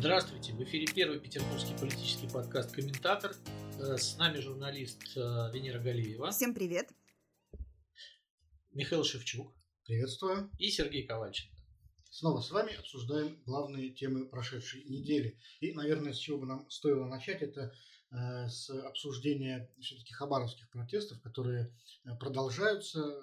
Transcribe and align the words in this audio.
Здравствуйте, 0.00 0.54
в 0.54 0.62
эфире 0.62 0.86
первый 0.86 1.20
петербургский 1.20 1.76
политический 1.78 2.26
подкаст 2.26 2.72
«Комментатор». 2.72 3.36
Э, 3.78 3.98
с 3.98 4.16
нами 4.16 4.40
журналист 4.40 5.02
э, 5.14 5.20
Венера 5.52 5.78
Галиева. 5.78 6.30
Всем 6.30 6.54
привет. 6.54 6.88
Михаил 8.72 9.04
Шевчук. 9.04 9.54
Приветствую. 9.84 10.50
И 10.56 10.70
Сергей 10.70 11.06
Ковальченко. 11.06 11.54
Снова 12.10 12.40
с 12.40 12.50
вами 12.50 12.76
обсуждаем 12.76 13.42
главные 13.44 13.90
темы 13.90 14.26
прошедшей 14.26 14.84
недели. 14.84 15.38
И, 15.60 15.74
наверное, 15.74 16.14
с 16.14 16.18
чего 16.18 16.38
бы 16.38 16.46
нам 16.46 16.70
стоило 16.70 17.04
начать, 17.04 17.42
это 17.42 17.70
э, 18.10 18.48
с 18.48 18.70
обсуждения 18.70 19.70
все-таки 19.82 20.14
хабаровских 20.14 20.70
протестов, 20.70 21.20
которые 21.20 21.76
продолжаются 22.18 23.20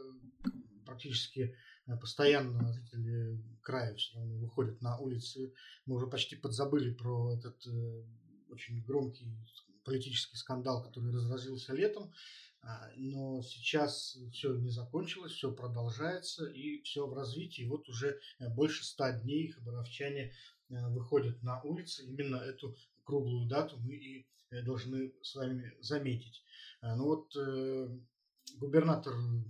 практически 0.86 1.56
постоянно 1.96 2.74
жители 2.74 3.42
края 3.62 3.96
все 3.96 4.16
равно 4.16 4.38
выходят 4.38 4.82
на 4.82 4.98
улицы. 4.98 5.54
Мы 5.86 5.96
уже 5.96 6.08
почти 6.08 6.36
подзабыли 6.36 6.94
про 6.94 7.34
этот 7.34 7.66
э, 7.66 8.04
очень 8.50 8.84
громкий 8.84 9.28
политический 9.86 10.36
скандал, 10.36 10.84
который 10.84 11.14
разразился 11.14 11.74
летом. 11.74 12.14
А, 12.62 12.90
но 12.98 13.42
сейчас 13.42 14.18
все 14.34 14.54
не 14.56 14.70
закончилось, 14.70 15.32
все 15.32 15.54
продолжается 15.54 16.46
и 16.48 16.82
все 16.82 17.08
в 17.08 17.14
развитии. 17.14 17.64
Вот 17.64 17.88
уже 17.88 18.20
э, 18.40 18.50
больше 18.50 18.84
ста 18.84 19.14
дней 19.14 19.50
хабаровчане 19.50 20.34
выходят 20.70 21.42
на 21.44 21.62
улицы. 21.62 22.04
Именно 22.04 22.36
эту 22.36 22.76
круглую 23.06 23.48
дату 23.48 23.78
мы 23.80 23.94
и 23.94 24.28
должны 24.66 25.14
с 25.22 25.36
вами 25.36 25.74
заметить. 25.80 26.44
Ну 26.82 27.06
вот 27.06 27.34
губернатор 28.56 29.14
э, 29.14 29.44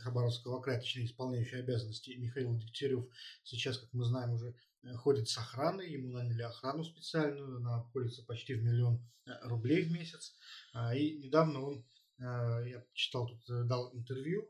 Хабаровского 0.00 0.60
края, 0.60 0.78
точнее 0.78 1.06
исполняющий 1.06 1.56
обязанности 1.56 2.10
Михаил 2.10 2.56
Дегтярев, 2.56 3.06
сейчас, 3.42 3.78
как 3.78 3.92
мы 3.92 4.04
знаем, 4.04 4.32
уже 4.32 4.54
э, 4.82 4.94
ходит 4.94 5.28
с 5.28 5.38
охраной, 5.38 5.90
ему 5.90 6.10
наняли 6.10 6.42
охрану 6.42 6.84
специальную, 6.84 7.56
она 7.56 7.80
обходится 7.80 8.22
почти 8.24 8.54
в 8.54 8.62
миллион 8.62 9.00
э, 9.26 9.30
рублей 9.42 9.82
в 9.82 9.92
месяц. 9.92 10.36
А, 10.72 10.94
и 10.94 11.18
недавно 11.18 11.60
он, 11.60 11.84
я 12.18 12.84
читал 12.92 13.26
тут, 13.26 13.66
дал 13.66 13.92
интервью 13.94 14.48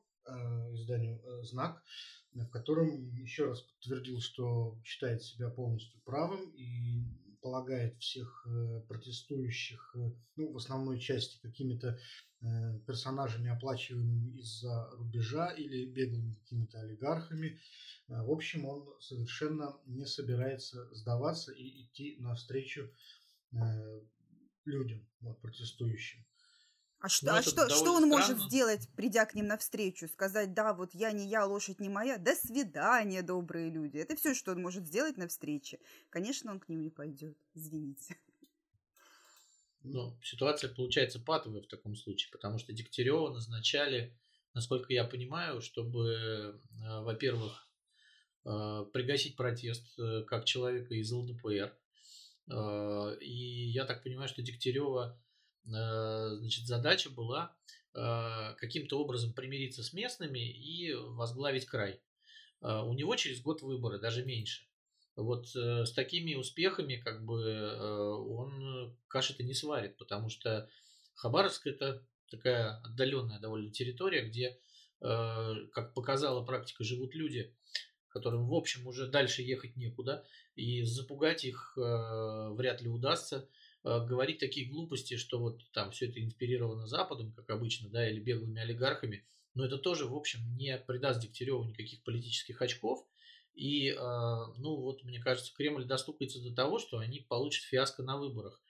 изданию 0.74 1.22
«Знак», 1.42 1.82
в 2.32 2.48
котором 2.48 3.14
еще 3.14 3.46
раз 3.46 3.62
подтвердил, 3.62 4.20
что 4.20 4.78
считает 4.84 5.22
себя 5.22 5.48
полностью 5.48 5.98
правым 6.02 6.50
и 6.50 7.02
полагает 7.42 7.98
всех 7.98 8.46
протестующих, 8.88 9.94
ну, 10.36 10.52
в 10.52 10.56
основной 10.56 10.98
части 10.98 11.38
какими-то 11.42 11.98
Э, 12.44 12.76
персонажами, 12.88 13.50
оплачиваемыми 13.50 14.40
из-за 14.40 14.90
рубежа 14.94 15.52
или 15.52 15.86
беглыми 15.86 16.34
какими-то 16.34 16.80
олигархами. 16.80 17.60
Э, 18.08 18.20
в 18.22 18.32
общем, 18.32 18.64
он 18.64 18.84
совершенно 19.00 19.78
не 19.86 20.06
собирается 20.06 20.92
сдаваться 20.92 21.52
и 21.52 21.84
идти 21.84 22.16
навстречу 22.18 22.90
э, 23.52 24.00
людям, 24.64 25.06
вот, 25.20 25.40
протестующим. 25.40 26.26
А, 27.02 27.08
что, 27.08 27.26
ну, 27.26 27.32
а 27.32 27.42
что, 27.42 27.68
что 27.68 27.94
он 27.94 28.04
странно. 28.04 28.06
может 28.06 28.38
сделать, 28.42 28.88
придя 28.94 29.26
к 29.26 29.34
ним 29.34 29.48
навстречу? 29.48 30.06
Сказать, 30.06 30.54
да, 30.54 30.72
вот 30.72 30.94
я 30.94 31.10
не 31.10 31.26
я, 31.26 31.44
лошадь 31.44 31.80
не 31.80 31.88
моя, 31.88 32.16
до 32.16 32.36
свидания, 32.36 33.22
добрые 33.22 33.70
люди. 33.70 33.98
Это 33.98 34.14
все, 34.14 34.34
что 34.34 34.52
он 34.52 34.62
может 34.62 34.86
сделать 34.86 35.16
на 35.16 35.26
встрече. 35.26 35.80
Конечно, 36.10 36.52
он 36.52 36.60
к 36.60 36.68
ним 36.68 36.80
не 36.80 36.90
пойдет, 36.90 37.36
извините. 37.54 38.16
Ну, 39.82 40.16
ситуация 40.22 40.72
получается 40.72 41.18
патовая 41.18 41.62
в 41.62 41.66
таком 41.66 41.96
случае, 41.96 42.30
потому 42.30 42.58
что 42.58 42.72
Дегтярева 42.72 43.32
назначали, 43.32 44.16
насколько 44.54 44.92
я 44.92 45.02
понимаю, 45.02 45.60
чтобы, 45.60 46.06
э, 46.06 47.00
во-первых, 47.00 47.68
э, 48.44 48.86
пригасить 48.92 49.34
протест 49.34 49.98
э, 49.98 50.22
как 50.22 50.44
человека 50.44 50.94
из 50.94 51.10
ЛДПР. 51.10 51.76
И 53.20 53.70
я 53.70 53.86
так 53.86 54.02
понимаю, 54.02 54.28
что 54.28 54.42
Дегтярева, 54.42 55.16
значит, 55.64 56.66
задача 56.66 57.10
была 57.10 57.54
каким-то 57.92 58.98
образом 58.98 59.32
примириться 59.32 59.82
с 59.82 59.92
местными 59.92 60.38
и 60.38 60.94
возглавить 60.94 61.66
край. 61.66 62.00
У 62.60 62.94
него 62.94 63.16
через 63.16 63.42
год 63.42 63.60
выборы, 63.62 63.98
даже 63.98 64.24
меньше. 64.24 64.64
Вот 65.16 65.54
э, 65.54 65.84
с 65.84 65.92
такими 65.92 66.34
успехами 66.34 66.96
как 66.96 67.24
бы 67.24 67.42
э, 67.42 67.76
он 67.76 68.96
каши-то 69.08 69.42
не 69.42 69.52
сварит, 69.52 69.98
потому 69.98 70.30
что 70.30 70.70
Хабаровск 71.14 71.66
это 71.66 72.02
такая 72.30 72.78
отдаленная 72.78 73.38
довольно 73.38 73.70
территория, 73.70 74.22
где, 74.22 74.58
э, 75.00 75.54
как 75.72 75.92
показала 75.92 76.42
практика, 76.44 76.82
живут 76.82 77.14
люди, 77.14 77.54
которым, 78.08 78.48
в 78.48 78.54
общем, 78.54 78.86
уже 78.86 79.06
дальше 79.06 79.42
ехать 79.42 79.76
некуда, 79.76 80.24
и 80.54 80.82
запугать 80.82 81.44
их 81.44 81.74
э, 81.76 82.50
вряд 82.54 82.80
ли 82.80 82.88
удастся. 82.88 83.48
Э, 83.84 84.04
говорить 84.04 84.38
такие 84.38 84.68
глупости, 84.68 85.16
что 85.16 85.38
вот 85.38 85.60
там 85.72 85.90
все 85.90 86.08
это 86.08 86.22
инспирировано 86.22 86.86
Западом, 86.86 87.32
как 87.32 87.50
обычно, 87.50 87.88
да, 87.88 88.08
или 88.08 88.20
беглыми 88.20 88.60
олигархами, 88.60 89.26
но 89.54 89.64
это 89.64 89.78
тоже, 89.78 90.06
в 90.06 90.14
общем, 90.14 90.40
не 90.56 90.78
придаст 90.78 91.20
Дегтяреву 91.20 91.64
никаких 91.64 92.02
политических 92.04 92.62
очков, 92.62 93.06
и, 93.54 93.90
а, 93.90 94.46
ну 94.56 94.76
вот, 94.76 95.04
мне 95.04 95.20
кажется, 95.20 95.52
Кремль 95.54 95.84
достукается 95.84 96.40
до 96.40 96.54
того, 96.54 96.78
что 96.78 96.98
они 96.98 97.20
получат 97.20 97.64
фиаско 97.64 98.02
на 98.02 98.16
выборах. 98.16 98.60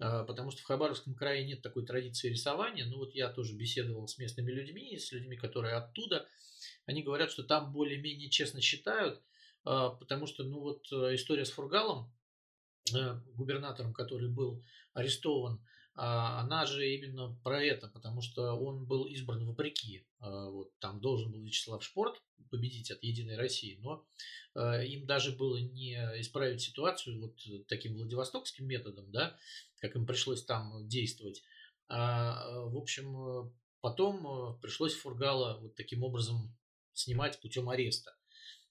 А, 0.00 0.24
потому 0.24 0.50
что 0.50 0.62
в 0.62 0.64
Хабаровском 0.64 1.14
крае 1.14 1.46
нет 1.46 1.62
такой 1.62 1.86
традиции 1.86 2.30
рисования. 2.30 2.84
Ну 2.86 2.98
вот 2.98 3.14
я 3.14 3.28
тоже 3.28 3.54
беседовал 3.54 4.08
с 4.08 4.18
местными 4.18 4.50
людьми, 4.50 4.98
с 4.98 5.12
людьми, 5.12 5.36
которые 5.36 5.74
оттуда. 5.74 6.26
Они 6.86 7.02
говорят, 7.02 7.30
что 7.30 7.44
там 7.44 7.72
более-менее 7.72 8.28
честно 8.28 8.60
считают, 8.60 9.22
потому 9.62 10.26
что, 10.26 10.42
ну 10.42 10.60
вот, 10.60 10.86
история 10.90 11.44
с 11.44 11.50
Фургалом, 11.50 12.12
губернатором, 13.34 13.92
который 13.92 14.28
был 14.28 14.62
арестован, 14.92 15.60
а, 15.96 16.40
она 16.40 16.66
же 16.66 16.88
именно 16.88 17.38
про 17.44 17.62
это, 17.62 17.88
потому 17.88 18.20
что 18.20 18.54
он 18.54 18.84
был 18.84 19.04
избран 19.04 19.46
вопреки. 19.46 20.06
А, 20.18 20.50
вот, 20.50 20.76
там 20.80 21.00
должен 21.00 21.30
был 21.30 21.40
Вячеслав 21.40 21.84
Шпорт 21.84 22.20
победить 22.50 22.90
от 22.90 23.02
Единой 23.02 23.36
России, 23.36 23.78
но 23.80 24.04
а, 24.54 24.82
им 24.82 25.06
даже 25.06 25.32
было 25.32 25.58
не 25.58 25.94
исправить 26.20 26.60
ситуацию 26.60 27.20
вот 27.20 27.36
таким 27.68 27.94
владивостокским 27.94 28.66
методом, 28.66 29.10
да, 29.12 29.36
как 29.78 29.94
им 29.94 30.04
пришлось 30.04 30.44
там 30.44 30.88
действовать. 30.88 31.42
А, 31.88 32.60
в 32.66 32.76
общем, 32.76 33.52
потом 33.80 34.58
пришлось 34.60 34.94
Фургала 34.94 35.58
вот 35.60 35.76
таким 35.76 36.02
образом 36.02 36.56
снимать 36.92 37.40
путем 37.40 37.68
ареста. 37.68 38.16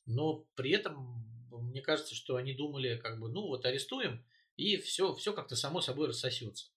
Но 0.05 0.45
при 0.55 0.71
этом, 0.71 1.42
мне 1.59 1.81
кажется, 1.81 2.15
что 2.15 2.35
они 2.35 2.53
думали, 2.53 2.97
как 2.97 3.19
бы, 3.19 3.29
ну 3.29 3.47
вот 3.47 3.65
арестуем, 3.65 4.23
и 4.57 4.77
все, 4.77 5.13
все 5.13 5.33
как-то 5.33 5.55
само 5.55 5.81
собой 5.81 6.07
рассосется 6.07 6.67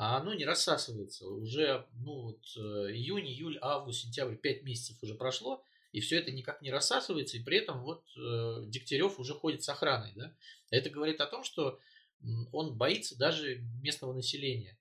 а 0.00 0.18
оно 0.18 0.32
не 0.32 0.44
рассасывается. 0.44 1.26
Уже 1.26 1.84
ну, 1.92 2.20
вот, 2.20 2.40
э, 2.56 2.92
июнь, 2.92 3.26
июль, 3.26 3.58
август, 3.60 4.02
сентябрь, 4.02 4.36
5 4.36 4.62
месяцев 4.62 4.96
уже 5.02 5.14
прошло, 5.14 5.64
и 5.90 5.98
все 5.98 6.18
это 6.20 6.30
никак 6.30 6.62
не 6.62 6.70
рассасывается, 6.70 7.36
и 7.36 7.42
при 7.42 7.58
этом 7.58 7.82
вот 7.82 8.04
э, 8.16 8.62
Дегтярев 8.66 9.18
уже 9.18 9.34
ходит 9.34 9.64
с 9.64 9.68
охраной. 9.68 10.12
Да? 10.14 10.32
Это 10.70 10.88
говорит 10.88 11.20
о 11.20 11.26
том, 11.26 11.42
что 11.42 11.80
он 12.52 12.76
боится 12.76 13.18
даже 13.18 13.56
местного 13.82 14.12
населения. 14.12 14.77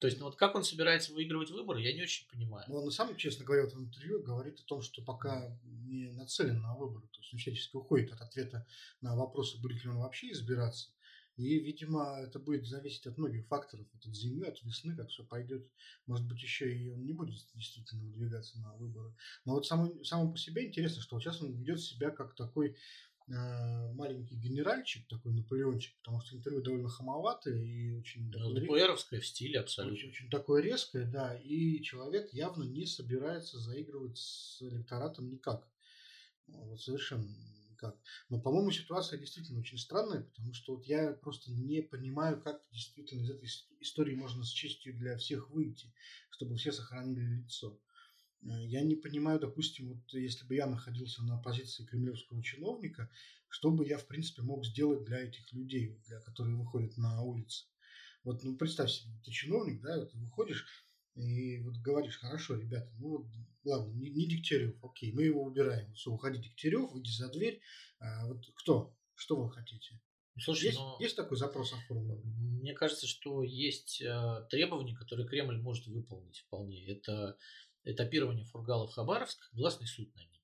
То 0.00 0.06
есть, 0.06 0.18
ну 0.18 0.24
вот 0.24 0.36
как 0.36 0.54
он 0.54 0.64
собирается 0.64 1.12
выигрывать 1.12 1.50
выборы, 1.50 1.82
я 1.82 1.92
не 1.92 2.02
очень 2.02 2.26
понимаю. 2.26 2.64
Ну, 2.68 2.76
он 2.76 2.90
самом 2.90 3.16
честно 3.16 3.44
говоря, 3.44 3.66
в 3.66 3.74
интервью 3.74 4.22
говорит 4.22 4.58
о 4.58 4.64
том, 4.64 4.80
что 4.80 5.02
пока 5.02 5.54
не 5.62 6.10
нацелен 6.12 6.62
на 6.62 6.74
выборы. 6.74 7.06
То 7.08 7.20
есть 7.20 7.34
он 7.34 7.38
всячески 7.38 7.76
уходит 7.76 8.10
от 8.12 8.22
ответа 8.22 8.66
на 9.02 9.14
вопросы, 9.14 9.60
будет 9.60 9.84
ли 9.84 9.90
он 9.90 9.98
вообще 9.98 10.32
избираться. 10.32 10.88
И, 11.36 11.58
видимо, 11.58 12.18
это 12.18 12.38
будет 12.38 12.66
зависеть 12.66 13.06
от 13.06 13.18
многих 13.18 13.46
факторов, 13.46 13.86
от 13.94 14.14
зимы, 14.14 14.46
от 14.46 14.62
весны, 14.62 14.96
как 14.96 15.10
все 15.10 15.22
пойдет. 15.22 15.66
Может 16.06 16.26
быть, 16.26 16.42
еще 16.42 16.74
и 16.74 16.90
он 16.90 17.04
не 17.04 17.12
будет 17.12 17.34
действительно 17.54 18.02
выдвигаться 18.02 18.58
на 18.60 18.74
выборы. 18.76 19.14
Но 19.44 19.52
вот 19.52 19.66
само, 19.66 20.02
само 20.02 20.32
по 20.32 20.38
себе 20.38 20.66
интересно, 20.66 21.02
что 21.02 21.16
вот 21.16 21.22
сейчас 21.22 21.40
он 21.42 21.52
ведет 21.52 21.80
себя 21.80 22.10
как 22.10 22.34
такой 22.34 22.76
маленький 23.30 24.36
генеральчик, 24.36 25.06
такой 25.08 25.32
Наполеончик, 25.32 25.96
потому 25.98 26.20
что 26.20 26.36
интервью 26.36 26.62
довольно 26.62 26.88
хамоватое 26.88 27.62
и 27.62 27.90
очень... 27.92 28.30
Ну, 28.30 28.54
ДПРовское 28.54 29.20
в 29.20 29.26
стиле 29.26 29.60
абсолютно. 29.60 29.96
Очень, 29.96 30.08
очень 30.10 30.30
такое 30.30 30.62
резкое, 30.62 31.06
да, 31.06 31.36
и 31.36 31.80
человек 31.82 32.32
явно 32.32 32.64
не 32.64 32.86
собирается 32.86 33.58
заигрывать 33.58 34.18
с 34.18 34.60
электоратом 34.62 35.30
никак. 35.30 35.68
Вот 36.48 36.80
совершенно 36.80 37.28
как. 37.80 37.96
Но, 38.28 38.40
по-моему, 38.40 38.70
ситуация 38.70 39.18
действительно 39.18 39.60
очень 39.60 39.78
странная, 39.78 40.22
потому 40.22 40.52
что 40.52 40.76
вот 40.76 40.84
я 40.84 41.12
просто 41.12 41.50
не 41.50 41.80
понимаю, 41.80 42.40
как 42.40 42.62
действительно 42.70 43.22
из 43.22 43.30
этой 43.30 43.48
истории 43.80 44.14
можно 44.14 44.44
с 44.44 44.50
честью 44.50 44.94
для 44.94 45.16
всех 45.16 45.50
выйти, 45.50 45.92
чтобы 46.30 46.56
все 46.56 46.72
сохранили 46.72 47.42
лицо. 47.42 47.80
Э, 48.42 48.66
я 48.66 48.82
не 48.82 48.96
понимаю, 48.96 49.40
допустим, 49.40 49.88
вот 49.88 50.12
если 50.12 50.46
бы 50.46 50.54
я 50.54 50.66
находился 50.66 51.22
на 51.22 51.38
позиции 51.38 51.84
кремлевского 51.84 52.42
чиновника, 52.42 53.10
что 53.48 53.70
бы 53.70 53.86
я, 53.86 53.98
в 53.98 54.06
принципе, 54.06 54.42
мог 54.42 54.64
сделать 54.64 55.04
для 55.04 55.18
этих 55.20 55.52
людей, 55.52 55.98
для 56.06 56.20
которые 56.20 56.56
выходят 56.56 56.96
на 56.96 57.22
улицы. 57.22 57.66
Вот, 58.22 58.42
ну, 58.44 58.56
представь 58.56 58.90
себе, 58.90 59.12
ты 59.24 59.30
чиновник, 59.30 59.80
да, 59.80 59.98
вот 59.98 60.12
ты 60.12 60.18
выходишь, 60.18 60.66
и 61.16 61.58
вот 61.60 61.76
говоришь, 61.78 62.18
хорошо, 62.18 62.54
ребята, 62.56 62.90
ну 62.98 63.18
вот, 63.18 63.26
ладно, 63.64 63.92
не, 63.92 64.10
не 64.10 64.26
Дегтярев, 64.26 64.76
окей, 64.82 65.12
мы 65.12 65.22
его 65.22 65.42
убираем. 65.42 65.92
Все, 65.94 66.10
уходи 66.10 66.38
Дегтярев, 66.38 66.92
выйди 66.92 67.10
за 67.10 67.30
дверь. 67.30 67.60
А, 67.98 68.26
вот 68.26 68.44
кто? 68.54 68.96
Что 69.14 69.36
вы 69.36 69.50
хотите? 69.50 70.00
Слушай, 70.38 70.66
есть, 70.66 70.78
но... 70.78 70.96
есть 71.00 71.16
такой 71.16 71.36
запрос 71.36 71.72
оформлен? 71.72 72.22
Мне 72.60 72.72
кажется, 72.72 73.06
что 73.06 73.42
есть 73.42 74.00
э, 74.00 74.46
требования, 74.48 74.94
которые 74.94 75.26
Кремль 75.26 75.58
может 75.58 75.86
выполнить 75.86 76.38
вполне. 76.38 76.86
Это 76.86 77.36
этапирование 77.84 78.44
фургалов 78.44 78.92
Хабаровск, 78.92 79.38
гласный 79.52 79.86
суд 79.86 80.14
на 80.14 80.20
них. 80.20 80.40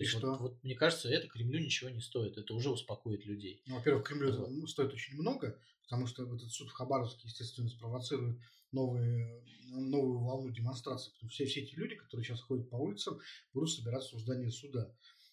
То 0.00 0.04
есть, 0.04 0.14
вот, 0.14 0.40
вот, 0.40 0.64
мне 0.64 0.74
кажется, 0.74 1.10
это 1.10 1.28
Кремлю 1.28 1.60
ничего 1.60 1.90
не 1.90 2.00
стоит. 2.00 2.38
Это 2.38 2.54
уже 2.54 2.70
успокоит 2.70 3.26
людей. 3.26 3.62
Ну, 3.66 3.76
во-первых, 3.76 4.06
Кремлю 4.06 4.34
вот. 4.34 4.50
это 4.50 4.66
стоит 4.66 4.94
очень 4.94 5.14
много, 5.16 5.60
потому 5.82 6.06
что 6.06 6.24
этот 6.24 6.50
суд 6.50 6.70
в 6.70 6.72
Хабаровске, 6.72 7.28
естественно, 7.28 7.68
спровоцирует 7.68 8.40
новые, 8.72 9.44
новую 9.68 10.20
волну 10.20 10.50
демонстраций. 10.50 11.12
Потому 11.12 11.30
что 11.30 11.44
все, 11.44 11.50
все 11.50 11.60
эти 11.60 11.74
люди, 11.74 11.96
которые 11.96 12.24
сейчас 12.24 12.40
ходят 12.40 12.70
по 12.70 12.76
улицам, 12.76 13.20
будут 13.52 13.70
собираться 13.70 14.16
в 14.16 14.20
здании 14.20 14.48
суда. 14.48 14.90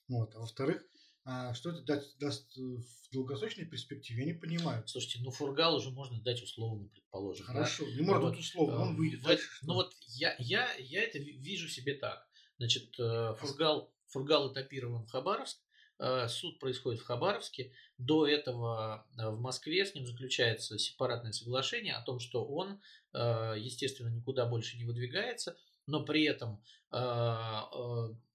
Вот. 0.09 0.35
А 0.35 0.39
во-вторых, 0.39 0.83
а 1.29 1.53
что 1.53 1.71
это 1.71 1.81
даст, 1.83 2.17
даст 2.19 2.55
в 2.55 3.11
долгосрочной 3.11 3.65
перспективе, 3.65 4.21
я 4.21 4.33
не 4.33 4.39
понимаю. 4.39 4.88
Слушайте, 4.88 5.19
ну 5.21 5.31
Фургал 5.31 5.75
уже 5.75 5.91
можно 5.91 6.21
дать 6.21 6.41
условно, 6.41 6.88
предположим. 6.88 7.45
Хорошо, 7.45 7.85
да? 7.85 7.91
не 7.91 8.01
можно 8.01 8.29
вот, 8.29 8.38
условно, 8.38 8.81
он 8.81 8.95
выйдет. 8.95 9.23
В, 9.23 9.38
ну 9.63 9.73
вот 9.73 9.94
я, 10.18 10.36
я, 10.40 10.74
я 10.78 11.04
это 11.04 11.19
вижу 11.19 11.68
себе 11.68 11.94
так. 11.94 12.28
Значит, 12.58 13.00
э, 13.00 13.36
Фургал, 13.38 13.92
Фургал 14.08 14.52
этапирован 14.52 15.06
в 15.06 15.10
Хабаровск, 15.10 15.60
э, 16.00 16.28
суд 16.28 16.60
происходит 16.60 17.02
в 17.02 17.06
Хабаровске. 17.06 17.72
До 17.98 18.28
этого 18.28 19.06
э, 19.18 19.30
в 19.30 19.40
Москве 19.40 19.86
с 19.86 19.94
ним 19.94 20.06
заключается 20.06 20.78
сепаратное 20.80 21.31
соглашение 21.31 21.94
о 21.94 22.04
том, 22.04 22.19
что 22.19 22.46
он, 22.46 22.81
естественно, 23.14 24.10
никуда 24.10 24.46
больше 24.46 24.78
не 24.78 24.86
выдвигается, 24.86 25.58
но 25.88 26.06
при 26.06 26.25
этом 26.25 26.62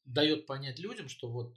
дает 0.04 0.46
понять 0.46 0.80
людям, 0.80 1.08
что 1.08 1.28
вот 1.28 1.56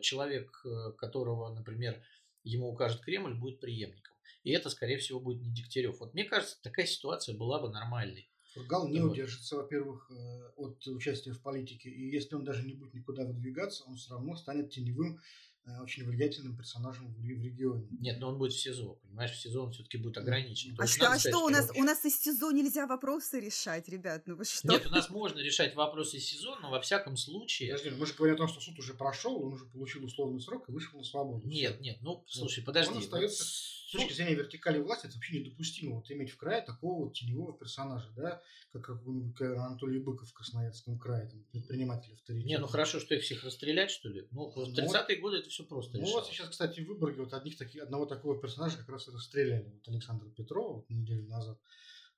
человек, 0.00 0.64
которого, 0.96 1.52
например, 1.52 2.02
ему 2.44 2.70
укажет 2.70 3.02
Кремль, 3.02 3.34
будет 3.34 3.60
преемником. 3.60 4.14
И 4.42 4.52
это, 4.52 4.70
скорее 4.70 4.96
всего, 4.98 5.20
будет 5.20 5.42
не 5.42 5.52
Дегтярев. 5.52 6.00
Вот 6.00 6.14
мне 6.14 6.24
кажется, 6.24 6.60
такая 6.62 6.86
ситуация 6.86 7.36
была 7.36 7.60
бы 7.60 7.68
нормальной. 7.68 8.31
Фургал 8.54 8.88
не 8.88 9.00
вот. 9.00 9.12
удержится, 9.12 9.56
во-первых, 9.56 10.10
э, 10.10 10.50
от 10.56 10.86
участия 10.86 11.32
в 11.32 11.40
политике. 11.40 11.90
И 11.90 12.10
если 12.10 12.34
он 12.34 12.44
даже 12.44 12.64
не 12.64 12.74
будет 12.74 12.94
никуда 12.94 13.24
выдвигаться, 13.24 13.84
он 13.84 13.96
все 13.96 14.12
равно 14.12 14.36
станет 14.36 14.70
теневым 14.70 15.20
Э, 15.64 15.80
очень 15.80 16.04
влиятельным 16.04 16.56
персонажем 16.56 17.14
в, 17.14 17.24
регионе. 17.24 17.86
Нет, 18.00 18.18
но 18.18 18.30
он 18.30 18.38
будет 18.38 18.52
в 18.52 18.60
СИЗО, 18.60 18.94
понимаешь, 18.94 19.30
в 19.30 19.40
СИЗО 19.40 19.62
он 19.62 19.70
все-таки 19.70 19.96
будет 19.96 20.18
ограничен. 20.18 20.74
А 20.76 20.88
что, 20.88 21.12
а 21.12 21.18
что 21.20 21.38
у 21.38 21.50
нас? 21.50 21.70
У 21.76 21.84
нас 21.84 22.04
из 22.04 22.18
СИЗО 22.18 22.50
нельзя 22.50 22.88
вопросы 22.88 23.38
решать, 23.38 23.88
ребят, 23.88 24.26
ну 24.26 24.34
вы 24.34 24.44
что? 24.44 24.66
Нет, 24.66 24.86
у 24.86 24.90
нас 24.90 25.08
можно 25.08 25.38
решать 25.38 25.76
вопросы 25.76 26.16
из 26.16 26.26
СИЗО, 26.26 26.58
но 26.62 26.70
во 26.72 26.80
всяком 26.80 27.16
случае... 27.16 27.76
Подожди, 27.76 27.96
мы 27.96 28.06
же 28.06 28.14
говорим 28.14 28.34
о 28.34 28.38
том, 28.38 28.48
что 28.48 28.60
суд 28.60 28.76
уже 28.80 28.94
прошел, 28.94 29.40
он 29.40 29.52
уже 29.52 29.66
получил 29.66 30.04
условный 30.04 30.40
срок 30.40 30.68
и 30.68 30.72
вышел 30.72 30.98
на 30.98 31.04
свободу. 31.04 31.46
Нет, 31.46 31.80
нет, 31.80 31.98
ну, 32.00 32.24
слушай, 32.26 32.64
подожди. 32.64 32.94
Он 32.94 32.98
остается 32.98 33.44
с 33.92 33.94
точки 33.94 34.14
зрения 34.14 34.34
вертикали 34.34 34.78
власти 34.78 35.06
это 35.06 35.16
вообще 35.16 35.38
недопустимо 35.38 35.96
вот 35.96 36.10
иметь 36.10 36.30
в 36.30 36.38
крае 36.38 36.62
такого 36.62 37.04
вот 37.04 37.12
теневого 37.12 37.52
персонажа, 37.52 38.10
да, 38.16 38.40
как, 38.72 38.82
как 38.82 39.58
Анатолий 39.58 40.00
Быков 40.00 40.30
в 40.30 40.32
Красноярском 40.32 40.98
крае, 40.98 41.28
там, 41.28 41.44
предприниматель 41.52 42.14
авторитет. 42.14 42.46
Не, 42.46 42.58
ну 42.58 42.66
хорошо, 42.66 43.00
что 43.00 43.14
их 43.14 43.22
всех 43.22 43.44
расстрелять, 43.44 43.90
что 43.90 44.08
ли? 44.08 44.26
Ну, 44.30 44.50
в 44.50 44.56
30-е 44.56 45.16
ну, 45.16 45.20
годы 45.20 45.38
это 45.38 45.50
все 45.50 45.64
просто 45.64 45.98
Ну 45.98 46.10
вот 46.10 46.26
сейчас, 46.26 46.48
кстати, 46.48 46.80
в 46.80 46.88
Выборге 46.88 47.20
вот 47.20 47.34
одних 47.34 47.58
таких, 47.58 47.82
одного 47.82 48.06
такого 48.06 48.40
персонажа 48.40 48.78
как 48.78 48.88
раз 48.88 49.08
расстреляли, 49.08 49.68
вот 49.68 49.86
Александра 49.88 50.26
Петрова 50.30 50.76
вот, 50.76 50.88
неделю 50.88 51.28
назад. 51.28 51.58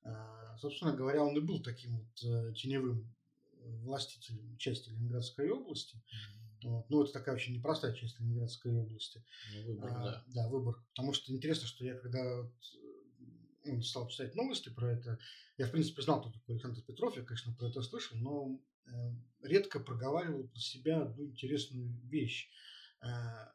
А, 0.05 0.57
собственно 0.59 0.95
говоря, 0.95 1.25
он 1.25 1.37
и 1.37 1.41
был 1.41 1.61
таким 1.61 1.99
вот 1.99 2.23
э, 2.23 2.53
теневым 2.55 3.13
властителем 3.83 4.57
части 4.59 4.91
Ленинградской 4.91 5.51
области. 5.51 5.97
Mm-hmm 5.97 6.44
вот. 6.65 6.89
Ну, 6.89 7.03
это 7.03 7.13
такая 7.13 7.35
очень 7.35 7.55
непростая 7.55 7.95
часть 7.95 8.19
Ленинградской 8.19 8.73
области. 8.73 9.23
Ну, 9.55 9.67
выбор, 9.67 9.91
а, 9.93 10.03
да. 10.03 10.25
Да, 10.29 10.49
выбор. 10.49 10.83
Потому 10.91 11.13
что 11.13 11.33
интересно, 11.33 11.67
что 11.67 11.85
я 11.85 11.95
когда 11.95 12.43
вот, 12.43 12.53
ну, 13.65 13.83
стал 13.83 14.09
читать 14.09 14.35
новости 14.35 14.71
про 14.71 14.93
это, 14.93 15.19
я, 15.59 15.67
в 15.67 15.71
принципе, 15.71 16.03
знал, 16.03 16.21
кто 16.21 16.31
такой 16.31 16.55
Александр 16.55 16.81
Петров, 16.83 17.17
я, 17.17 17.23
конечно, 17.23 17.55
про 17.55 17.69
это 17.69 17.83
слышал, 17.83 18.17
но 18.17 18.61
э, 18.87 18.91
редко 19.43 19.79
проговаривал 19.79 20.49
про 20.49 20.61
себя 20.61 21.03
одну 21.03 21.27
интересную 21.27 22.01
вещь. 22.09 22.51
Э, 23.03 23.49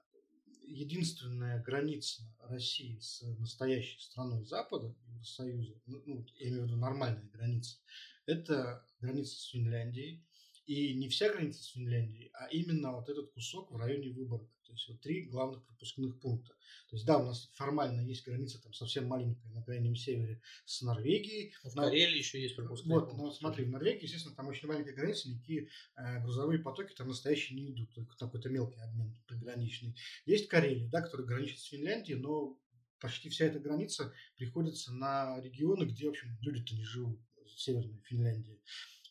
единственная 0.62 1.62
граница 1.64 2.24
России 2.42 3.00
с 3.00 3.22
настоящей 3.40 4.00
страной 4.00 4.46
Запада, 4.46 4.96
Евросоюза, 5.08 5.74
ну, 5.88 6.04
ну, 6.06 6.26
я 6.36 6.50
имею 6.50 6.64
в 6.64 6.66
виду 6.68 6.78
нормальная 6.78 7.28
граница, 7.34 7.78
это 8.26 8.86
граница 9.00 9.36
с 9.40 9.46
Финляндией, 9.46 10.24
и 10.70 10.94
не 10.94 11.10
вся 11.10 11.34
граница 11.34 11.64
с 11.64 11.70
Финляндией, 11.70 12.30
а 12.32 12.46
именно 12.50 12.92
вот 12.92 13.10
этот 13.10 13.32
кусок 13.32 13.72
в 13.72 13.76
районе 13.76 14.12
Выборга. 14.12 14.48
То 14.66 14.74
есть 14.74 14.88
вот 14.88 15.02
три 15.02 15.24
главных 15.24 15.64
пропускных 15.66 16.20
пункта. 16.20 16.54
То 16.90 16.96
есть 16.96 17.08
да, 17.08 17.18
у 17.18 17.26
нас 17.26 17.50
формально 17.56 18.02
есть 18.02 18.24
граница 18.24 18.62
там 18.62 18.72
совсем 18.74 19.08
маленькая 19.08 19.50
на 19.50 19.64
крайнем 19.64 19.96
севере 19.96 20.44
с 20.66 20.84
Норвегией. 20.84 21.56
В 21.64 21.74
но... 21.74 21.86
Карелии 21.86 22.20
еще 22.20 22.40
есть 22.40 22.56
пропускные 22.56 23.00
Вот, 23.00 23.10
пункты. 23.10 23.24
но 23.24 23.32
смотри, 23.32 23.66
в 23.66 23.70
Норвегии, 23.70 24.04
естественно, 24.04 24.36
там 24.36 24.48
очень 24.48 24.68
маленькая 24.68 24.94
граница, 24.94 25.28
никакие 25.28 25.70
э, 25.96 26.22
грузовые 26.22 26.60
потоки 26.60 26.94
там 26.94 27.08
настоящие 27.08 27.60
не 27.60 27.72
идут, 27.72 27.92
только 27.96 28.16
какой-то 28.16 28.50
мелкий 28.50 28.80
обмен 28.80 29.18
приграничный. 29.26 29.96
Есть 30.28 30.50
Карелия, 30.50 30.88
да, 30.88 31.02
которая 31.02 31.26
граничит 31.26 31.58
с 31.58 31.64
Финляндией, 31.64 32.20
но 32.20 32.60
почти 33.00 33.30
вся 33.30 33.46
эта 33.46 33.60
граница 33.60 34.14
приходится 34.36 34.94
на 34.94 35.42
регионы, 35.42 35.86
где, 35.86 36.06
в 36.06 36.10
общем, 36.10 36.38
люди-то 36.42 36.76
не 36.76 36.84
живут, 36.84 37.20
северной 37.58 38.00
Финляндии. 38.06 38.62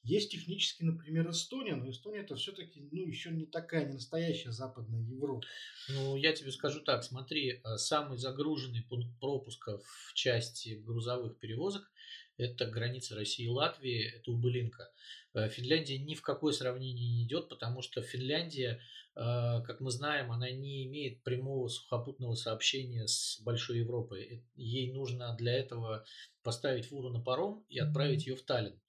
Есть 0.02 0.30
технически, 0.30 0.82
например, 0.82 1.30
Эстония, 1.30 1.74
но 1.74 1.90
Эстония 1.90 2.20
это 2.20 2.36
все-таки 2.36 2.88
ну, 2.90 3.06
еще 3.06 3.30
не 3.30 3.46
такая, 3.46 3.86
не 3.86 3.94
настоящая 3.94 4.52
Западная 4.52 5.02
Европа. 5.02 5.46
Ну, 5.88 6.16
я 6.16 6.32
тебе 6.32 6.50
скажу 6.52 6.80
так, 6.80 7.04
смотри, 7.04 7.60
э, 7.62 7.76
самый 7.76 8.16
загруженный 8.16 8.82
пункт 8.82 9.18
пропуска 9.20 9.78
в 9.78 10.14
части 10.14 10.80
грузовых 10.84 11.38
перевозок 11.38 11.90
это 12.38 12.66
граница 12.66 13.16
России 13.16 13.46
и 13.46 13.50
Латвии, 13.50 14.16
это 14.16 14.30
Убылинка. 14.30 14.90
Э, 15.34 15.48
Финляндия 15.48 15.98
ни 15.98 16.14
в 16.14 16.22
какое 16.22 16.52
сравнение 16.52 17.08
не 17.08 17.24
идет, 17.24 17.48
потому 17.48 17.82
что 17.82 18.00
Финляндия, 18.00 18.80
э, 19.16 19.62
как 19.66 19.80
мы 19.80 19.90
знаем, 19.90 20.30
она 20.30 20.48
не 20.50 20.86
имеет 20.86 21.22
прямого 21.24 21.68
сухопутного 21.68 22.34
сообщения 22.34 23.06
с 23.08 23.40
Большой 23.40 23.78
Европой. 23.78 24.44
Ей 24.54 24.92
нужно 24.92 25.34
для 25.36 25.52
этого 25.52 26.04
поставить 26.42 26.86
фуру 26.86 27.10
на 27.10 27.20
паром 27.20 27.66
и 27.68 27.80
отправить 27.80 28.26
ее 28.26 28.36
в 28.36 28.42
Таллин. 28.42 28.80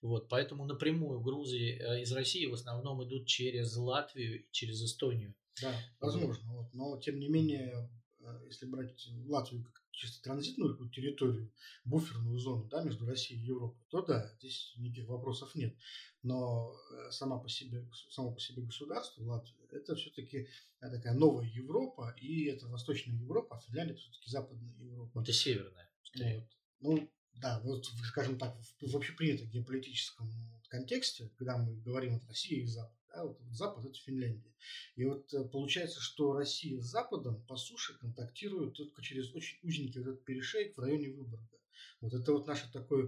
Вот, 0.00 0.28
поэтому 0.28 0.64
напрямую 0.64 1.20
грузы 1.20 1.58
э, 1.58 2.02
из 2.02 2.12
России 2.12 2.46
в 2.46 2.54
основном 2.54 3.02
идут 3.04 3.26
через 3.26 3.76
Латвию 3.76 4.44
и 4.44 4.48
через 4.52 4.82
Эстонию. 4.82 5.34
Да, 5.60 5.74
возможно. 6.00 6.52
Вот. 6.52 6.72
Но, 6.72 6.98
тем 6.98 7.18
не 7.18 7.28
менее, 7.28 7.90
э, 8.20 8.40
если 8.46 8.66
брать 8.66 8.94
Латвию 9.26 9.64
как 9.64 9.82
чисто 9.90 10.22
транзитную 10.22 10.76
территорию, 10.90 11.52
буферную 11.84 12.38
зону 12.38 12.68
да, 12.68 12.82
между 12.84 13.06
Россией 13.06 13.40
и 13.40 13.46
Европой, 13.46 13.82
то 13.88 14.02
да, 14.02 14.32
здесь 14.38 14.72
никаких 14.76 15.08
вопросов 15.08 15.56
нет. 15.56 15.76
Но 16.22 16.72
э, 16.92 17.10
сама 17.10 17.38
по 17.38 17.48
себе, 17.48 17.84
само 18.10 18.32
по 18.32 18.40
себе 18.40 18.62
государство 18.62 19.24
Латвия, 19.24 19.66
это 19.72 19.96
все-таки 19.96 20.48
такая 20.78 21.14
новая 21.14 21.46
Европа, 21.46 22.14
и 22.20 22.44
это 22.44 22.68
Восточная 22.68 23.16
Европа, 23.16 23.56
а 23.56 23.60
Финляндия 23.60 23.94
это 23.94 24.02
все-таки 24.02 24.30
Западная 24.30 24.74
Европа. 24.76 25.20
Это 25.20 25.32
Северная. 25.32 25.90
Вот. 26.14 26.48
Ну, 26.80 27.10
да, 27.40 27.60
вот, 27.60 27.86
скажем 28.04 28.38
так, 28.38 28.56
в 28.80 28.96
общепринятом 28.96 29.48
геополитическом 29.48 30.28
контексте, 30.68 31.30
когда 31.36 31.56
мы 31.56 31.76
говорим 31.76 32.16
о 32.16 32.28
России 32.28 32.62
и 32.62 32.66
Запад, 32.66 32.98
да, 33.14 33.24
вот, 33.24 33.40
Запад 33.50 33.84
это 33.86 33.98
Финляндия. 33.98 34.52
И 34.96 35.04
вот 35.04 35.32
э, 35.32 35.44
получается, 35.44 36.00
что 36.00 36.34
Россия 36.34 36.80
с 36.80 36.84
Западом 36.84 37.42
по 37.46 37.56
суше 37.56 37.96
контактирует 37.98 38.74
только 38.74 39.02
через 39.02 39.32
очень 39.34 39.58
узенький 39.62 40.00
этот 40.00 40.24
перешейк 40.24 40.76
в 40.76 40.80
районе 40.80 41.10
Выборга. 41.10 41.58
Вот 42.00 42.12
это 42.12 42.32
вот 42.32 42.46
наша 42.46 42.70
такая 42.72 43.06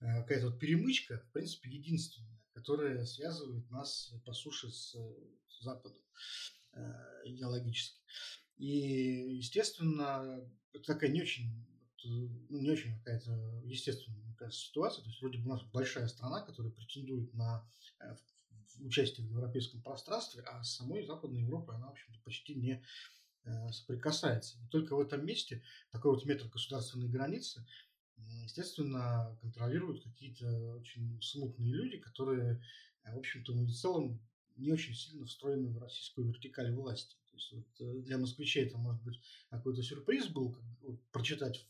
э, 0.00 0.20
какая-то 0.22 0.50
вот 0.50 0.58
перемычка, 0.58 1.18
в 1.28 1.32
принципе, 1.32 1.70
единственная, 1.70 2.40
которая 2.54 3.04
связывает 3.06 3.70
нас 3.70 4.12
по 4.24 4.32
суше 4.32 4.70
с, 4.70 4.96
с 5.48 5.62
Западом 5.62 6.02
э, 6.72 6.80
идеологически. 7.26 8.00
И, 8.56 9.36
естественно, 9.36 10.42
это 10.72 10.84
такая 10.84 11.10
не 11.10 11.22
очень 11.22 11.50
не 12.08 12.70
очень 12.70 12.96
какая-то 12.98 13.62
естественная, 13.64 14.20
мне 14.20 14.34
кажется, 14.34 14.66
ситуация. 14.66 15.02
То 15.02 15.08
есть 15.08 15.20
вроде 15.20 15.38
бы 15.38 15.46
у 15.46 15.52
нас 15.52 15.62
большая 15.64 16.08
страна, 16.08 16.42
которая 16.42 16.72
претендует 16.72 17.32
на 17.34 17.68
э, 18.00 18.16
участие 18.80 19.26
в 19.26 19.30
европейском 19.30 19.82
пространстве, 19.82 20.42
а 20.42 20.62
с 20.62 20.76
самой 20.76 21.04
Западной 21.04 21.42
Европой 21.42 21.76
она, 21.76 21.88
в 21.88 21.92
общем-то, 21.92 22.20
почти 22.20 22.54
не 22.54 22.82
э, 23.44 23.72
соприкасается. 23.72 24.58
И 24.58 24.68
только 24.68 24.96
в 24.96 25.00
этом 25.00 25.24
месте 25.24 25.62
такой 25.90 26.12
вот 26.12 26.24
метр 26.24 26.48
государственной 26.48 27.08
границы, 27.08 27.66
естественно, 28.44 29.36
контролируют 29.40 30.02
какие-то 30.02 30.76
очень 30.76 31.20
смутные 31.22 31.72
люди, 31.72 31.98
которые, 31.98 32.62
э, 33.04 33.14
в 33.14 33.18
общем-то, 33.18 33.52
в 33.52 33.72
целом 33.72 34.20
не 34.56 34.72
очень 34.72 34.94
сильно 34.94 35.26
встроены 35.26 35.68
в 35.68 35.78
российскую 35.78 36.28
вертикаль 36.28 36.72
власти. 36.72 37.16
То 37.30 37.36
есть 37.36 37.52
вот 37.52 38.04
для 38.04 38.16
москвичей 38.16 38.64
это 38.64 38.78
может 38.78 39.02
быть 39.02 39.20
какой-то 39.50 39.82
сюрприз 39.82 40.28
был, 40.28 40.52
как, 40.52 40.64
вот, 40.80 40.98
прочитать 41.10 41.66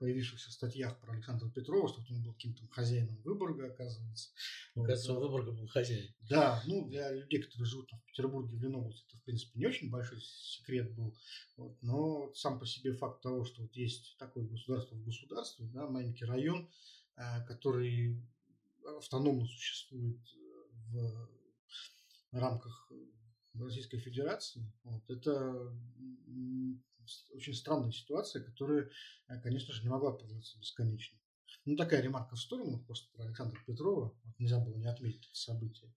появившихся 0.00 0.50
статьях 0.50 0.98
про 0.98 1.12
Александра 1.12 1.48
Петрова, 1.50 1.86
что 1.86 2.02
он 2.10 2.22
был 2.22 2.32
каким-то 2.32 2.66
хозяином 2.68 3.20
Выборга, 3.22 3.66
оказывается. 3.66 4.30
Мне 4.74 4.86
кажется, 4.86 5.12
он 5.12 5.20
Выборга 5.20 5.52
был 5.52 5.68
хозяин. 5.68 6.10
Да, 6.22 6.62
ну, 6.66 6.88
для 6.88 7.12
людей, 7.12 7.42
которые 7.42 7.66
живут 7.66 7.92
в 7.92 8.06
Петербурге, 8.06 8.56
в 8.56 8.62
Ленобласти, 8.62 9.04
это, 9.06 9.18
в 9.18 9.24
принципе, 9.24 9.58
не 9.58 9.66
очень 9.66 9.90
большой 9.90 10.20
секрет 10.22 10.94
был. 10.94 11.14
Вот, 11.58 11.76
но 11.82 12.32
сам 12.34 12.58
по 12.58 12.64
себе 12.64 12.94
факт 12.94 13.20
того, 13.20 13.44
что 13.44 13.60
вот 13.60 13.76
есть 13.76 14.16
такое 14.18 14.46
государство 14.46 14.94
в 14.94 15.04
государстве, 15.04 15.66
да, 15.66 15.86
маленький 15.86 16.24
район, 16.24 16.70
э, 17.16 17.44
который 17.46 18.18
автономно 18.96 19.44
существует 19.44 20.20
в 20.92 21.28
рамках 22.32 22.90
Российской 23.52 23.98
Федерации, 23.98 24.72
вот, 24.84 25.10
это 25.10 25.76
очень 27.34 27.54
странная 27.54 27.92
ситуация, 27.92 28.42
которая, 28.42 28.90
э, 29.28 29.40
конечно 29.40 29.72
же, 29.72 29.82
не 29.82 29.88
могла 29.88 30.12
продолжаться 30.12 30.58
бесконечно. 30.58 31.18
Ну, 31.66 31.76
такая 31.76 32.00
ремарка 32.00 32.36
в 32.36 32.40
сторону, 32.40 32.82
просто 32.86 33.10
про 33.12 33.24
Александра 33.24 33.58
Петрова. 33.66 34.16
Вот 34.24 34.38
нельзя 34.38 34.58
было 34.58 34.76
не 34.76 34.86
отметить 34.86 35.26
это 35.26 35.36
событие. 35.36 35.92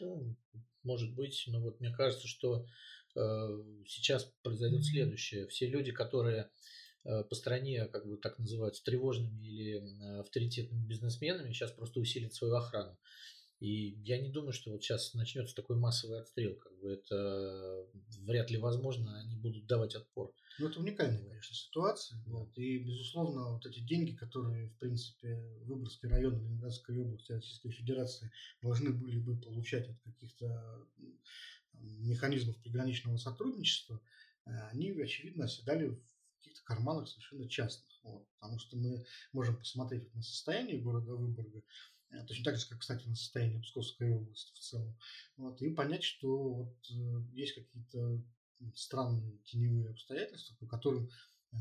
Ну, 0.00 0.36
может 0.82 1.14
быть, 1.14 1.44
но 1.46 1.60
вот 1.60 1.80
мне 1.80 1.92
кажется, 1.92 2.28
что 2.28 2.66
э, 3.14 3.62
сейчас 3.86 4.24
произойдет 4.42 4.84
следующее. 4.84 5.48
Все 5.48 5.66
люди, 5.66 5.90
которые 5.90 6.50
э, 7.04 7.24
по 7.24 7.34
стране, 7.34 7.86
как 7.86 8.06
бы 8.06 8.18
так 8.18 8.38
называются, 8.38 8.84
тревожными 8.84 9.44
или 9.44 10.18
авторитетными 10.20 10.86
бизнесменами, 10.86 11.52
сейчас 11.52 11.72
просто 11.72 12.00
усилят 12.00 12.34
свою 12.34 12.54
охрану. 12.54 12.98
И 13.60 13.98
я 14.04 14.20
не 14.20 14.30
думаю, 14.30 14.52
что 14.52 14.70
вот 14.70 14.82
сейчас 14.82 15.14
начнется 15.14 15.54
такой 15.54 15.76
массовый 15.76 16.20
отстрел, 16.20 16.54
как 16.56 16.78
бы 16.78 16.92
это 16.92 17.86
вряд 18.20 18.50
ли 18.50 18.58
возможно, 18.58 19.18
они 19.18 19.36
будут 19.36 19.66
давать 19.66 19.94
отпор. 19.94 20.34
Ну, 20.58 20.68
это 20.68 20.80
уникальная, 20.80 21.22
конечно, 21.22 21.54
ситуация. 21.54 22.22
Вот. 22.26 22.56
И, 22.58 22.78
безусловно, 22.78 23.52
вот 23.52 23.64
эти 23.66 23.80
деньги, 23.80 24.12
которые, 24.12 24.68
в 24.68 24.78
принципе, 24.78 25.36
Выборгский 25.62 26.08
район 26.08 26.38
Ленинградской 26.38 26.98
области 26.98 27.32
Российской 27.32 27.70
Федерации 27.70 28.30
должны 28.60 28.90
были 28.90 29.18
бы 29.18 29.38
получать 29.38 29.88
от 29.88 29.98
каких-то 30.00 30.86
механизмов 31.72 32.56
приграничного 32.58 33.16
сотрудничества, 33.16 34.00
э, 34.46 34.50
они, 34.70 34.90
очевидно, 34.92 35.44
оседали 35.44 35.88
в 35.88 36.00
каких-то 36.38 36.62
карманах 36.64 37.08
совершенно 37.08 37.48
частных. 37.48 38.00
Вот. 38.02 38.26
Потому 38.38 38.58
что 38.58 38.76
мы 38.76 39.04
можем 39.32 39.56
посмотреть 39.56 40.12
на 40.14 40.22
состояние 40.22 40.80
города 40.80 41.14
Выборга, 41.14 41.62
точно 42.26 42.44
так 42.44 42.56
же, 42.56 42.68
как, 42.68 42.80
кстати, 42.80 43.06
на 43.06 43.14
состояние 43.14 43.60
Псковской 43.60 44.10
области 44.10 44.52
в 44.52 44.58
целом. 44.58 44.96
Вот, 45.36 45.60
и 45.62 45.70
понять, 45.70 46.04
что 46.04 46.54
вот, 46.54 46.90
э, 46.90 47.22
есть 47.32 47.54
какие-то 47.54 48.22
странные 48.74 49.38
теневые 49.44 49.90
обстоятельства, 49.90 50.56
по 50.58 50.66
которым 50.66 51.10
э, 51.52 51.56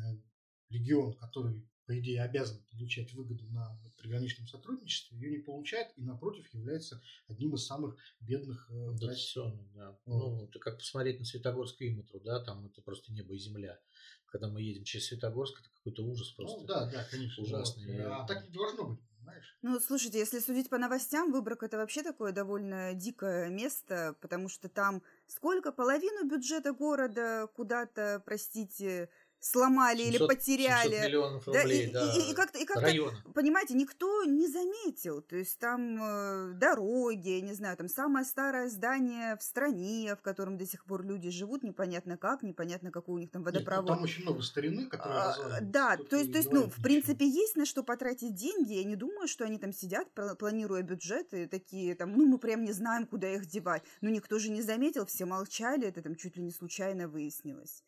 регион, 0.70 1.14
который, 1.14 1.68
по 1.86 2.00
идее, 2.00 2.24
обязан 2.24 2.64
получать 2.72 3.14
выгоду 3.14 3.46
на 3.48 3.80
приграничном 3.98 4.48
сотрудничестве, 4.48 5.18
ее 5.18 5.32
не 5.32 5.40
получает 5.40 5.92
и, 5.98 6.02
напротив, 6.02 6.54
является 6.54 7.02
одним 7.28 7.56
из 7.56 7.66
самых 7.66 7.98
бедных 8.20 8.70
э, 8.70 8.74
в 8.74 9.04
России. 9.06 9.68
Да. 9.74 9.98
Вот. 10.06 10.40
Ну, 10.40 10.44
это 10.46 10.60
как 10.60 10.78
посмотреть 10.78 11.20
на 11.20 11.26
Светогорск 11.26 11.82
и 11.82 11.90
Имитру, 11.90 12.20
да, 12.20 12.40
там 12.40 12.66
это 12.68 12.82
просто 12.82 13.12
небо 13.12 13.34
и 13.34 13.40
земля. 13.40 13.80
Когда 14.28 14.48
мы 14.50 14.62
едем 14.62 14.84
через 14.84 15.08
Светогорск, 15.08 15.60
это 15.60 15.70
какой-то 15.70 16.04
ужас 16.04 16.30
ну 16.32 16.36
просто. 16.36 16.62
Ну, 16.62 16.68
да, 16.68 16.92
да, 16.92 17.04
конечно. 17.10 17.44
Ужасный. 17.44 17.98
Вот. 17.98 18.12
А 18.12 18.28
так 18.28 18.46
не 18.46 18.52
должно 18.52 18.90
быть 18.90 19.00
знаешь. 19.26 19.58
Ну, 19.62 19.80
слушайте, 19.80 20.20
если 20.20 20.40
судить 20.40 20.70
по 20.70 20.78
новостям, 20.78 21.32
Выборг 21.32 21.64
это 21.64 21.78
вообще 21.78 22.04
такое 22.04 22.32
довольно 22.32 22.94
дикое 22.94 23.50
место, 23.50 24.16
потому 24.22 24.48
что 24.48 24.70
там 24.70 25.02
сколько? 25.28 25.72
Половину 25.72 26.26
бюджета 26.26 26.72
города 26.72 27.48
куда-то, 27.56 28.22
простите, 28.26 29.10
сломали 29.46 30.04
700, 30.04 30.16
или 30.16 30.28
потеряли. 30.28 30.92
700 30.92 31.06
миллионов 31.06 31.48
рублей, 31.48 31.92
да, 31.92 32.02
и, 32.02 32.18
и, 32.18 32.22
и, 32.22 32.32
и 32.32 32.34
как-то, 32.34 32.58
и 32.58 32.66
как-то 32.66 33.14
понимаете, 33.34 33.76
никто 33.76 34.24
не 34.24 34.48
заметил. 34.48 35.22
То 35.22 35.36
есть 35.36 35.60
там 35.60 36.02
э, 36.02 36.54
дороги, 36.54 37.40
не 37.42 37.54
знаю, 37.54 37.78
там 37.78 37.88
самое 37.88 38.26
старое 38.26 38.70
здание 38.70 39.38
в 39.38 39.44
стране, 39.44 40.16
в 40.16 40.22
котором 40.22 40.58
до 40.58 40.66
сих 40.66 40.86
пор 40.86 41.04
люди 41.04 41.30
живут, 41.30 41.64
непонятно 41.64 42.18
как, 42.18 42.42
непонятно 42.42 42.92
какой 42.92 43.16
у 43.16 43.18
них 43.20 43.30
там 43.30 43.44
водопровод. 43.44 43.84
Нет, 43.84 43.90
ну, 43.90 43.96
там 43.96 44.04
очень 44.04 44.24
много 44.24 44.42
старины, 44.42 44.88
которые 44.88 45.16
а, 45.16 45.62
Да, 45.62 45.98
то 45.98 46.16
есть, 46.16 46.32
то 46.32 46.38
есть, 46.38 46.52
ну, 46.52 46.68
в 46.68 46.82
принципе, 46.82 47.28
есть 47.28 47.56
на 47.56 47.66
что 47.66 47.84
потратить 47.84 48.34
деньги. 48.34 48.74
Я 48.74 48.84
не 48.84 48.96
думаю, 48.96 49.28
что 49.28 49.46
они 49.46 49.60
там 49.60 49.72
сидят, 49.72 50.08
планируя 50.40 50.82
бюджеты, 50.82 51.48
такие 51.48 51.94
там, 51.94 52.14
ну, 52.14 52.26
мы 52.26 52.40
прям 52.40 52.64
не 52.64 52.72
знаем, 52.72 53.06
куда 53.06 53.30
их 53.30 53.46
девать. 53.46 53.84
Но 54.02 54.10
никто 54.10 54.40
же 54.40 54.50
не 54.50 54.64
заметил, 54.64 55.06
все 55.06 55.26
молчали, 55.26 55.88
это 55.88 56.02
там 56.02 56.16
чуть 56.16 56.36
ли 56.36 56.44
не 56.44 56.52
случайно 56.52 57.08
выяснилось. 57.08 57.84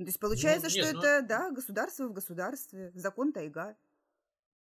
Ну, 0.00 0.06
то 0.06 0.08
есть 0.08 0.18
получается, 0.18 0.68
ну, 0.70 0.74
нет, 0.74 0.86
что 0.86 0.94
ну... 0.94 1.02
это, 1.02 1.26
да, 1.28 1.50
государство 1.50 2.08
в 2.08 2.14
государстве, 2.14 2.90
закон 2.94 3.34
тайга. 3.34 3.76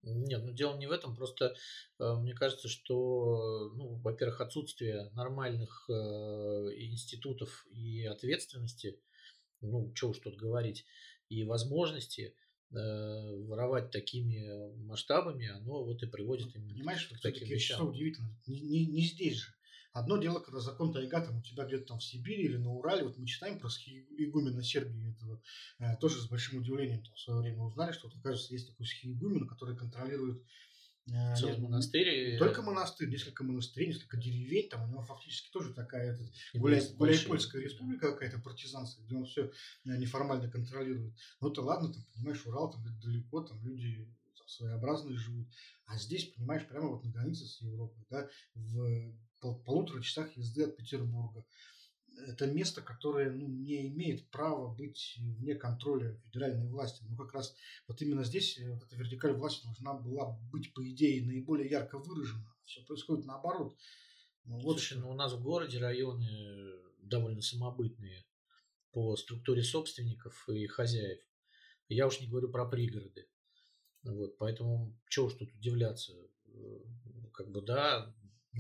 Нет, 0.03 0.43
ну 0.45 0.53
дело 0.53 0.77
не 0.77 0.89
в 0.89 0.91
этом, 0.91 1.15
просто 1.15 1.55
э, 2.01 2.15
мне 2.15 2.35
кажется, 2.35 2.67
что, 2.67 3.71
ну, 3.77 4.01
во-первых, 4.03 4.41
отсутствие 4.41 5.11
нормальных 5.15 5.89
э, 5.89 5.93
институтов 5.93 7.69
и 7.71 8.05
ответственности, 8.05 9.01
ну, 9.61 9.93
что 9.95 10.09
уж 10.09 10.19
тут 10.19 10.35
говорить, 10.37 10.85
и 11.29 11.45
возможности 11.45 12.35
э, 12.73 12.75
воровать 12.75 13.93
такими 13.93 14.75
масштабами, 14.87 15.47
оно 15.47 15.85
вот 15.85 16.03
и 16.03 16.07
приводит 16.07 16.53
именно 16.57 16.75
Понимаешь, 16.75 17.07
к 17.07 17.21
таким 17.21 17.47
вещам. 17.47 17.77
Что 17.77 17.87
удивительно, 17.87 18.37
не, 18.49 18.61
не, 18.61 18.87
не 18.87 19.03
здесь 19.03 19.37
же. 19.37 19.55
Одно 19.99 20.17
дело, 20.17 20.39
когда 20.39 20.61
закон 20.61 20.93
тайга 20.93 21.21
там 21.21 21.39
у 21.39 21.43
тебя 21.43 21.65
где-то 21.65 21.87
там 21.87 21.99
в 21.99 22.05
Сибири 22.05 22.45
или 22.45 22.57
на 22.57 22.71
Урале, 22.73 23.05
вот 23.05 23.19
мы 23.19 23.27
читаем 23.27 23.59
про 23.59 23.69
игумена 23.69 24.63
Сергия 24.63 25.11
этого, 25.11 25.43
э, 25.81 25.97
тоже 25.97 26.21
с 26.21 26.29
большим 26.29 26.61
удивлением 26.61 27.03
там 27.03 27.13
в 27.15 27.19
свое 27.19 27.41
время 27.41 27.63
узнали, 27.63 27.93
что, 27.93 28.07
вот, 28.07 28.17
оказывается, 28.17 28.55
есть 28.55 28.69
такой 28.69 28.87
схиегумен, 28.87 29.49
который 29.49 29.77
контролирует 29.77 30.41
э, 31.11 31.35
Целый 31.35 31.59
монастырь. 31.59 32.33
Не 32.33 32.39
только 32.39 32.63
монастырь, 32.63 33.09
несколько 33.09 33.43
монастырей, 33.43 33.89
несколько 33.89 34.17
деревень. 34.19 34.69
Там 34.69 34.85
у 34.85 34.89
него 34.89 35.03
фактически 35.03 35.51
тоже 35.51 35.75
такая 35.75 36.13
этот, 36.13 36.31
гуляй, 36.55 36.81
гуляйпольская 36.95 37.61
республика 37.61 38.13
какая-то 38.13 38.39
партизанская, 38.39 39.05
где 39.05 39.17
он 39.17 39.25
все 39.25 39.47
э, 39.85 39.97
неформально 39.97 40.49
контролирует. 40.49 41.13
Ну 41.41 41.51
то 41.51 41.63
ладно, 41.63 41.93
там, 41.93 42.05
понимаешь, 42.15 42.47
Урал 42.47 42.71
там 42.71 42.85
далеко, 43.01 43.43
там 43.43 43.61
люди 43.65 44.09
своеобразные 44.47 45.17
живут. 45.17 45.49
А 45.87 45.99
здесь, 45.99 46.25
понимаешь, 46.27 46.67
прямо 46.67 46.89
вот 46.89 47.05
на 47.05 47.11
границе 47.11 47.45
с 47.45 47.61
Европой, 47.61 48.05
да, 48.11 48.29
в 48.55 49.15
полутора 49.41 50.03
часах 50.03 50.37
езды 50.37 50.65
от 50.65 50.77
Петербурга. 50.77 51.45
Это 52.27 52.47
место, 52.47 52.83
которое 52.83 53.31
ну, 53.31 53.47
не 53.47 53.87
имеет 53.89 54.29
права 54.31 54.75
быть 54.75 55.17
вне 55.19 55.55
контроля 55.55 56.21
федеральной 56.25 56.67
власти. 56.69 57.05
Но 57.09 57.17
как 57.17 57.33
раз 57.33 57.55
вот 57.87 58.03
именно 58.03 58.25
здесь 58.25 58.59
э, 58.59 58.69
вот 58.71 58.83
эта 58.83 58.97
вертикаль 58.97 59.35
власти 59.35 59.65
должна 59.65 59.95
была 59.95 60.37
быть, 60.51 60.75
по 60.75 60.89
идее, 60.89 61.25
наиболее 61.25 61.71
ярко 61.71 61.99
выражена. 61.99 62.53
Все 62.65 62.83
происходит 62.83 63.25
наоборот. 63.25 63.77
Ну, 64.45 64.59
вот 64.61 64.81
Слушай, 64.81 64.99
ну 64.99 65.11
у 65.11 65.15
нас 65.15 65.33
в 65.33 65.43
городе 65.43 65.79
районы 65.79 66.73
довольно 66.99 67.41
самобытные 67.41 68.25
по 68.91 69.15
структуре 69.17 69.63
собственников 69.63 70.49
и 70.49 70.67
хозяев. 70.67 71.21
Я 71.89 72.07
уж 72.07 72.21
не 72.21 72.27
говорю 72.27 72.51
про 72.51 72.67
пригороды. 72.67 73.29
Вот, 74.03 74.37
поэтому 74.39 74.99
чего 75.09 75.27
уж 75.27 75.35
тут 75.35 75.53
удивляться. 75.55 76.15
Э, 76.47 76.81
как 77.33 77.51
бы 77.51 77.63
да, 77.63 78.15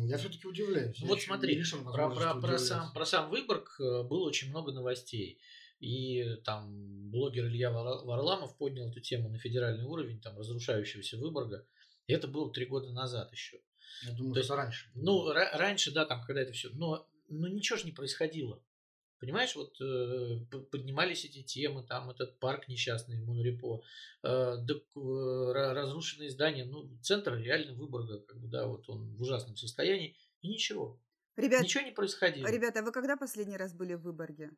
я 0.06 0.18
все-таки 0.18 0.46
удивляюсь. 0.46 0.98
Ну, 1.00 1.08
вот 1.08 1.20
смотри, 1.20 1.62
про, 1.92 2.10
про, 2.10 2.34
про, 2.34 2.58
сам, 2.58 2.92
про 2.92 3.04
сам 3.04 3.30
Выборг 3.30 3.76
э, 3.80 4.02
было 4.02 4.26
очень 4.26 4.50
много 4.50 4.72
новостей. 4.72 5.40
И 5.80 6.36
там 6.44 7.10
блогер 7.10 7.46
Илья 7.46 7.70
Варламов 7.70 8.56
поднял 8.56 8.88
эту 8.88 9.00
тему 9.00 9.28
на 9.28 9.38
федеральный 9.38 9.84
уровень, 9.84 10.20
там, 10.20 10.36
разрушающегося 10.36 11.18
Выборга. 11.18 11.66
И 12.06 12.12
это 12.12 12.26
было 12.26 12.52
три 12.52 12.66
года 12.66 12.92
назад 12.92 13.30
еще. 13.32 13.60
Я 14.02 14.12
думаю, 14.12 14.34
То 14.34 14.40
есть, 14.40 14.50
это 14.50 14.56
раньше. 14.56 14.90
Ну, 14.94 15.32
раньше, 15.32 15.92
да, 15.92 16.04
там, 16.04 16.22
когда 16.24 16.42
это 16.42 16.52
все. 16.52 16.70
Но, 16.70 17.08
но 17.28 17.48
ничего 17.48 17.78
же 17.78 17.84
не 17.84 17.92
происходило. 17.92 18.62
Понимаешь, 19.20 19.56
вот 19.56 19.80
э, 19.80 20.44
поднимались 20.70 21.24
эти 21.24 21.42
темы, 21.42 21.84
там 21.84 22.08
этот 22.10 22.38
парк 22.38 22.68
несчастный, 22.68 23.20
Монрепо, 23.20 23.82
э, 24.22 24.28
э, 24.28 25.52
разрушенные 25.52 26.30
здания, 26.30 26.64
ну, 26.64 26.88
центр 27.02 27.34
реально 27.34 27.74
Выборга, 27.74 28.20
как 28.20 28.38
бы, 28.38 28.48
да, 28.48 28.66
вот 28.66 28.88
он 28.88 29.16
в 29.16 29.22
ужасном 29.22 29.56
состоянии, 29.56 30.16
и 30.40 30.48
ничего. 30.48 31.00
Ребят, 31.34 31.62
ничего 31.62 31.84
не 31.84 31.90
происходило. 31.90 32.46
Ребята, 32.46 32.82
вы 32.82 32.92
когда 32.92 33.16
последний 33.16 33.56
раз 33.56 33.74
были 33.74 33.94
в 33.94 34.02
Выборге? 34.02 34.50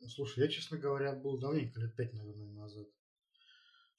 Ну, 0.00 0.08
слушай, 0.08 0.40
я, 0.40 0.48
честно 0.48 0.76
говоря, 0.76 1.14
был 1.14 1.38
давненько, 1.38 1.80
лет 1.80 1.96
пять, 1.96 2.12
наверное, 2.12 2.48
назад. 2.48 2.88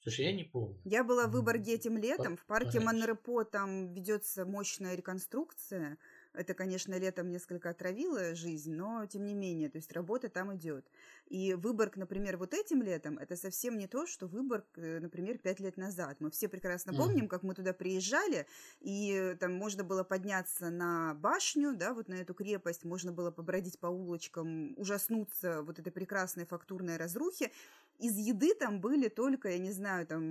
Слушай, 0.02 0.26
я 0.26 0.32
не 0.32 0.44
помню. 0.44 0.78
Я 0.84 1.02
была 1.02 1.26
в 1.26 1.30
Выборге 1.30 1.74
этим 1.74 1.96
летом. 1.96 2.36
В 2.36 2.44
парке 2.44 2.78
Монрепо 2.78 3.42
там 3.44 3.92
ведется 3.94 4.44
мощная 4.44 4.94
реконструкция. 4.96 5.98
Это, 6.34 6.52
конечно, 6.52 6.98
летом 6.98 7.30
несколько 7.30 7.70
отравило 7.70 8.34
жизнь, 8.34 8.72
но 8.74 9.06
тем 9.06 9.24
не 9.24 9.34
менее, 9.34 9.70
то 9.70 9.78
есть 9.78 9.92
работа 9.92 10.28
там 10.28 10.54
идет. 10.56 10.84
И 11.28 11.54
Выборг, 11.54 11.96
например, 11.96 12.36
вот 12.36 12.54
этим 12.54 12.82
летом, 12.82 13.18
это 13.18 13.36
совсем 13.36 13.78
не 13.78 13.86
то, 13.86 14.06
что 14.06 14.26
Выборг, 14.26 14.66
э, 14.76 14.98
например, 15.00 15.38
пять 15.38 15.60
лет 15.60 15.76
назад. 15.76 16.16
Мы 16.20 16.30
все 16.30 16.48
прекрасно 16.48 16.92
помним, 16.92 17.28
как 17.28 17.44
мы 17.44 17.54
туда 17.54 17.72
приезжали, 17.72 18.46
и 18.80 19.36
там 19.38 19.54
можно 19.54 19.84
было 19.84 20.02
подняться 20.02 20.70
на 20.70 21.14
башню, 21.14 21.76
да, 21.76 21.94
вот 21.94 22.08
на 22.08 22.14
эту 22.14 22.34
крепость, 22.34 22.84
можно 22.84 23.12
было 23.12 23.30
побродить 23.30 23.78
по 23.78 23.86
улочкам, 23.86 24.74
ужаснуться 24.76 25.62
вот 25.62 25.78
этой 25.78 25.92
прекрасной 25.92 26.46
фактурной 26.46 26.96
разрухи, 26.96 27.52
из 27.98 28.16
еды 28.16 28.54
там 28.54 28.80
были 28.80 29.08
только, 29.08 29.50
я 29.50 29.58
не 29.58 29.72
знаю, 29.72 30.06
там 30.06 30.22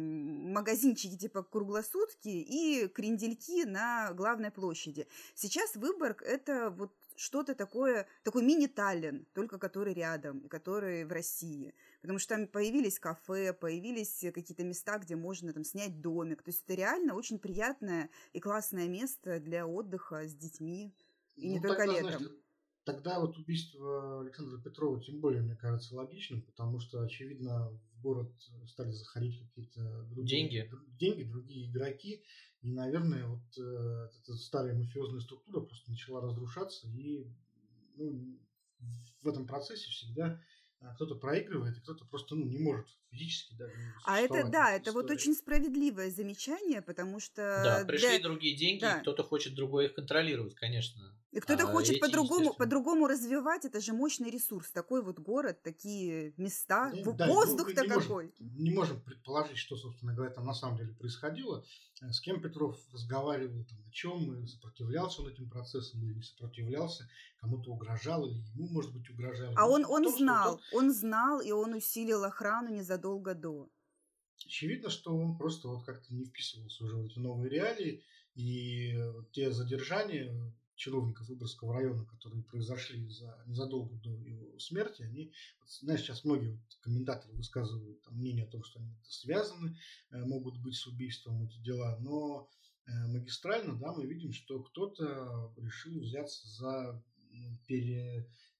магазинчики 0.51 1.17
типа 1.17 1.43
круглосутки 1.43 2.27
и 2.27 2.87
крендельки 2.87 3.65
на 3.65 4.11
главной 4.13 4.51
площади. 4.51 5.07
Сейчас 5.35 5.75
Выборг– 5.75 6.21
это 6.23 6.69
вот 6.69 6.93
что-то 7.15 7.55
такое, 7.55 8.07
такой 8.23 8.43
мини-Таллин, 8.43 9.25
только 9.33 9.57
который 9.57 9.93
рядом, 9.93 10.47
который 10.49 11.05
в 11.05 11.11
России. 11.11 11.73
Потому 12.01 12.19
что 12.19 12.35
там 12.35 12.47
появились 12.47 12.99
кафе, 12.99 13.53
появились 13.53 14.25
какие-то 14.33 14.63
места, 14.63 14.97
где 14.97 15.15
можно 15.15 15.53
там 15.53 15.63
снять 15.63 16.01
домик. 16.01 16.43
То 16.43 16.49
есть 16.49 16.63
это 16.65 16.73
реально 16.73 17.15
очень 17.15 17.39
приятное 17.39 18.09
и 18.33 18.39
классное 18.39 18.87
место 18.87 19.39
для 19.39 19.65
отдыха 19.65 20.27
с 20.27 20.35
детьми. 20.35 20.93
И 21.35 21.47
ну, 21.47 21.53
не 21.53 21.61
только 21.61 21.85
тогда, 21.85 21.93
летом. 21.93 22.19
Знаешь, 22.19 22.42
тогда 22.85 23.19
вот 23.19 23.37
убийство 23.37 24.21
Александра 24.21 24.59
Петрова 24.59 25.01
тем 25.01 25.19
более, 25.19 25.41
мне 25.41 25.55
кажется, 25.55 25.95
логичным, 25.95 26.41
потому 26.41 26.79
что, 26.79 27.01
очевидно, 27.01 27.69
в 27.69 28.01
город 28.01 28.31
стали 28.67 28.91
заходить 28.91 29.39
какие-то 29.39 30.03
другие, 30.09 30.49
деньги. 30.49 30.69
деньги, 30.99 31.23
другие 31.23 31.69
игроки. 31.69 32.23
И, 32.61 32.71
наверное, 32.71 33.27
вот 33.27 33.57
э, 33.57 34.09
эта 34.21 34.35
старая 34.35 34.73
мафиозная 34.75 35.21
структура 35.21 35.61
просто 35.61 35.91
начала 35.91 36.21
разрушаться. 36.21 36.87
И 36.87 37.27
ну, 37.95 38.39
в 39.21 39.27
этом 39.27 39.47
процессе 39.47 39.89
всегда 39.89 40.41
а 40.79 40.93
кто-то 40.95 41.15
проигрывает, 41.15 41.77
и 41.77 41.81
кто-то 41.81 42.05
просто 42.05 42.35
ну, 42.35 42.45
не 42.45 42.57
может 42.57 42.87
физически 43.13 43.55
даже. 43.55 43.73
А 44.05 44.19
это 44.19 44.43
да, 44.47 44.71
это 44.71 44.91
вот 44.91 45.09
очень 45.09 45.33
справедливое 45.33 46.09
замечание, 46.09 46.81
потому 46.81 47.19
что. 47.19 47.61
Да, 47.63 47.85
пришли 47.85 48.09
для... 48.09 48.19
другие 48.19 48.55
деньги, 48.57 48.81
да. 48.81 48.99
кто-то 48.99 49.23
хочет 49.23 49.53
другой 49.53 49.85
их 49.85 49.93
контролировать, 49.93 50.55
конечно. 50.55 51.13
И 51.33 51.39
кто-то 51.39 51.63
а 51.63 51.71
хочет 51.71 51.99
по-другому, 51.99 52.53
по-другому 52.53 53.07
развивать, 53.07 53.65
это 53.65 53.81
же 53.81 53.91
мощный 53.93 54.29
ресурс. 54.29 54.69
Такой 54.69 55.01
вот 55.01 55.17
город, 55.17 55.63
такие 55.63 56.33
места, 56.37 56.91
ну, 56.93 57.13
да, 57.13 57.27
воздух-то 57.27 57.87
какой. 57.87 58.31
Можем, 58.37 58.63
не 58.63 58.69
можем 58.69 59.01
предположить, 59.01 59.57
что, 59.57 59.75
собственно 59.75 60.13
говоря, 60.13 60.31
там 60.31 60.45
на 60.45 60.53
самом 60.53 60.77
деле 60.77 60.93
происходило. 60.93 61.65
Э, 62.03 62.11
с 62.11 62.19
кем 62.19 62.39
Петров 62.39 62.77
разговаривал, 62.91 63.65
там, 63.65 63.79
о 63.87 63.91
чем, 63.91 64.47
сопротивлялся 64.47 65.23
он 65.23 65.29
этим 65.29 65.49
процессам 65.49 66.03
или 66.03 66.13
не 66.13 66.21
сопротивлялся, 66.21 67.09
кому-то 67.37 67.71
угрожал 67.71 68.27
или 68.27 68.37
ему, 68.53 68.69
может 68.69 68.93
быть, 68.93 69.09
угрожал. 69.09 69.53
А 69.55 69.67
он, 69.67 69.85
он 69.85 70.03
том, 70.03 70.15
знал, 70.15 70.61
он 70.71 70.93
знал, 70.93 71.41
и 71.41 71.51
он 71.51 71.73
усилил 71.73 72.23
охрану 72.23 72.69
незадолго 72.69 73.02
до. 73.35 73.69
Очевидно, 74.45 74.89
что 74.89 75.15
он 75.15 75.37
просто 75.37 75.67
вот 75.67 75.85
как-то 75.85 76.13
не 76.13 76.25
вписывался 76.25 76.83
уже 76.83 76.97
в 76.97 77.05
эти 77.05 77.19
новые 77.19 77.49
реалии, 77.49 78.03
и 78.35 78.99
те 79.31 79.51
задержания 79.51 80.53
чиновников 80.75 81.27
Выборгского 81.29 81.73
района, 81.73 82.05
которые 82.05 82.43
произошли 82.43 83.07
за, 83.07 83.41
незадолго 83.45 83.95
до 83.95 84.09
его 84.09 84.57
смерти, 84.59 85.03
они, 85.03 85.31
знаешь, 85.81 86.01
сейчас 86.01 86.23
многие 86.23 86.49
вот 86.49 86.77
комментаторы 86.81 87.33
высказывают 87.35 88.01
там, 88.01 88.15
мнение 88.17 88.45
о 88.45 88.49
том, 88.49 88.63
что 88.63 88.79
они 88.79 88.89
связаны, 89.03 89.77
э, 90.11 90.25
могут 90.25 90.57
быть 90.57 90.75
с 90.75 90.87
убийством 90.87 91.43
эти 91.43 91.57
дела, 91.59 91.97
но 91.99 92.49
э, 92.85 92.91
магистрально, 93.07 93.75
да, 93.75 93.93
мы 93.93 94.05
видим, 94.05 94.33
что 94.33 94.61
кто-то 94.63 95.53
решил 95.57 95.99
взяться 95.99 96.47
за 96.47 97.03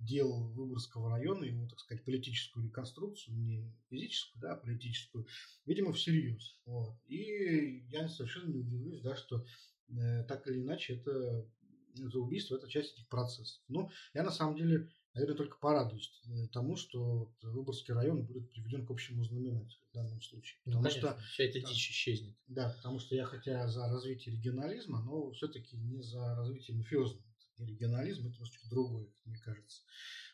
передел 0.03 0.48
Выборгского 0.50 1.10
района, 1.12 1.45
его, 1.45 1.67
так 1.67 1.79
сказать, 1.79 2.03
политическую 2.03 2.65
реконструкцию, 2.65 3.36
не 3.36 3.74
физическую, 3.89 4.41
да, 4.41 4.53
а 4.53 4.57
политическую, 4.57 5.25
видимо, 5.65 5.93
всерьез. 5.93 6.57
Вот. 6.65 6.95
И 7.07 7.86
я 7.89 8.07
совершенно 8.07 8.51
не 8.51 8.60
удивлюсь, 8.60 9.01
да, 9.01 9.15
что 9.15 9.45
э, 9.89 10.24
так 10.25 10.48
или 10.48 10.62
иначе 10.62 10.95
это 10.95 11.48
за 11.95 12.19
убийство, 12.19 12.55
это 12.55 12.67
часть 12.67 12.93
этих 12.93 13.07
процессов. 13.07 13.62
Но 13.67 13.89
я 14.13 14.24
на 14.24 14.31
самом 14.31 14.55
деле, 14.55 14.89
наверное, 15.13 15.38
только 15.38 15.57
порадуюсь 15.60 16.12
э, 16.25 16.48
тому, 16.51 16.75
что 16.75 17.31
Выборгский 17.41 17.93
район 17.93 18.25
будет 18.25 18.51
приведен 18.51 18.86
к 18.86 18.91
общему 18.91 19.24
знаменателю 19.24 19.81
в 19.91 19.93
данном 19.93 20.22
случае. 20.22 20.60
Ну, 20.65 20.74
потому 20.74 20.83
конечно, 20.83 21.10
что 21.12 21.22
вся 21.33 21.43
эта 21.43 21.60
дичь 21.60 21.89
исчезнет. 21.89 22.36
Да, 22.48 22.69
потому 22.69 23.00
что 23.00 23.15
я 23.15 23.25
хотя 23.25 23.67
за 23.67 23.88
развитие 23.88 24.36
регионализма, 24.36 25.01
но 25.01 25.31
все-таки 25.31 25.77
не 25.77 26.01
за 26.01 26.36
развитие 26.36 26.75
мафиозного. 26.75 27.24
Регионализм 27.65 28.22
это 28.22 28.34
немножечко 28.34 28.70
другое, 28.70 29.08
мне 29.25 29.38
кажется. 29.39 29.82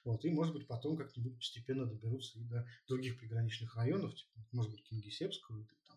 Вот, 0.04 0.24
и, 0.26 0.30
может 0.30 0.54
быть, 0.54 0.68
потом 0.68 0.98
как-нибудь 0.98 1.38
постепенно 1.38 1.86
доберутся 1.86 2.40
и 2.40 2.44
до 2.44 2.66
других 2.88 3.18
приграничных 3.20 3.76
районов, 3.76 4.16
типа, 4.16 4.40
может 4.52 4.72
быть, 4.72 4.84
Кингисеппского, 4.84 5.62
э, 5.62 5.89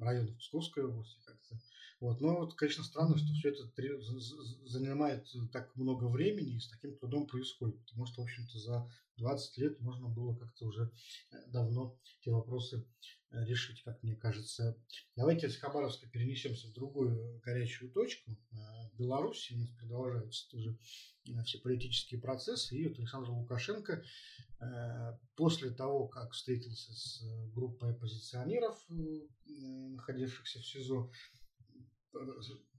районов 0.00 0.36
Псковской 0.38 0.84
области 0.84 1.20
как-то. 1.24 1.58
Вот. 2.00 2.20
Но, 2.20 2.40
вот, 2.40 2.54
конечно, 2.54 2.84
странно, 2.84 3.16
что 3.16 3.32
все 3.32 3.50
это 3.50 3.66
занимает 4.66 5.26
так 5.52 5.74
много 5.76 6.04
времени 6.04 6.56
и 6.56 6.60
с 6.60 6.68
таким 6.68 6.96
трудом 6.96 7.26
происходит, 7.26 7.80
потому 7.86 8.06
что, 8.06 8.20
в 8.20 8.24
общем-то, 8.24 8.58
за 8.58 8.90
20 9.16 9.58
лет 9.58 9.80
можно 9.80 10.08
было 10.08 10.36
как-то 10.36 10.66
уже 10.66 10.92
э, 11.30 11.36
давно 11.46 11.98
эти 12.20 12.30
вопросы 12.30 12.84
э, 13.30 13.44
решить, 13.46 13.82
как 13.82 14.02
мне 14.02 14.16
кажется. 14.16 14.76
Давайте 15.16 15.48
с 15.48 15.56
Хабаровска 15.56 16.08
перенесемся 16.08 16.68
в 16.68 16.72
другую 16.72 17.40
горячую 17.44 17.90
точку. 17.92 18.36
В 18.50 18.98
Беларуси 18.98 19.54
у 19.54 19.58
нас 19.58 19.70
продолжаются 19.70 20.50
тоже 20.50 20.76
все 21.44 21.58
политические 21.58 22.20
процессы. 22.20 22.76
И 22.76 22.88
вот 22.88 22.98
Александр 22.98 23.30
Лукашенко 23.30 24.04
после 25.36 25.70
того, 25.70 26.08
как 26.08 26.32
встретился 26.32 26.92
с 26.92 27.22
группой 27.52 27.90
оппозиционеров, 27.90 28.82
находившихся 29.46 30.60
в 30.60 30.66
СИЗО, 30.66 31.10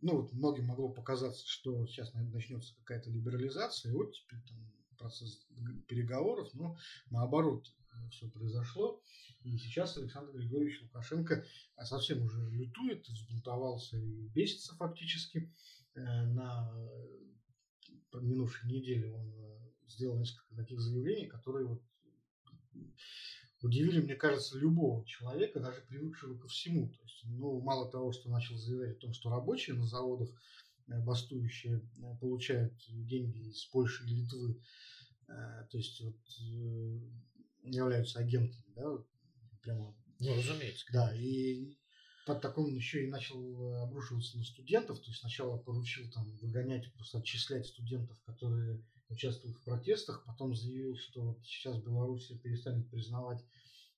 ну, 0.02 0.22
вот 0.22 0.32
многим 0.34 0.66
могло 0.66 0.90
показаться, 0.90 1.46
что 1.48 1.86
сейчас 1.88 2.14
начнется 2.14 2.76
какая-то 2.78 3.10
либерализация, 3.10 3.92
и 3.92 3.96
вот 3.96 4.14
теперь 4.14 4.40
там 4.48 4.72
процесс 4.98 5.46
переговоров, 5.88 6.50
но 6.54 6.78
наоборот 7.10 7.68
э, 7.92 8.10
все 8.10 8.30
произошло. 8.30 9.02
И 9.42 9.58
сейчас 9.58 9.98
Александр 9.98 10.32
Григорьевич 10.32 10.82
Лукашенко 10.82 11.46
совсем 11.84 12.24
уже 12.24 12.50
лютует, 12.50 13.08
взбунтовался 13.08 13.98
и 13.98 14.28
бесится 14.30 14.76
фактически. 14.76 15.54
Э, 15.96 16.02
на 16.26 16.72
минувшей 18.14 18.72
неделе 18.72 19.12
он 19.12 19.34
э, 19.34 19.45
сделал 19.88 20.18
несколько 20.18 20.56
таких 20.56 20.80
заявлений, 20.80 21.28
которые 21.28 21.68
вот 21.68 21.82
удивили, 23.66 24.00
мне 24.00 24.16
кажется, 24.16 24.58
любого 24.58 25.06
человека, 25.06 25.60
даже 25.60 25.82
привыкшего 25.82 26.38
ко 26.38 26.48
всему. 26.48 26.90
То 26.90 27.02
есть, 27.04 27.22
ну, 27.26 27.60
мало 27.62 27.90
того, 27.90 28.12
что 28.12 28.30
начал 28.30 28.56
заявлять 28.58 28.98
о 28.98 29.00
том, 29.00 29.14
что 29.14 29.30
рабочие 29.30 29.76
на 29.76 29.88
заводах 29.88 30.30
э, 30.88 31.02
бастующие 31.02 31.78
э, 31.98 32.18
получают 32.20 32.74
деньги 32.90 33.50
из 33.50 33.66
Польши 33.66 34.06
и 34.06 34.10
Литвы, 34.10 34.62
э, 35.28 35.68
то 35.70 35.78
есть 35.78 36.02
вот 36.02 36.18
являются 37.64 38.20
агентами, 38.20 38.64
да, 38.76 38.98
прямо. 39.62 39.96
Ну, 40.20 40.36
разумеется. 40.36 40.86
Да, 40.94 41.14
и 41.16 41.76
под 42.26 42.42
таком 42.42 42.74
еще 42.74 43.06
и 43.06 43.10
начал 43.10 43.84
обрушиваться 43.84 44.38
на 44.38 44.44
студентов, 44.44 45.00
то 45.00 45.08
есть 45.08 45.20
сначала 45.20 45.58
поручил 45.58 46.10
там 46.12 46.36
выгонять, 46.38 46.92
просто 46.94 47.20
отчислять 47.20 47.66
студентов, 47.66 48.20
которые 48.24 48.84
участвует 49.10 49.58
в 49.58 49.64
протестах, 49.64 50.24
потом 50.26 50.56
заявил, 50.56 50.96
что 50.96 51.22
вот 51.22 51.46
сейчас 51.46 51.78
Беларусь 51.78 52.32
перестанет 52.44 52.90
признавать 52.90 53.44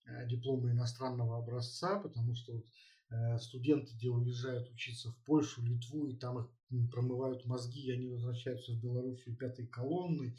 э, 0.06 0.28
дипломы 0.28 0.72
иностранного 0.72 1.38
образца, 1.38 2.00
потому 2.00 2.36
что 2.36 2.54
вот, 2.54 2.66
э, 3.10 3.40
студенты, 3.40 3.94
где 3.96 4.10
уезжают 4.10 4.70
учиться 4.72 5.12
в 5.12 5.18
Польшу, 5.24 5.64
Литву, 5.64 6.08
и 6.08 6.16
там 6.16 6.40
их 6.40 6.92
промывают 6.92 7.46
мозги, 7.46 7.82
и 7.82 7.92
они 7.92 8.08
возвращаются 8.08 8.74
в 8.74 8.82
Белоруссию 8.82 9.36
пятой 9.38 9.68
колонны. 9.68 10.36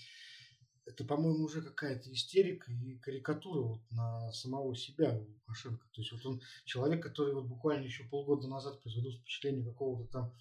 Это, 0.85 1.05
по-моему, 1.05 1.45
уже 1.45 1.61
какая-то 1.61 2.11
истерика 2.13 2.73
и 2.73 2.97
карикатура 2.99 3.61
вот 3.61 3.91
на 3.91 4.33
самого 4.33 4.75
себя 4.75 5.19
Лукашенко. 5.19 5.87
То 5.93 6.01
есть 6.01 6.13
вот 6.13 6.25
он 6.25 6.41
человек, 6.65 7.03
который 7.03 7.35
вот 7.35 7.45
буквально 7.45 7.85
еще 7.85 8.05
полгода 8.05 8.49
назад 8.49 8.81
производил 8.81 9.13
впечатление 9.13 9.65
какого-то 9.65 10.11
там 10.11 10.35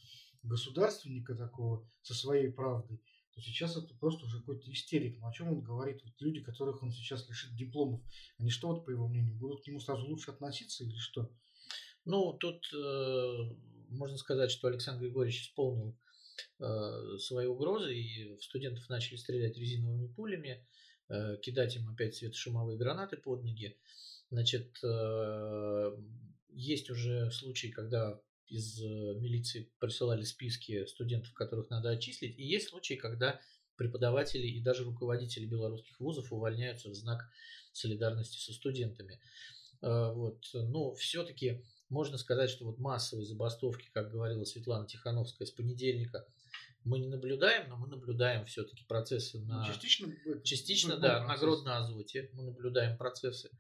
государственника 0.44 1.36
такого 1.36 1.86
со 2.02 2.14
своей 2.14 2.50
правдой 2.50 3.02
то 3.38 3.44
сейчас 3.44 3.78
это 3.78 3.94
просто 3.94 4.26
уже 4.26 4.40
какой-то 4.40 4.72
истерик. 4.72 5.20
Но 5.20 5.28
о 5.28 5.32
чем 5.32 5.50
он 5.50 5.62
говорит? 5.62 6.02
Вот 6.04 6.14
люди, 6.20 6.42
которых 6.42 6.82
он 6.82 6.92
сейчас 6.92 7.30
лишит 7.30 7.56
дипломов, 7.56 8.02
они 8.40 8.50
что, 8.50 8.70
вот, 8.70 8.84
по 8.84 8.90
его 8.90 9.08
мнению, 9.08 9.36
будут 9.36 9.64
к 9.64 9.68
нему 9.68 9.80
сразу 9.80 10.08
лучше 10.08 10.32
относиться 10.32 10.84
или 10.84 10.96
что? 10.96 11.30
Ну, 12.04 12.34
тут 12.34 12.68
э, 12.74 13.56
можно 13.90 14.18
сказать, 14.18 14.50
что 14.50 14.68
Александр 14.68 15.04
Григорьевич 15.04 15.44
исполнил 15.44 15.96
э, 16.58 17.18
свои 17.20 17.46
угрозы, 17.46 17.96
и 17.96 18.40
студентов 18.40 18.90
начали 18.90 19.18
стрелять 19.18 19.56
резиновыми 19.56 20.08
пулями, 20.08 20.66
э, 21.10 21.38
кидать 21.40 21.76
им 21.76 21.88
опять 21.90 22.16
светошумовые 22.16 22.76
гранаты 22.76 23.18
под 23.18 23.44
ноги. 23.44 23.78
Значит, 24.32 24.80
э, 24.84 25.96
есть 26.50 26.90
уже 26.90 27.30
случаи, 27.30 27.68
когда 27.68 28.20
из 28.50 28.82
э, 28.82 28.86
милиции 28.86 29.72
присылали 29.80 30.24
списки 30.24 30.86
студентов, 30.86 31.34
которых 31.34 31.70
надо 31.70 31.90
отчислить. 31.90 32.38
И 32.38 32.44
есть 32.44 32.70
случаи, 32.70 32.96
когда 32.96 33.40
преподаватели 33.76 34.48
и 34.48 34.62
даже 34.62 34.84
руководители 34.84 35.46
белорусских 35.46 36.00
вузов 36.00 36.32
увольняются 36.34 36.90
в 36.90 36.96
знак 36.96 37.30
солидарности 37.72 38.38
со 38.40 38.54
студентами. 38.54 39.20
Э, 39.82 40.12
вот. 40.14 40.44
Но 40.54 40.94
все-таки 40.96 41.64
можно 41.90 42.18
сказать, 42.18 42.50
что 42.50 42.66
вот 42.66 42.80
массовые 42.80 43.26
забастовки, 43.26 43.90
как 43.94 44.12
говорила 44.12 44.44
Светлана 44.44 44.88
Тихановская, 44.88 45.48
с 45.48 45.52
понедельника 45.52 46.26
мы 46.88 47.00
не 47.00 47.08
наблюдаем, 47.08 47.70
но 47.70 47.78
мы 47.78 47.88
наблюдаем 47.88 48.46
все-таки 48.46 48.84
процессы 48.86 49.40
на... 49.40 49.60
Ну, 49.60 49.66
частично, 49.66 50.14
частично 50.44 50.98
да, 50.98 51.20
процесс. 51.20 51.28
на 51.28 51.46
Гродно-Азоте 51.46 52.30
мы 52.34 52.44
наблюдаем 52.44 52.98
процессы, 52.98 53.52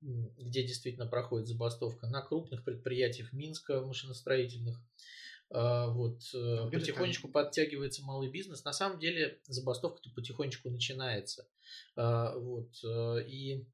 где 0.00 0.62
действительно 0.62 1.06
проходит 1.06 1.48
забастовка. 1.48 2.06
На 2.06 2.22
крупных 2.22 2.64
предприятиях 2.64 3.32
Минска 3.32 3.80
машиностроительных 3.80 4.80
а, 5.50 5.88
вот 5.88 6.20
а, 6.34 6.68
потихонечку 6.70 7.28
подтягивается 7.28 8.02
малый 8.02 8.30
бизнес. 8.30 8.64
На 8.64 8.72
самом 8.72 8.98
деле 8.98 9.40
забастовка-то 9.46 10.10
потихонечку 10.10 10.70
начинается. 10.70 11.46
А, 11.96 12.36
вот, 12.36 12.72
и 13.26 13.64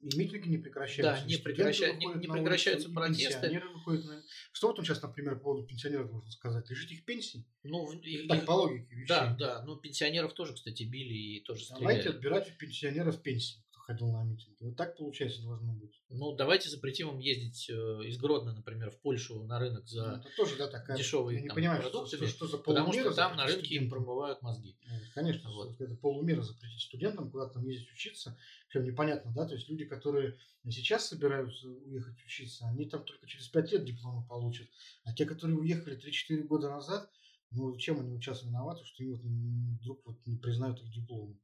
и 0.00 0.16
митинги 0.16 0.48
не 0.48 0.58
прекращаются. 0.58 1.22
Да, 1.22 1.28
не, 1.28 1.36
прекраща... 1.36 1.92
не, 1.92 2.06
не 2.06 2.28
прекращаются 2.28 2.88
протесты. 2.90 3.60
Выходят 3.74 4.04
на... 4.04 4.22
Что 4.52 4.68
вот 4.68 4.78
он 4.78 4.84
сейчас, 4.84 5.02
например, 5.02 5.36
по 5.36 5.44
поводу 5.44 5.66
пенсионеров 5.66 6.12
можно 6.12 6.30
сказать? 6.30 6.70
Лежит 6.70 6.90
их 6.92 7.04
пенсии? 7.04 7.44
Ну, 7.64 7.92
их, 7.92 8.28
так, 8.28 8.44
по 8.46 8.52
логике 8.52 8.94
вещей. 8.94 9.08
Да, 9.08 9.36
да. 9.38 9.64
Ну, 9.64 9.76
пенсионеров 9.76 10.34
тоже, 10.34 10.54
кстати, 10.54 10.84
били 10.84 11.14
и 11.14 11.40
тоже 11.40 11.64
стреляли. 11.64 11.84
Давайте 11.84 12.08
отбирать 12.10 12.50
у 12.50 12.58
пенсионеров 12.58 13.22
пенсии 13.22 13.62
ходил 13.88 14.12
на 14.12 14.22
митинги. 14.22 14.56
Вот 14.60 14.76
так, 14.76 14.98
получается, 14.98 15.42
должно 15.42 15.72
быть. 15.72 15.98
Ну, 16.10 16.36
давайте 16.36 16.68
запретим 16.68 17.08
им 17.08 17.18
ездить 17.20 17.70
э, 17.70 17.72
из 18.04 18.18
Гродно, 18.18 18.52
например, 18.52 18.90
в 18.90 19.00
Польшу 19.00 19.42
на 19.44 19.58
рынок 19.58 19.88
за 19.88 20.06
ну, 20.08 20.16
это 20.18 20.28
тоже, 20.36 20.56
да, 20.58 20.68
такая... 20.68 20.98
дешевые 20.98 21.46
там, 21.46 21.56
понимаю, 21.56 21.80
продуктами, 21.80 22.26
что, 22.26 22.28
что, 22.28 22.46
что 22.46 22.46
за 22.48 22.58
потому 22.58 22.92
что 22.92 23.14
там 23.14 23.34
на 23.36 23.46
рынке 23.46 23.60
студентам. 23.64 23.84
им 23.84 23.90
промывают 23.90 24.42
мозги. 24.42 24.76
Ну, 24.84 24.96
конечно, 25.14 25.50
вот. 25.50 25.80
это 25.80 25.94
полумера 25.96 26.42
запретить 26.42 26.82
студентам 26.82 27.30
куда-то 27.30 27.54
там 27.54 27.66
ездить 27.66 27.90
учиться, 27.90 28.36
прям 28.70 28.84
непонятно, 28.84 29.32
да, 29.34 29.46
то 29.46 29.54
есть 29.54 29.66
люди, 29.70 29.86
которые 29.86 30.36
сейчас 30.68 31.08
собираются 31.08 31.66
уехать 31.66 32.22
учиться, 32.26 32.66
они 32.68 32.84
там 32.84 33.04
только 33.04 33.26
через 33.26 33.48
пять 33.48 33.72
лет 33.72 33.86
дипломы 33.86 34.26
получат, 34.28 34.68
а 35.04 35.14
те, 35.14 35.24
которые 35.24 35.56
уехали 35.56 35.98
3-4 35.98 36.42
года 36.42 36.68
назад, 36.68 37.10
ну, 37.52 37.74
чем 37.78 38.00
они 38.00 38.20
сейчас 38.20 38.42
виноваты, 38.42 38.84
что 38.84 39.02
им 39.02 39.12
вот 39.12 39.80
вдруг 39.80 40.02
вот 40.04 40.26
не 40.26 40.36
признают 40.36 40.78
их 40.82 40.92
дипломы. 40.92 41.38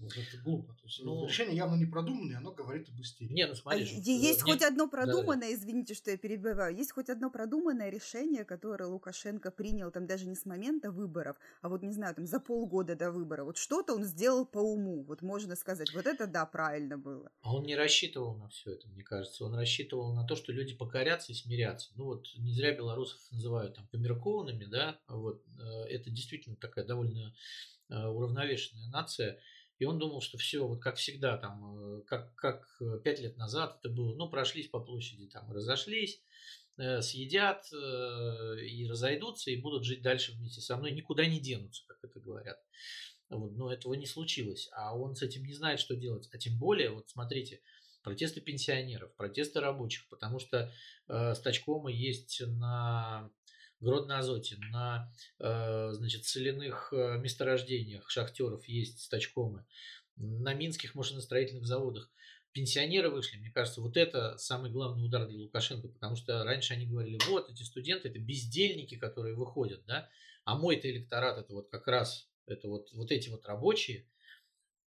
Это 0.00 0.42
глупо. 0.44 0.72
То 0.74 0.84
есть 0.84 1.00
ну, 1.02 1.26
решение 1.26 1.56
явно 1.56 1.74
не 1.74 1.86
продуманное, 1.86 2.38
оно 2.38 2.52
говорит 2.52 2.88
об 2.88 3.00
истерике. 3.00 3.34
Не, 3.34 3.46
ну 3.46 3.54
смотри. 3.54 3.80
А 3.80 3.84
есть 3.84 4.06
не, 4.06 4.52
хоть 4.52 4.62
одно 4.62 4.88
продуманное, 4.88 5.48
да, 5.48 5.54
извините, 5.54 5.94
что 5.94 6.12
я 6.12 6.16
перебиваю, 6.16 6.76
есть 6.76 6.92
хоть 6.92 7.08
одно 7.08 7.30
продуманное 7.30 7.90
решение, 7.90 8.44
которое 8.44 8.86
Лукашенко 8.86 9.50
принял 9.50 9.90
там 9.90 10.06
даже 10.06 10.26
не 10.26 10.36
с 10.36 10.44
момента 10.44 10.92
выборов, 10.92 11.36
а 11.62 11.68
вот, 11.68 11.82
не 11.82 11.92
знаю, 11.92 12.14
там 12.14 12.26
за 12.26 12.38
полгода 12.38 12.94
до 12.94 13.10
выбора. 13.10 13.42
Вот 13.42 13.56
что-то 13.56 13.94
он 13.94 14.04
сделал 14.04 14.46
по 14.46 14.58
уму, 14.58 15.02
вот 15.02 15.22
можно 15.22 15.56
сказать. 15.56 15.92
Вот 15.92 16.06
это 16.06 16.28
да, 16.28 16.46
правильно 16.46 16.96
было. 16.96 17.30
А 17.40 17.54
он 17.54 17.64
не 17.64 17.74
рассчитывал 17.74 18.36
на 18.36 18.48
все 18.50 18.74
это, 18.74 18.88
мне 18.88 19.02
кажется. 19.02 19.44
Он 19.44 19.54
рассчитывал 19.54 20.14
на 20.14 20.24
то, 20.24 20.36
что 20.36 20.52
люди 20.52 20.76
покорятся 20.76 21.32
и 21.32 21.34
смирятся. 21.34 21.90
Ну 21.96 22.04
вот 22.04 22.26
не 22.36 22.52
зря 22.52 22.72
белорусов 22.74 23.20
называют 23.32 23.74
там 23.74 23.88
померкованными, 23.88 24.64
да, 24.64 25.00
вот 25.08 25.42
э, 25.58 25.82
это 25.88 26.10
действительно 26.10 26.54
такая 26.56 26.84
довольно 26.84 27.34
э, 27.88 28.06
уравновешенная 28.06 28.88
нация. 28.90 29.40
И 29.78 29.84
он 29.84 29.98
думал, 29.98 30.20
что 30.20 30.38
все, 30.38 30.66
вот 30.66 30.80
как 30.80 30.96
всегда, 30.96 31.36
там, 31.36 31.98
э, 31.98 32.02
как, 32.06 32.34
как 32.34 32.66
э, 32.80 32.98
пять 33.04 33.20
лет 33.20 33.36
назад 33.36 33.78
это 33.78 33.88
было, 33.88 34.14
ну, 34.14 34.28
прошлись 34.28 34.68
по 34.68 34.80
площади, 34.80 35.28
там, 35.28 35.50
разошлись, 35.52 36.20
э, 36.78 37.00
съедят 37.00 37.64
и 37.72 38.86
разойдутся, 38.88 39.50
и 39.50 39.60
будут 39.60 39.84
жить 39.84 40.02
дальше 40.02 40.32
вместе 40.32 40.60
со 40.60 40.76
мной, 40.76 40.92
никуда 40.92 41.26
не 41.26 41.40
денутся, 41.40 41.84
как 41.86 41.98
это 42.02 42.18
говорят. 42.20 42.58
Вот, 43.30 43.52
но 43.56 43.72
этого 43.72 43.94
не 43.94 44.06
случилось, 44.06 44.68
а 44.72 44.96
он 44.96 45.14
с 45.14 45.22
этим 45.22 45.44
не 45.44 45.52
знает, 45.52 45.80
что 45.80 45.94
делать. 45.94 46.28
А 46.32 46.38
тем 46.38 46.58
более, 46.58 46.90
вот 46.90 47.10
смотрите, 47.10 47.60
протесты 48.02 48.40
пенсионеров, 48.40 49.14
протесты 49.16 49.60
рабочих, 49.60 50.08
потому 50.08 50.38
что 50.38 50.72
э, 51.08 51.34
стачкомы 51.34 51.92
есть 51.92 52.40
на 52.46 53.30
Гродно-Азоте, 53.80 54.56
на 54.70 55.12
э, 55.38 55.90
значит, 55.92 56.24
соляных 56.24 56.92
э, 56.92 57.18
месторождениях 57.18 58.10
шахтеров 58.10 58.66
есть 58.66 59.00
стачкомы, 59.00 59.64
на 60.16 60.52
минских 60.54 60.94
машиностроительных 60.94 61.66
заводах. 61.66 62.10
Пенсионеры 62.52 63.10
вышли, 63.10 63.38
мне 63.38 63.50
кажется, 63.50 63.80
вот 63.80 63.96
это 63.96 64.36
самый 64.38 64.70
главный 64.70 65.04
удар 65.04 65.28
для 65.28 65.38
Лукашенко, 65.38 65.88
потому 65.88 66.16
что 66.16 66.42
раньше 66.44 66.74
они 66.74 66.86
говорили, 66.86 67.18
вот 67.28 67.50
эти 67.50 67.62
студенты, 67.62 68.08
это 68.08 68.18
бездельники, 68.18 68.96
которые 68.96 69.34
выходят, 69.34 69.84
да, 69.86 70.08
а 70.44 70.56
мой-то 70.56 70.90
электорат 70.90 71.38
это 71.38 71.52
вот 71.52 71.68
как 71.68 71.86
раз, 71.86 72.28
это 72.46 72.68
вот, 72.68 72.90
вот 72.92 73.12
эти 73.12 73.28
вот 73.28 73.46
рабочие, 73.46 74.08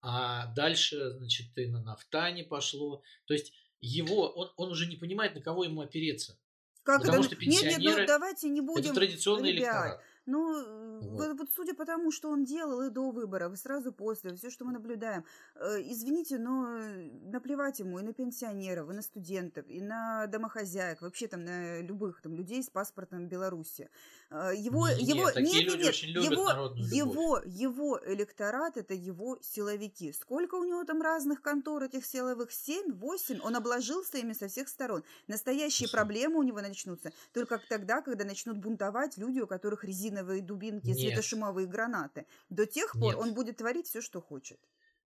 а 0.01 0.47
дальше, 0.53 1.11
значит, 1.11 1.55
и 1.57 1.67
на 1.67 1.83
нафтане 1.83 2.43
пошло, 2.43 3.03
то 3.25 3.33
есть 3.33 3.53
его, 3.81 4.29
он, 4.29 4.51
он 4.55 4.71
уже 4.71 4.87
не 4.87 4.95
понимает, 4.95 5.35
на 5.35 5.41
кого 5.41 5.63
ему 5.63 5.81
опереться. 5.81 6.39
Как 6.83 7.01
Потому 7.01 7.19
это? 7.19 7.27
что 7.27 7.35
пенсионеры 7.35 7.69
нет, 7.71 7.79
нет, 7.79 7.97
ну, 7.99 8.07
давайте 8.07 8.49
не 8.49 8.61
будем. 8.61 8.85
Это 8.85 8.93
традиционный 8.93 9.51
ребят, 9.51 9.73
электорат. 9.75 10.01
Ну, 10.29 10.53
э, 10.53 10.99
вот. 11.01 11.39
вот 11.39 11.49
судя 11.55 11.73
по 11.73 11.85
тому, 11.85 12.11
что 12.11 12.29
он 12.29 12.45
делал 12.45 12.81
и 12.81 12.91
до 12.91 13.09
выборов, 13.09 13.53
и 13.53 13.57
сразу 13.57 13.91
после, 13.91 14.35
все, 14.35 14.51
что 14.51 14.63
мы 14.63 14.71
наблюдаем, 14.71 15.25
э, 15.55 15.81
извините, 15.81 16.37
но 16.37 16.77
э, 16.77 17.09
наплевать 17.23 17.79
ему 17.79 17.97
и 17.97 18.03
на 18.03 18.13
пенсионеров, 18.13 18.91
и 18.91 18.93
на 18.93 19.01
студентов, 19.01 19.65
и 19.67 19.81
на 19.81 20.27
домохозяек, 20.27 21.01
вообще 21.01 21.27
там 21.27 21.43
на 21.43 21.81
любых 21.81 22.21
там 22.21 22.35
людей 22.35 22.61
с 22.61 22.69
паспортом 22.69 23.27
Беларуси. 23.27 23.89
Его, 24.29 24.87
нет, 24.87 24.99
его, 24.99 25.23
нет, 25.23 25.33
такие 25.33 25.63
нет, 25.63 25.71
люди 25.71 25.81
нет, 25.81 25.89
очень 25.89 26.09
любят 26.09 26.31
его, 26.77 27.39
его, 27.39 27.41
его 27.43 27.99
электорат 28.05 28.77
это 28.77 28.93
его 28.93 29.39
силовики. 29.41 30.13
Сколько 30.13 30.55
у 30.55 30.63
него 30.63 30.83
там 30.83 31.01
разных 31.01 31.41
контор 31.41 31.81
этих 31.83 32.05
силовых? 32.05 32.51
Семь, 32.51 32.93
восемь? 32.93 33.39
Он 33.41 33.55
обложился 33.55 34.19
ими 34.19 34.33
со 34.33 34.47
всех 34.47 34.69
сторон. 34.69 35.03
Настоящие 35.27 35.87
Спасибо. 35.87 35.97
проблемы 35.97 36.37
у 36.37 36.43
него 36.43 36.61
начнутся 36.61 37.11
только 37.33 37.59
тогда, 37.67 38.01
когда 38.01 38.23
начнут 38.23 38.57
бунтовать 38.57 39.17
люди, 39.17 39.39
у 39.39 39.47
которых 39.47 39.83
резина 39.83 40.18
резиновые 40.19 40.41
дубинки, 40.41 40.87
Нет. 40.87 40.97
светошумовые 40.97 41.67
гранаты. 41.67 42.25
До 42.49 42.65
тех 42.65 42.93
пор 42.93 43.15
Нет. 43.15 43.17
он 43.17 43.33
будет 43.33 43.57
творить 43.57 43.87
все, 43.87 44.01
что 44.01 44.21
хочет. 44.21 44.59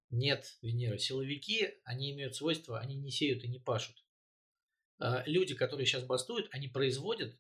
Нет, 0.10 0.58
Венера, 0.62 0.98
силовики, 0.98 1.74
они 1.84 2.12
имеют 2.12 2.36
свойство, 2.36 2.80
они 2.80 2.96
не 2.96 3.10
сеют 3.10 3.44
и 3.44 3.48
не 3.48 3.60
пашут. 3.60 3.96
А, 5.00 5.24
люди, 5.26 5.56
которые 5.56 5.88
сейчас 5.88 6.04
бастуют, 6.04 6.48
они 6.52 6.68
производят 6.68 7.36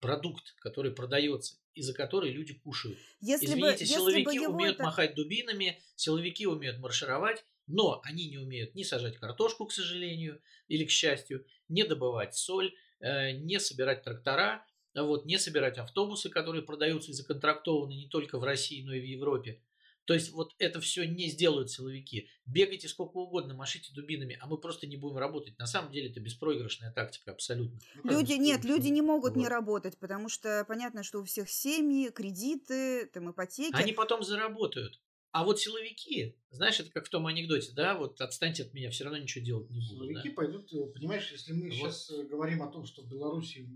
продукт, 0.00 0.54
который 0.58 0.92
продается, 0.92 1.56
и 1.74 1.82
за 1.82 1.92
который 1.92 2.30
люди 2.30 2.54
кушают. 2.54 2.98
Если 3.20 3.46
Извините, 3.46 3.84
бы, 3.84 3.86
силовики 3.86 4.38
бы 4.38 4.48
умеют 4.48 4.76
это... 4.76 4.84
махать 4.84 5.14
дубинами, 5.14 5.80
силовики 5.96 6.46
умеют 6.46 6.78
маршировать, 6.78 7.44
но 7.66 8.00
они 8.04 8.28
не 8.28 8.38
умеют 8.38 8.74
ни 8.74 8.82
сажать 8.82 9.18
картошку, 9.18 9.66
к 9.66 9.72
сожалению, 9.72 10.40
или 10.68 10.84
к 10.84 10.90
счастью, 10.90 11.46
не 11.68 11.84
добывать 11.84 12.34
соль, 12.34 12.74
э, 13.00 13.32
не 13.32 13.58
собирать 13.60 14.02
трактора, 14.02 14.66
вот, 15.02 15.24
не 15.24 15.38
собирать 15.38 15.78
автобусы, 15.78 16.30
которые 16.30 16.62
продаются 16.62 17.10
и 17.10 17.14
законтрактованы 17.14 17.92
не 17.92 18.08
только 18.08 18.38
в 18.38 18.44
России, 18.44 18.82
но 18.84 18.92
и 18.94 19.00
в 19.00 19.04
Европе. 19.04 19.60
То 20.04 20.12
есть 20.12 20.32
вот 20.32 20.54
это 20.58 20.80
все 20.80 21.06
не 21.06 21.28
сделают 21.28 21.70
силовики. 21.70 22.28
Бегайте 22.44 22.88
сколько 22.88 23.16
угодно, 23.16 23.54
машите 23.54 23.92
дубинами, 23.94 24.38
а 24.40 24.46
мы 24.46 24.58
просто 24.58 24.86
не 24.86 24.96
будем 24.96 25.16
работать. 25.16 25.58
На 25.58 25.66
самом 25.66 25.92
деле 25.92 26.10
это 26.10 26.20
беспроигрышная 26.20 26.92
тактика 26.92 27.32
абсолютно. 27.32 27.78
Ну, 28.02 28.12
люди 28.12 28.34
нет, 28.34 28.64
люди 28.64 28.88
не 28.88 29.00
могут 29.00 29.34
вот. 29.34 29.40
не 29.40 29.48
работать, 29.48 29.98
потому 29.98 30.28
что 30.28 30.64
понятно, 30.68 31.02
что 31.02 31.20
у 31.20 31.24
всех 31.24 31.48
семьи, 31.48 32.10
кредиты, 32.10 33.06
там 33.06 33.30
ипотеки. 33.30 33.74
Они 33.74 33.92
потом 33.92 34.22
заработают. 34.22 35.00
А 35.32 35.42
вот 35.42 35.58
силовики, 35.58 36.36
знаешь, 36.50 36.78
это 36.78 36.92
как 36.92 37.06
в 37.06 37.08
том 37.08 37.26
анекдоте, 37.26 37.72
да, 37.72 37.98
вот 37.98 38.20
отстаньте 38.20 38.62
от 38.62 38.72
меня, 38.72 38.90
все 38.90 39.02
равно 39.02 39.18
ничего 39.18 39.44
делать 39.44 39.68
не 39.68 39.80
буду. 39.80 40.04
Силовики 40.04 40.28
да? 40.28 40.34
пойдут, 40.36 40.72
э, 40.72 40.86
понимаешь, 40.94 41.32
если 41.32 41.52
мы 41.52 41.70
вот. 41.70 41.74
сейчас 41.74 42.10
э, 42.10 42.22
говорим 42.22 42.62
о 42.62 42.68
том, 42.68 42.86
что 42.86 43.02
в 43.02 43.08
Беларуси 43.08 43.68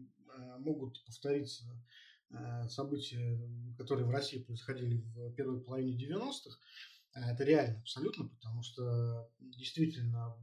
могут 0.58 1.04
повториться 1.04 1.64
э, 2.30 2.68
события, 2.68 3.40
которые 3.76 4.06
в 4.06 4.10
России 4.10 4.38
происходили 4.38 4.96
в 5.14 5.32
первой 5.34 5.60
половине 5.60 5.96
90-х, 5.96 6.58
э, 7.14 7.20
это 7.32 7.44
реально 7.44 7.80
абсолютно, 7.80 8.28
потому 8.28 8.62
что 8.62 9.30
действительно 9.38 10.36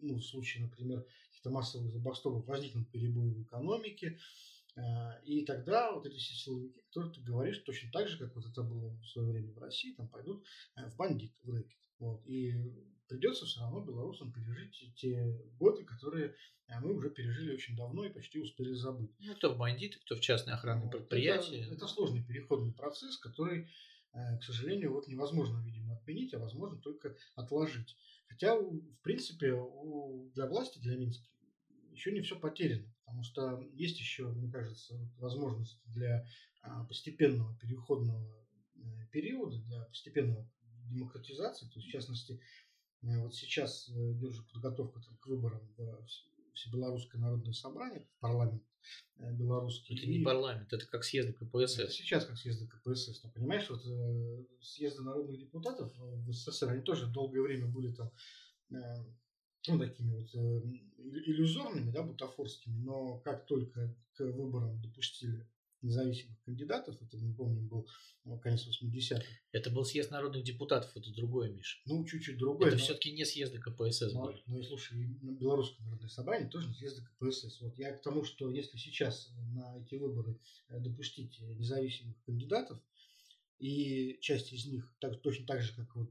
ну, 0.00 0.16
в 0.16 0.24
случае, 0.24 0.64
например, 0.64 1.06
каких-то 1.28 1.50
массовых 1.50 1.92
забастовок 1.92 2.46
возникнут 2.46 2.90
перебои 2.90 3.30
в 3.30 3.42
экономике, 3.42 4.18
и 5.24 5.44
тогда 5.46 5.92
вот 5.92 6.04
эти 6.04 6.18
силовики, 6.18 6.80
которые 6.88 7.12
ты 7.12 7.20
говоришь, 7.20 7.58
точно 7.58 7.92
так 7.92 8.08
же, 8.08 8.18
как 8.18 8.34
вот 8.34 8.44
это 8.44 8.62
было 8.64 8.90
в 8.98 9.06
свое 9.06 9.28
время 9.28 9.52
в 9.52 9.58
России, 9.58 9.94
там 9.94 10.08
пойдут 10.08 10.44
в 10.76 10.96
бандит, 10.96 11.32
в 11.44 11.50
рэкет. 11.50 11.78
Вот. 12.00 12.26
И 12.26 12.52
придется 13.08 13.46
все 13.46 13.60
равно 13.60 13.80
белорусам 13.80 14.32
пережить 14.32 14.94
те 14.96 15.38
годы, 15.58 15.84
которые 15.84 16.34
э, 16.68 16.80
мы 16.80 16.94
уже 16.94 17.10
пережили 17.10 17.54
очень 17.54 17.76
давно 17.76 18.04
и 18.04 18.12
почти 18.12 18.40
успели 18.40 18.72
забыть. 18.72 19.10
Ну, 19.20 19.34
кто 19.34 19.54
в 19.54 19.58
бандиты, 19.58 19.98
кто 20.00 20.16
в 20.16 20.20
частные 20.20 20.54
охранные 20.54 20.86
вот. 20.86 20.92
предприятия. 20.98 21.60
Это, 21.60 21.74
это 21.74 21.86
сложный 21.86 22.22
переходный 22.22 22.72
процесс, 22.72 23.16
который, 23.18 23.68
э, 24.12 24.38
к 24.38 24.42
сожалению, 24.42 24.92
вот 24.92 25.08
невозможно, 25.08 25.62
видимо, 25.64 25.96
отменить, 25.96 26.34
а 26.34 26.38
возможно 26.38 26.78
только 26.78 27.16
отложить. 27.34 27.96
Хотя, 28.28 28.56
в 28.56 29.00
принципе, 29.02 29.54
для 30.34 30.46
власти, 30.46 30.78
для 30.78 30.96
Минска, 30.96 31.28
еще 31.92 32.10
не 32.10 32.22
все 32.22 32.36
потеряно, 32.36 32.92
потому 33.04 33.22
что 33.22 33.60
есть 33.74 33.98
еще, 34.00 34.28
мне 34.28 34.50
кажется, 34.50 34.98
возможность 35.18 35.80
для 35.86 36.26
а, 36.62 36.84
постепенного 36.84 37.56
переходного 37.58 38.26
э, 38.74 38.80
периода, 39.12 39.58
для 39.58 39.82
постепенного 39.84 40.50
демократизации, 40.90 41.66
то 41.66 41.74
есть, 41.76 41.88
в 41.88 41.92
частности, 41.92 42.40
вот 43.04 43.34
сейчас 43.34 43.88
идет 43.88 44.34
э, 44.34 44.42
подготовка 44.52 45.00
к 45.20 45.26
выборам 45.26 45.60
в 45.76 46.06
Всебелорусское 46.54 47.20
народное 47.20 47.52
собрание, 47.52 48.06
парламент 48.20 48.62
э, 49.18 49.32
белорусский. 49.32 49.96
Это 49.96 50.06
не 50.06 50.20
парламент, 50.20 50.72
это 50.72 50.86
как 50.86 51.04
съезды 51.04 51.32
КПСС. 51.32 51.78
Это 51.78 51.90
сейчас 51.90 52.24
как 52.24 52.38
съезды 52.38 52.66
КПСС. 52.66 53.22
Но 53.22 53.30
понимаешь, 53.30 53.68
вот 53.68 53.84
э, 53.86 54.44
съезды 54.60 55.02
народных 55.02 55.38
депутатов 55.38 55.92
в 55.98 56.32
СССР, 56.32 56.70
они 56.70 56.82
тоже 56.82 57.06
долгое 57.06 57.42
время 57.42 57.66
были 57.66 57.92
там 57.92 58.10
ну, 58.70 59.78
такими 59.78 60.14
вот 60.14 60.34
иллюзорными, 60.98 61.90
да, 61.90 62.02
бутафорскими, 62.02 62.76
но 62.82 63.18
как 63.18 63.46
только 63.46 63.94
к 64.14 64.24
выборам 64.24 64.80
допустили 64.80 65.46
независимых 65.84 66.40
кандидатов, 66.42 67.00
это, 67.00 67.16
мы 67.18 67.34
помним, 67.34 67.68
был 67.68 67.88
ну, 68.24 68.38
конец 68.38 68.66
80-х. 68.66 69.22
Это 69.52 69.70
был 69.70 69.84
съезд 69.84 70.10
народных 70.10 70.44
депутатов, 70.44 70.96
это 70.96 71.12
другое, 71.12 71.50
Миша. 71.50 71.78
Ну, 71.86 72.04
чуть-чуть 72.04 72.38
другое. 72.38 72.68
Это 72.68 72.78
но... 72.78 72.82
все-таки 72.82 73.12
не 73.12 73.24
съезды 73.24 73.58
КПСС 73.58 74.12
но, 74.12 74.26
были. 74.26 74.42
Ну, 74.46 74.58
и 74.58 74.62
слушай, 74.62 74.96
Белорусское 75.22 75.84
народное 75.86 76.08
собрание 76.08 76.48
тоже 76.48 76.68
не 76.68 76.74
съезды 76.74 77.02
КПСС. 77.02 77.60
Вот 77.60 77.78
я 77.78 77.92
к 77.92 78.02
тому, 78.02 78.24
что 78.24 78.50
если 78.50 78.78
сейчас 78.78 79.30
на 79.52 79.78
эти 79.78 79.96
выборы 79.96 80.38
э, 80.68 80.80
допустить 80.80 81.38
независимых 81.40 82.16
кандидатов, 82.24 82.80
и 83.58 84.18
часть 84.20 84.52
из 84.52 84.66
них 84.66 84.92
так, 85.00 85.20
точно 85.20 85.46
так 85.46 85.62
же, 85.62 85.74
как 85.76 85.94
вот 85.94 86.10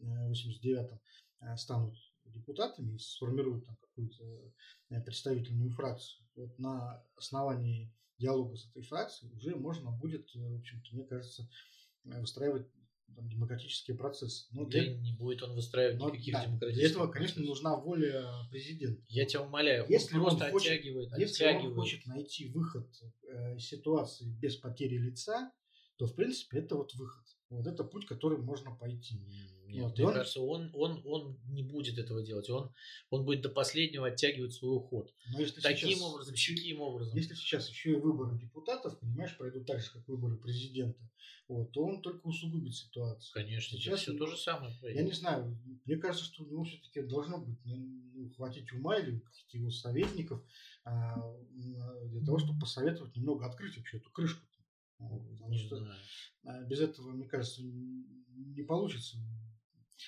в 0.00 0.32
89-м, 0.32 1.00
э, 1.40 1.56
станут 1.56 1.96
депутатами 2.24 2.94
и 2.94 2.98
сформируют 2.98 3.66
там 3.66 3.76
какую-то 3.76 4.52
э, 4.90 5.00
представительную 5.02 5.70
фракцию, 5.70 6.26
вот 6.34 6.58
на 6.58 7.04
основании 7.16 7.92
диалога 8.22 8.56
с 8.56 8.68
этой 8.70 8.82
фракцией 8.82 9.32
уже 9.34 9.56
можно 9.56 9.90
будет, 9.90 10.34
э, 10.34 10.38
в 10.38 10.58
общем-то, 10.58 10.94
мне 10.94 11.04
кажется, 11.04 11.48
э, 12.04 12.20
выстраивать 12.20 12.66
там, 13.14 13.28
демократические 13.28 13.96
процессы. 13.96 14.46
Но 14.52 14.64
да 14.64 14.70
для... 14.70 14.94
не 14.94 15.12
будет 15.12 15.42
он 15.42 15.54
выстраивать 15.54 15.98
Но, 15.98 16.08
никаких 16.08 16.34
да, 16.34 16.46
демократических 16.46 16.80
Для 16.80 16.90
этого, 16.90 17.12
конечно, 17.12 17.42
нужна 17.42 17.76
воля 17.76 18.24
президента. 18.50 19.02
Я 19.08 19.26
тебя 19.26 19.42
умоляю, 19.42 19.86
если 19.88 20.16
он 20.16 20.22
просто 20.22 20.44
он 20.46 20.50
хочет, 20.52 20.72
оттягивает, 20.72 21.18
Если 21.18 21.44
оттягивает. 21.44 21.72
он 21.72 21.74
хочет 21.74 22.06
найти 22.06 22.48
выход 22.48 22.88
э, 23.28 23.56
из 23.56 23.66
ситуации 23.66 24.26
без 24.40 24.56
потери 24.56 24.96
лица, 24.96 25.52
то, 25.96 26.06
в 26.06 26.14
принципе, 26.14 26.58
это 26.60 26.76
вот 26.76 26.94
выход. 26.94 27.24
Вот 27.52 27.66
это 27.66 27.84
путь, 27.84 28.06
который 28.06 28.38
можно 28.38 28.74
пойти. 28.74 29.20
Нет, 29.66 29.84
вот, 29.84 29.98
мне 29.98 30.06
он... 30.06 30.14
кажется, 30.14 30.40
он, 30.40 30.70
он, 30.74 31.02
он 31.04 31.38
не 31.48 31.62
будет 31.62 31.98
этого 31.98 32.22
делать. 32.22 32.48
Он, 32.50 32.72
он 33.10 33.24
будет 33.24 33.42
до 33.42 33.48
последнего 33.48 34.06
оттягивать 34.06 34.52
свой 34.52 34.76
уход. 34.76 35.12
Но 35.32 35.40
если 35.40 35.60
Таким 35.60 35.90
сейчас, 35.90 36.02
образом, 36.02 36.34
каким 36.34 36.80
образом? 36.80 37.16
Если 37.16 37.34
сейчас 37.34 37.68
еще 37.68 37.92
и 37.92 37.96
выборы 37.96 38.38
депутатов, 38.38 38.98
понимаешь, 38.98 39.36
пройдут 39.36 39.66
так 39.66 39.80
же, 39.80 39.90
как 39.90 40.06
выборы 40.08 40.36
президента, 40.36 41.00
вот, 41.48 41.72
то 41.72 41.84
он 41.84 42.02
только 42.02 42.26
усугубит 42.26 42.74
ситуацию. 42.74 43.32
Конечно, 43.34 43.78
сейчас 43.78 44.00
все 44.00 44.12
то 44.14 44.26
же 44.26 44.36
самое. 44.36 44.74
Я 44.82 45.02
не 45.02 45.12
знаю, 45.12 45.58
мне 45.84 45.96
кажется, 45.96 46.24
что 46.24 46.44
у 46.44 46.46
него 46.46 46.64
все-таки 46.64 47.02
должно 47.02 47.38
быть 47.38 47.58
ну, 47.64 48.30
хватить 48.30 48.72
ума 48.72 48.96
или 48.96 49.18
каких-то 49.18 49.58
его 49.58 49.70
советников 49.70 50.42
а, 50.84 51.16
для 51.50 52.24
того, 52.24 52.38
чтобы 52.38 52.60
посоветовать 52.60 53.16
немного 53.16 53.46
открыть 53.46 53.76
вообще 53.76 53.98
эту 53.98 54.10
крышку. 54.10 54.46
Потому 55.08 55.54
что 55.54 55.76
знаю. 55.76 56.68
без 56.68 56.80
этого, 56.80 57.10
мне 57.10 57.26
кажется, 57.26 57.62
не 57.62 58.62
получится 58.62 59.18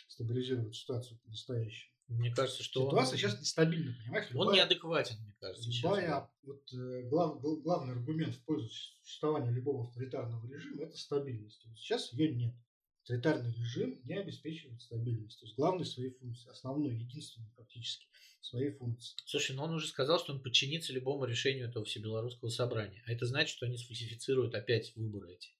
стабилизировать 0.08 0.74
ситуацию 0.74 1.18
по-настоящему. 1.20 1.94
Мне 2.08 2.34
кажется, 2.34 2.62
что 2.62 2.86
ситуация 2.86 3.14
он... 3.14 3.18
сейчас 3.18 3.40
нестабильна, 3.40 3.94
понимаешь? 4.02 4.30
Любая, 4.30 4.48
он 4.48 4.54
неадекватен, 4.54 5.16
мне 5.22 5.34
кажется. 5.40 5.70
Любая, 5.70 6.30
вот, 6.42 6.72
э, 6.74 7.02
глав, 7.08 7.40
главный 7.40 7.94
аргумент 7.94 8.34
в 8.34 8.44
пользу 8.44 8.68
существования 8.68 9.50
любого 9.50 9.84
авторитарного 9.84 10.46
режима– 10.46 10.82
это 10.84 10.96
стабильность. 10.98 11.64
Вот 11.66 11.78
сейчас 11.78 12.12
ее 12.12 12.34
нет. 12.34 12.54
Авторитарный 13.02 13.52
режим 13.52 14.00
не 14.04 14.14
обеспечивает 14.14 14.82
стабильность. 14.82 15.40
То 15.40 15.46
есть 15.46 15.56
главной 15.56 15.86
своей 15.86 16.10
функции, 16.10 16.50
основной, 16.50 16.94
единственной 16.94 17.50
практически 17.54 18.06
своей 18.54 18.70
функции. 18.70 19.16
Слушай, 19.26 19.56
но 19.56 19.64
он 19.64 19.74
уже 19.74 19.88
сказал, 19.88 20.20
что 20.20 20.32
он 20.32 20.40
подчинится 20.40 20.92
любому 20.92 21.24
решению 21.24 21.68
этого 21.68 21.84
всебелорусского 21.84 22.50
собрания. 22.50 23.02
А 23.06 23.12
это 23.12 23.26
значит, 23.26 23.50
что 23.56 23.66
они 23.66 23.76
сфальсифицируют 23.76 24.54
опять 24.54 24.94
выборы 24.94 25.32
эти. 25.32 25.50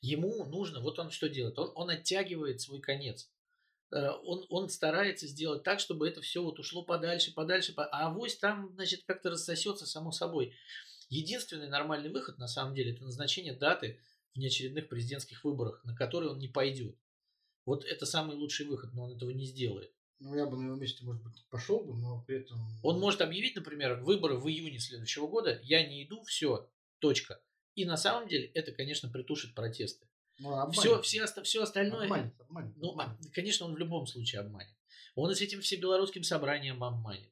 Ему 0.00 0.44
нужно, 0.46 0.80
вот 0.80 0.98
он 0.98 1.12
что 1.12 1.28
делает, 1.28 1.56
он, 1.58 1.70
он 1.76 1.90
оттягивает 1.90 2.60
свой 2.60 2.80
конец. 2.80 3.30
Э, 3.92 4.08
он, 4.24 4.44
он 4.48 4.68
старается 4.68 5.28
сделать 5.28 5.62
так, 5.62 5.78
чтобы 5.78 6.08
это 6.08 6.20
все 6.20 6.42
вот 6.42 6.58
ушло 6.58 6.82
подальше, 6.84 7.32
подальше, 7.32 7.72
а 7.76 8.08
авось 8.08 8.36
там, 8.36 8.72
значит, 8.74 9.04
как-то 9.06 9.30
рассосется 9.30 9.86
само 9.86 10.10
собой. 10.10 10.52
Единственный 11.08 11.68
нормальный 11.68 12.10
выход, 12.10 12.38
на 12.38 12.48
самом 12.48 12.74
деле, 12.74 12.92
это 12.92 13.04
назначение 13.04 13.54
даты 13.54 14.00
в 14.34 14.38
неочередных 14.38 14.88
президентских 14.88 15.44
выборах, 15.44 15.84
на 15.84 15.94
которые 15.94 16.32
он 16.32 16.38
не 16.38 16.48
пойдет. 16.48 16.96
Вот 17.64 17.84
это 17.84 18.04
самый 18.04 18.34
лучший 18.34 18.66
выход, 18.66 18.92
но 18.94 19.04
он 19.04 19.14
этого 19.14 19.30
не 19.30 19.46
сделает. 19.46 19.92
Ну, 20.22 20.36
я 20.36 20.46
бы 20.46 20.56
на 20.56 20.66
его 20.66 20.76
месте, 20.76 21.04
может 21.04 21.20
быть, 21.22 21.44
пошел 21.50 21.82
бы, 21.82 21.96
но 21.96 22.22
при 22.26 22.38
этом... 22.38 22.58
Он 22.84 23.00
может 23.00 23.20
объявить, 23.20 23.56
например, 23.56 24.00
выборы 24.02 24.38
в 24.38 24.48
июне 24.48 24.78
следующего 24.78 25.26
года, 25.26 25.60
я 25.64 25.84
не 25.84 26.04
иду, 26.04 26.22
все, 26.22 26.70
точка. 27.00 27.40
И 27.74 27.84
на 27.84 27.96
самом 27.96 28.28
деле 28.28 28.46
это, 28.54 28.70
конечно, 28.70 29.08
притушит 29.08 29.54
протесты. 29.54 30.06
Ну, 30.38 30.70
все, 30.70 31.02
все, 31.02 31.26
все 31.42 31.62
остальное... 31.62 32.04
Обманет, 32.04 32.40
обманет, 32.40 32.76
ну, 32.76 32.90
обманет. 32.90 33.18
конечно, 33.32 33.66
он 33.66 33.74
в 33.74 33.78
любом 33.78 34.06
случае 34.06 34.42
обманет. 34.42 34.72
Он 35.16 35.30
и 35.30 35.34
с 35.34 35.40
этим 35.40 35.60
всебелорусским 35.60 36.22
собранием 36.22 36.84
обманет. 36.84 37.30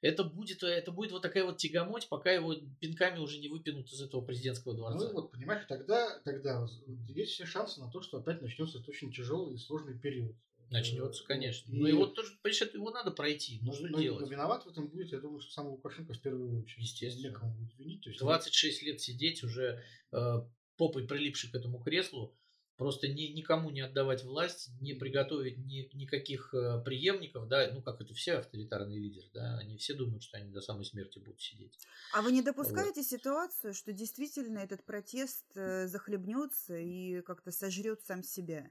Это 0.00 0.22
будет, 0.22 0.62
это 0.62 0.92
будет 0.92 1.10
вот 1.10 1.22
такая 1.22 1.44
вот 1.44 1.56
тягомоть, 1.56 2.08
пока 2.08 2.30
его 2.30 2.54
пинками 2.54 3.18
уже 3.18 3.40
не 3.40 3.48
выпинут 3.48 3.90
из 3.90 4.00
этого 4.00 4.20
президентского 4.20 4.74
дворца. 4.74 5.08
Ну 5.08 5.12
вот, 5.12 5.32
понимаешь, 5.32 5.64
тогда, 5.68 6.20
тогда 6.20 6.68
есть 7.08 7.32
все 7.32 7.46
шансы 7.46 7.80
на 7.80 7.90
то, 7.90 8.00
что 8.00 8.18
опять 8.18 8.40
начнется 8.40 8.78
этот 8.78 8.90
очень 8.90 9.12
тяжелый 9.12 9.56
и 9.56 9.58
сложный 9.58 9.98
период. 9.98 10.36
Начнется, 10.70 11.24
конечно. 11.24 11.72
И... 11.72 11.78
Но 11.78 11.88
его 11.88 12.06
тоже, 12.06 12.32
понимаешь, 12.42 12.74
его 12.74 12.90
надо 12.90 13.10
пройти, 13.10 13.60
нужно 13.62 13.88
но, 13.88 14.00
делать. 14.00 14.22
Но 14.22 14.26
виноват 14.28 14.64
в 14.64 14.68
этом 14.68 14.88
будет, 14.88 15.12
я 15.12 15.20
думаю, 15.20 15.40
что 15.40 15.52
сам 15.52 15.68
Лукашенко 15.68 16.12
в 16.12 16.20
первую 16.20 16.62
очередь. 16.62 16.84
Естественно. 16.84 17.28
Некому 17.28 17.54
будет 17.54 17.78
винить. 17.78 18.02
То 18.02 18.10
есть 18.10 18.20
26 18.20 18.82
лет 18.82 19.00
сидеть 19.00 19.42
уже 19.42 19.82
э, 20.12 20.42
попой 20.76 21.06
прилипший 21.06 21.50
к 21.50 21.54
этому 21.54 21.80
креслу, 21.80 22.34
просто 22.78 23.08
ни, 23.08 23.22
никому 23.32 23.70
не 23.70 23.80
отдавать 23.80 24.22
власть, 24.22 24.70
не 24.80 24.94
приготовить 24.94 25.58
ни, 25.58 25.90
никаких 25.94 26.54
э, 26.54 26.80
преемников, 26.82 27.48
да, 27.48 27.70
ну 27.72 27.82
как 27.82 28.00
это 28.00 28.14
все 28.14 28.34
авторитарные 28.34 28.98
лидеры, 28.98 29.28
да, 29.34 29.58
они 29.58 29.76
все 29.76 29.94
думают, 29.94 30.22
что 30.22 30.38
они 30.38 30.50
до 30.52 30.60
самой 30.60 30.84
смерти 30.84 31.18
будут 31.18 31.40
сидеть. 31.40 31.76
А 32.14 32.22
вы 32.22 32.30
не 32.32 32.40
допускаете 32.40 33.00
вот. 33.00 33.06
ситуацию, 33.06 33.74
что 33.74 33.92
действительно 33.92 34.60
этот 34.60 34.84
протест 34.84 35.44
э, 35.56 35.88
захлебнется 35.88 36.78
и 36.78 37.20
как-то 37.22 37.50
сожрет 37.50 38.00
сам 38.02 38.22
себя? 38.22 38.70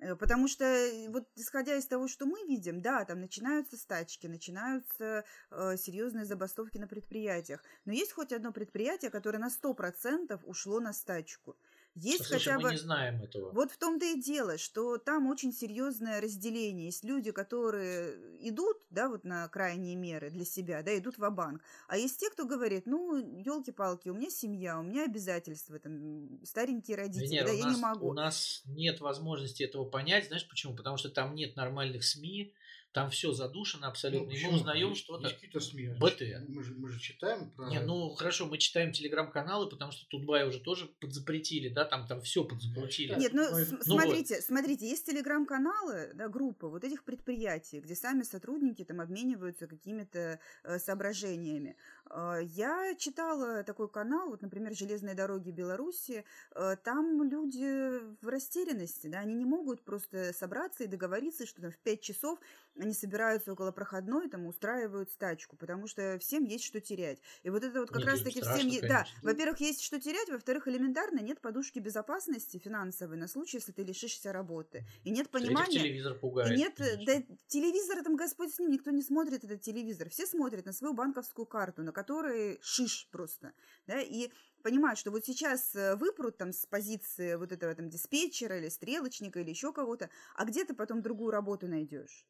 Э, 0.00 0.16
потому 0.16 0.48
что 0.48 0.64
э, 0.64 1.08
вот 1.08 1.28
исходя 1.36 1.76
из 1.76 1.86
того, 1.86 2.08
что 2.08 2.26
мы 2.26 2.42
видим, 2.46 2.80
да, 2.80 3.04
там 3.04 3.20
начинаются 3.20 3.76
стачки, 3.76 4.26
начинаются 4.26 5.24
э, 5.50 5.76
серьезные 5.76 6.24
забастовки 6.24 6.78
на 6.78 6.86
предприятиях. 6.86 7.62
Но 7.84 7.92
есть 7.92 8.12
хоть 8.12 8.32
одно 8.32 8.52
предприятие, 8.52 9.10
которое 9.10 9.38
на 9.38 9.48
100% 9.48 10.40
ушло 10.44 10.80
на 10.80 10.92
стачку. 10.92 11.56
Есть 11.94 12.26
Слушай, 12.26 12.38
хотя 12.38 12.56
бы... 12.56 12.62
мы 12.64 12.70
не 12.72 12.78
знаем 12.78 13.22
этого. 13.22 13.52
Вот 13.52 13.70
в 13.70 13.78
том-то 13.78 14.04
и 14.04 14.20
дело, 14.20 14.58
что 14.58 14.98
там 14.98 15.28
очень 15.28 15.52
серьезное 15.52 16.20
разделение. 16.20 16.86
Есть 16.86 17.04
люди, 17.04 17.30
которые 17.30 18.16
идут, 18.40 18.78
да, 18.90 19.08
вот 19.08 19.24
на 19.24 19.48
крайние 19.48 19.94
меры 19.94 20.30
для 20.30 20.44
себя, 20.44 20.82
да, 20.82 20.96
идут 20.98 21.18
в 21.18 21.30
банк 21.30 21.62
А 21.86 21.96
есть 21.96 22.18
те, 22.18 22.30
кто 22.30 22.46
говорит, 22.46 22.86
ну, 22.86 23.16
елки-палки, 23.16 24.08
у 24.08 24.14
меня 24.14 24.28
семья, 24.28 24.80
у 24.80 24.82
меня 24.82 25.04
обязательства, 25.04 25.78
там, 25.78 26.44
старенькие 26.44 26.96
родители, 26.96 27.26
Венера, 27.26 27.46
да, 27.46 27.52
я 27.52 27.64
нас, 27.66 27.76
не 27.76 27.80
могу. 27.80 28.08
У 28.08 28.12
нас 28.12 28.62
нет 28.64 29.00
возможности 29.00 29.62
этого 29.62 29.84
понять, 29.84 30.26
знаешь 30.26 30.48
почему? 30.48 30.74
Потому 30.74 30.96
что 30.96 31.10
там 31.10 31.36
нет 31.36 31.54
нормальных 31.54 32.02
СМИ, 32.02 32.52
там 32.94 33.10
все 33.10 33.32
задушено 33.32 33.88
абсолютно. 33.88 34.28
Ну, 34.28 34.38
и 34.38 34.44
мы 34.44 34.54
узнаем 34.54 34.94
что-то. 34.94 35.28
какие-то 35.28 35.58
СМИ. 35.58 35.96
БТ. 35.98 36.22
Мы 36.48 36.62
же, 36.62 36.74
мы 36.74 36.88
же 36.88 37.00
читаем 37.00 37.50
про... 37.50 37.68
Не, 37.68 37.80
ну 37.80 38.14
хорошо, 38.14 38.46
мы 38.46 38.56
читаем 38.56 38.92
телеграм-каналы, 38.92 39.68
потому 39.68 39.90
что 39.90 40.06
Тутбай 40.06 40.46
уже 40.46 40.60
тоже 40.60 40.86
подзапретили, 41.00 41.68
да, 41.68 41.84
там, 41.84 42.06
там 42.06 42.20
все 42.20 42.44
подзапретили. 42.44 43.16
Нет, 43.16 43.32
ну, 43.32 43.48
ну 43.50 43.82
смотрите, 43.82 44.36
вот. 44.36 44.44
смотрите, 44.44 44.88
есть 44.88 45.06
телеграм-каналы, 45.06 46.12
да, 46.14 46.28
группы 46.28 46.68
вот 46.68 46.84
этих 46.84 47.02
предприятий, 47.02 47.80
где 47.80 47.96
сами 47.96 48.22
сотрудники 48.22 48.84
там 48.84 49.00
обмениваются 49.00 49.66
какими-то 49.66 50.38
э, 50.62 50.78
соображениями. 50.78 51.76
Э, 52.10 52.40
я 52.42 52.94
читала 52.96 53.62
такой 53.64 53.88
канал, 53.88 54.30
вот, 54.30 54.42
например, 54.42 54.74
«Железные 54.74 55.14
дороги 55.14 55.50
Беларуси», 55.50 56.24
э, 56.54 56.76
там 56.82 57.22
люди 57.22 58.00
в 58.22 58.28
растерянности, 58.28 59.06
да, 59.06 59.20
они 59.20 59.34
не 59.34 59.44
могут 59.44 59.82
просто 59.84 60.32
собраться 60.32 60.84
и 60.84 60.86
договориться, 60.86 61.46
что 61.46 61.62
там 61.62 61.70
в 61.70 61.78
5 61.78 62.00
часов 62.00 62.38
они 62.78 62.92
собираются 62.92 63.52
около 63.52 63.70
проходной, 63.70 64.28
там 64.28 64.46
устраивают 64.46 65.10
стачку, 65.10 65.56
потому 65.56 65.86
что 65.86 66.18
всем 66.18 66.44
есть 66.44 66.64
что 66.64 66.80
терять. 66.80 67.20
И 67.42 67.50
вот 67.50 67.62
это 67.62 67.80
вот 67.80 67.90
как 67.90 68.04
раз-таки 68.04 68.40
всем... 68.40 68.54
Конечно. 68.54 68.88
Да, 68.88 69.06
во-первых, 69.22 69.60
есть 69.60 69.82
что 69.82 70.00
терять, 70.00 70.28
во-вторых, 70.28 70.66
элементарно 70.66 71.20
нет 71.20 71.40
подушки 71.40 71.78
безопасности 71.78 72.58
финансовой 72.58 73.16
на 73.16 73.28
случай, 73.28 73.58
если 73.58 73.72
ты 73.72 73.82
лишишься 73.82 74.32
работы. 74.32 74.84
И 75.04 75.10
нет 75.10 75.30
понимания... 75.30 75.80
телевизор 75.80 76.14
пугает. 76.18 76.52
И 76.52 76.56
нет, 76.56 76.74
да, 76.78 77.22
телевизор, 77.46 78.02
там, 78.02 78.16
Господь 78.16 78.52
с 78.52 78.58
ним, 78.58 78.70
никто 78.70 78.90
не 78.90 79.02
смотрит 79.02 79.44
этот 79.44 79.60
телевизор. 79.60 80.08
Все 80.10 80.26
смотрят 80.26 80.66
на 80.66 80.72
свою 80.72 80.94
банковскую 80.94 81.46
карту, 81.46 81.82
на 81.82 81.92
которой 81.94 82.58
шиш 82.62 83.08
просто. 83.10 83.54
Да, 83.86 84.00
и 84.02 84.30
понимают, 84.62 84.98
что 84.98 85.10
вот 85.12 85.24
сейчас 85.24 85.74
э, 85.74 85.96
выпрут 85.96 86.36
там 86.38 86.52
с 86.52 86.66
позиции 86.66 87.36
вот 87.36 87.52
этого 87.52 87.74
там 87.74 87.88
диспетчера 87.88 88.58
или 88.58 88.68
стрелочника 88.68 89.40
или 89.40 89.50
еще 89.50 89.72
кого-то, 89.72 90.10
а 90.34 90.44
где 90.44 90.64
ты 90.66 90.74
потом 90.74 91.02
другую 91.02 91.30
работу 91.30 91.66
найдешь? 91.68 92.26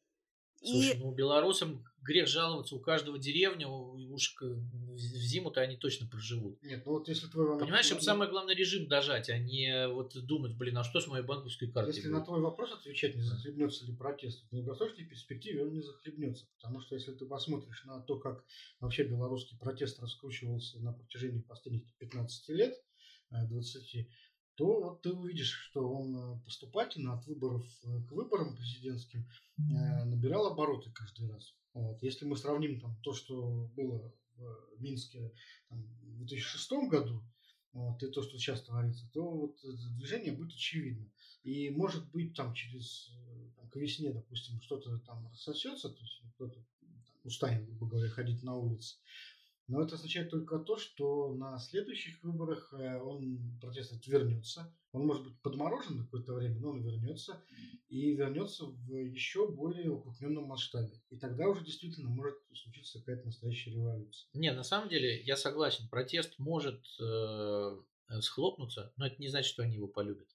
Слушай, 0.63 0.95
и... 0.95 0.97
ну 0.97 1.13
белорусам 1.13 1.83
грех 2.05 2.27
жаловаться, 2.27 2.75
у 2.75 2.79
каждого 2.79 3.17
деревня, 3.17 3.67
уж 3.67 4.35
в 4.39 4.97
зиму-то 4.97 5.61
они 5.61 5.75
точно 5.75 6.07
проживут. 6.07 6.61
Нет, 6.61 6.85
ну 6.85 6.93
вот 6.93 7.07
если 7.07 7.27
твой 7.27 7.45
вопрос... 7.45 7.63
Понимаешь, 7.63 7.91
им 7.91 7.99
самое 7.99 8.29
главное 8.29 8.55
режим 8.55 8.87
дожать, 8.87 9.29
а 9.29 9.37
не 9.37 9.87
вот 9.87 10.15
думать, 10.25 10.55
блин, 10.55 10.77
а 10.77 10.83
что 10.83 11.01
с 11.01 11.07
моей 11.07 11.23
банковской 11.23 11.71
картой 11.71 11.93
Если 11.93 12.07
будет? 12.07 12.19
на 12.19 12.25
твой 12.25 12.41
вопрос 12.41 12.71
отвечать, 12.71 13.15
не 13.15 13.23
захлебнется 13.23 13.85
ли 13.85 13.95
протест, 13.95 14.45
в 14.45 14.51
долгосрочной 14.51 15.05
перспективе 15.05 15.63
он 15.63 15.73
не 15.73 15.81
захлебнется, 15.81 16.45
потому 16.57 16.79
что 16.79 16.95
если 16.95 17.13
ты 17.13 17.25
посмотришь 17.25 17.83
на 17.85 17.99
то, 18.01 18.19
как 18.19 18.45
вообще 18.79 19.03
белорусский 19.03 19.57
протест 19.57 19.99
раскручивался 19.99 20.79
на 20.79 20.93
протяжении 20.93 21.41
последних 21.41 21.91
15 21.97 22.49
лет, 22.49 22.75
20, 23.31 23.95
э, 23.95 24.07
то 24.55 24.81
вот 24.81 25.01
ты 25.01 25.11
увидишь, 25.11 25.51
что 25.51 25.87
он 25.89 26.15
э, 26.15 26.39
поступательно 26.43 27.13
от 27.13 27.25
выборов 27.25 27.65
э, 27.83 28.01
к 28.07 28.11
выборам 28.11 28.55
президентским 28.55 29.27
набирал 29.57 30.47
обороты 30.47 30.91
каждый 30.91 31.29
раз. 31.29 31.55
Вот. 31.73 32.01
Если 32.03 32.25
мы 32.25 32.35
сравним 32.35 32.79
там, 32.79 32.97
то, 33.01 33.13
что 33.13 33.69
было 33.75 34.13
в 34.37 34.81
Минске 34.81 35.33
там, 35.69 35.81
в 35.81 36.17
2006 36.17 36.89
году, 36.89 37.23
вот, 37.71 38.03
и 38.03 38.07
то, 38.07 38.21
что 38.21 38.37
сейчас 38.37 38.63
творится, 38.63 39.09
то 39.13 39.29
вот 39.29 39.57
движение 39.97 40.33
будет 40.33 40.53
очевидно. 40.53 41.09
И 41.43 41.69
может 41.69 42.09
быть 42.11 42.33
там 42.33 42.53
через 42.53 43.11
там, 43.55 43.69
к 43.69 43.75
весне, 43.77 44.11
допустим, 44.11 44.61
что-то 44.61 44.97
там 44.99 45.27
рассосется, 45.29 45.89
то 45.89 46.01
есть 46.01 46.21
кто-то 46.35 46.65
устанет, 47.23 47.65
грубо 47.65 47.87
говоря, 47.87 48.09
ходить 48.09 48.43
на 48.43 48.55
улице. 48.55 48.97
Но 49.67 49.81
это 49.81 49.95
означает 49.95 50.29
только 50.29 50.59
то, 50.59 50.77
что 50.77 51.33
на 51.33 51.57
следующих 51.57 52.23
выборах 52.23 52.71
э, 52.73 52.99
он, 53.01 53.57
протест 53.59 54.05
вернется. 54.05 54.71
Он 54.91 55.07
может 55.07 55.23
быть 55.23 55.41
подморожен 55.41 55.97
на 55.97 56.03
какое-то 56.03 56.33
время, 56.33 56.59
но 56.59 56.69
он 56.69 56.83
вернется. 56.83 57.43
И 57.89 58.13
вернется 58.13 58.65
в 58.65 58.91
еще 58.91 59.47
более 59.51 59.89
укрупненном 59.89 60.45
масштабе. 60.45 61.01
И 61.09 61.17
тогда 61.17 61.47
уже 61.47 61.65
действительно 61.65 62.09
может 62.09 62.35
случиться 62.53 62.99
какая-то 62.99 63.25
настоящая 63.25 63.71
революция. 63.71 64.29
Не, 64.33 64.53
на 64.53 64.63
самом 64.63 64.87
деле 64.89 65.21
я 65.23 65.35
согласен. 65.35 65.89
Протест 65.89 66.37
может 66.37 66.85
э, 67.01 67.77
схлопнуться, 68.19 68.93
но 68.97 69.07
это 69.07 69.15
не 69.19 69.29
значит, 69.29 69.49
что 69.49 69.63
они 69.63 69.75
его 69.75 69.87
полюбят. 69.87 70.27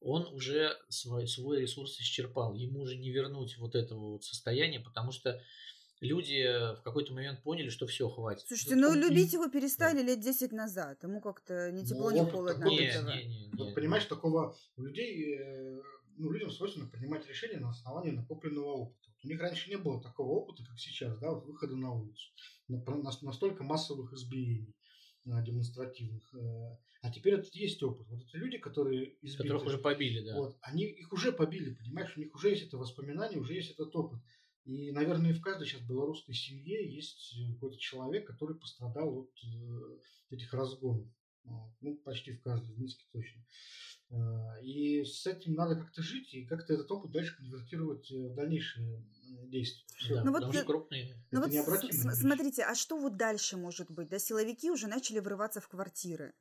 Он 0.00 0.26
уже 0.34 0.76
свой, 0.88 1.26
свой 1.26 1.60
ресурс 1.60 1.98
исчерпал. 1.98 2.54
Ему 2.54 2.80
уже 2.80 2.96
не 2.96 3.10
вернуть 3.10 3.56
вот 3.58 3.74
этого 3.74 4.12
вот 4.12 4.24
состояния, 4.24 4.80
потому 4.80 5.12
что 5.12 5.42
люди 6.04 6.74
в 6.76 6.82
какой-то 6.82 7.12
момент 7.12 7.42
поняли, 7.42 7.68
что 7.68 7.86
все, 7.86 8.08
хватит. 8.08 8.46
Слушайте, 8.46 8.76
ну 8.76 8.94
любить 8.94 9.32
его 9.32 9.48
перестали 9.48 10.02
лет 10.02 10.20
10 10.20 10.52
назад. 10.52 11.02
Ему 11.02 11.20
как-то 11.20 11.72
ни 11.72 11.84
тепло, 11.84 12.10
ну, 12.10 12.16
ни 12.16 12.30
холодно. 12.30 12.64
Не, 12.64 12.76
не, 12.76 13.26
не, 13.26 13.48
не, 13.48 13.50
вот, 13.56 13.74
понимаешь, 13.74 14.04
такого 14.04 14.56
у 14.76 14.82
людей, 14.82 15.36
э, 15.38 15.80
ну, 16.16 16.30
людям 16.30 16.50
свойственно 16.50 16.88
принимать 16.88 17.26
решения 17.26 17.58
на 17.58 17.70
основании 17.70 18.10
накопленного 18.10 18.72
опыта. 18.72 19.08
Вот 19.08 19.24
у 19.24 19.28
них 19.28 19.40
раньше 19.40 19.70
не 19.70 19.76
было 19.76 20.00
такого 20.02 20.30
опыта, 20.32 20.64
как 20.64 20.78
сейчас, 20.78 21.18
да, 21.18 21.32
вот 21.32 21.46
выхода 21.46 21.76
на 21.76 21.92
улицу. 21.92 22.30
Настолько 22.68 23.64
массовых 23.64 24.12
избиений 24.12 24.74
э, 25.26 25.30
демонстративных. 25.44 26.34
Э, 26.34 26.76
а 27.02 27.10
теперь 27.10 27.34
это 27.34 27.48
есть 27.52 27.82
опыт. 27.82 28.06
Вот 28.08 28.22
это 28.22 28.38
люди, 28.38 28.56
которые 28.56 29.16
избиты, 29.20 29.42
Которых 29.42 29.66
уже 29.66 29.78
побили, 29.78 30.24
да. 30.24 30.36
Вот, 30.36 30.56
они 30.62 30.84
их 30.84 31.12
уже 31.12 31.32
побили, 31.32 31.74
понимаешь, 31.74 32.16
у 32.16 32.20
них 32.20 32.34
уже 32.34 32.48
есть 32.48 32.66
это 32.66 32.78
воспоминание, 32.78 33.38
уже 33.38 33.54
есть 33.54 33.72
этот 33.72 33.94
опыт. 33.94 34.20
И, 34.64 34.90
наверное, 34.92 35.34
в 35.34 35.40
каждой 35.40 35.66
сейчас 35.66 35.82
белорусской 35.82 36.34
семье 36.34 36.90
есть 36.90 37.36
э, 37.36 37.52
какой-то 37.54 37.78
человек, 37.78 38.26
который 38.26 38.56
пострадал 38.56 39.18
от 39.18 39.30
э, 39.44 40.34
этих 40.34 40.52
разгонов. 40.52 41.06
Ну, 41.82 41.96
почти 41.96 42.32
в 42.32 42.42
каждой, 42.42 42.74
в 42.74 42.78
Минске 42.78 43.04
точно. 43.12 43.44
А, 44.10 44.58
и 44.62 45.04
с 45.04 45.26
этим 45.26 45.54
надо 45.54 45.76
как-то 45.76 46.02
жить 46.02 46.32
и 46.32 46.46
как-то 46.46 46.72
этот 46.72 46.90
опыт 46.90 47.10
дальше 47.10 47.36
конвертировать 47.36 48.10
в 48.10 48.34
дальнейшие 48.34 49.04
действия. 49.48 49.84
Все. 49.96 50.22
Ну 50.22 50.32
вот, 50.32 50.54
что 50.54 50.64
крупные. 50.64 51.14
Ну 51.30 51.42
вот 51.42 51.52
смотрите, 51.52 52.64
а 52.64 52.74
что 52.74 52.96
вот 52.96 53.16
дальше 53.16 53.56
может 53.56 53.90
быть? 53.90 54.08
Да, 54.08 54.18
силовики 54.18 54.70
уже 54.70 54.86
начали 54.86 55.18
врываться 55.18 55.60
в 55.60 55.68
квартиры. 55.68 56.34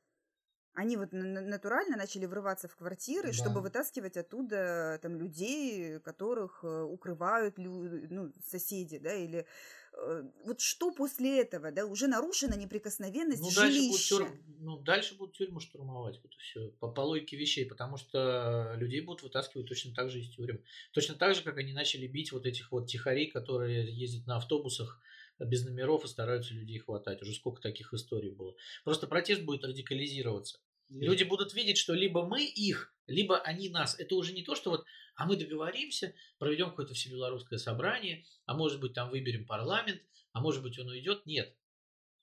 Они 0.75 0.97
вот 0.97 1.09
натурально 1.11 1.97
начали 1.97 2.25
врываться 2.25 2.67
в 2.67 2.75
квартиры, 2.75 3.27
да. 3.27 3.33
чтобы 3.33 3.61
вытаскивать 3.61 4.17
оттуда 4.17 4.99
там 5.03 5.15
людей, 5.15 5.99
которых 5.99 6.61
э, 6.63 6.81
укрывают 6.81 7.59
лю- 7.59 8.07
ну, 8.09 8.33
соседи, 8.43 8.97
да, 8.97 9.13
или 9.13 9.45
э, 9.93 10.23
вот 10.43 10.61
что 10.61 10.91
после 10.91 11.41
этого, 11.41 11.71
да, 11.71 11.85
уже 11.85 12.07
нарушена 12.07 12.55
неприкосновенность 12.55 13.43
ну, 13.43 13.51
жилища. 13.51 13.61
Дальше 13.61 13.87
будут, 13.87 14.07
тюрь... 14.07 14.55
ну, 14.61 14.77
дальше 14.79 15.15
будут 15.15 15.35
тюрьму 15.35 15.59
штурмовать, 15.59 16.19
вот 16.23 16.33
и 16.33 16.37
все, 16.39 16.69
по, 16.79 16.87
по 16.87 17.01
логике 17.01 17.37
вещей, 17.37 17.67
потому 17.67 17.97
что 17.97 18.73
людей 18.75 19.01
будут 19.01 19.21
вытаскивать 19.21 19.67
точно 19.67 19.93
так 19.93 20.09
же 20.09 20.21
из 20.21 20.29
тюрем. 20.29 20.59
Точно 20.91 21.13
так 21.13 21.35
же, 21.35 21.43
как 21.43 21.57
они 21.57 21.73
начали 21.73 22.07
бить 22.07 22.31
вот 22.31 22.47
этих 22.47 22.71
вот 22.71 22.87
тихарей, 22.87 23.29
которые 23.29 23.85
ездят 23.95 24.25
на 24.25 24.37
автобусах, 24.37 24.99
без 25.39 25.65
номеров 25.65 26.05
и 26.05 26.07
стараются 26.07 26.53
людей 26.53 26.79
хватать. 26.79 27.21
Уже 27.21 27.33
сколько 27.33 27.61
таких 27.61 27.93
историй 27.93 28.31
было. 28.31 28.55
Просто 28.83 29.07
протест 29.07 29.41
будет 29.43 29.63
радикализироваться. 29.63 30.59
Нет. 30.89 31.09
Люди 31.09 31.23
будут 31.23 31.53
видеть, 31.53 31.77
что 31.77 31.93
либо 31.93 32.25
мы 32.25 32.45
их, 32.45 32.93
либо 33.07 33.39
они 33.39 33.69
нас. 33.69 33.99
Это 33.99 34.15
уже 34.15 34.33
не 34.33 34.43
то, 34.43 34.55
что 34.55 34.71
вот, 34.71 34.85
а 35.15 35.25
мы 35.25 35.35
договоримся, 35.35 36.13
проведем 36.37 36.69
какое-то 36.69 36.93
всебелорусское 36.93 37.57
собрание, 37.57 38.25
а 38.45 38.53
может 38.53 38.79
быть 38.79 38.93
там 38.93 39.09
выберем 39.09 39.45
парламент, 39.45 40.01
а 40.33 40.41
может 40.41 40.61
быть 40.61 40.77
он 40.77 40.89
уйдет. 40.89 41.25
Нет. 41.25 41.55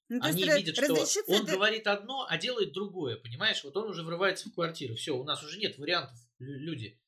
Ну, 0.08 0.18
Они 0.22 0.42
видят, 0.42 0.76
что 0.76 0.92
он 1.28 1.42
это... 1.42 1.52
говорит 1.52 1.86
одно, 1.86 2.26
а 2.28 2.36
делает 2.36 2.72
другое, 2.72 3.16
понимаешь? 3.16 3.62
Вот 3.62 3.76
он 3.76 3.90
уже 3.90 4.02
врывается 4.02 4.48
в 4.48 4.54
квартиру. 4.54 4.96
Все, 4.96 5.16
у 5.16 5.22
нас 5.22 5.42
уже 5.44 5.58
нет 5.58 5.78
вариантов, 5.78 6.18
люди. 6.38 6.98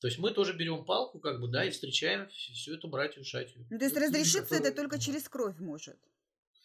То 0.00 0.06
есть 0.06 0.18
мы 0.18 0.30
тоже 0.30 0.54
берем 0.54 0.84
палку, 0.84 1.18
как 1.18 1.40
бы, 1.40 1.48
да, 1.48 1.64
и 1.64 1.70
встречаем 1.70 2.28
всю 2.28 2.74
эту 2.74 2.88
братью 2.88 3.24
шатью. 3.24 3.66
Ну, 3.68 3.78
то 3.78 3.84
есть 3.84 3.96
разрешиться 3.96 4.54
это 4.54 4.72
только 4.72 4.98
через 4.98 5.28
кровь 5.28 5.58
может. 5.58 5.98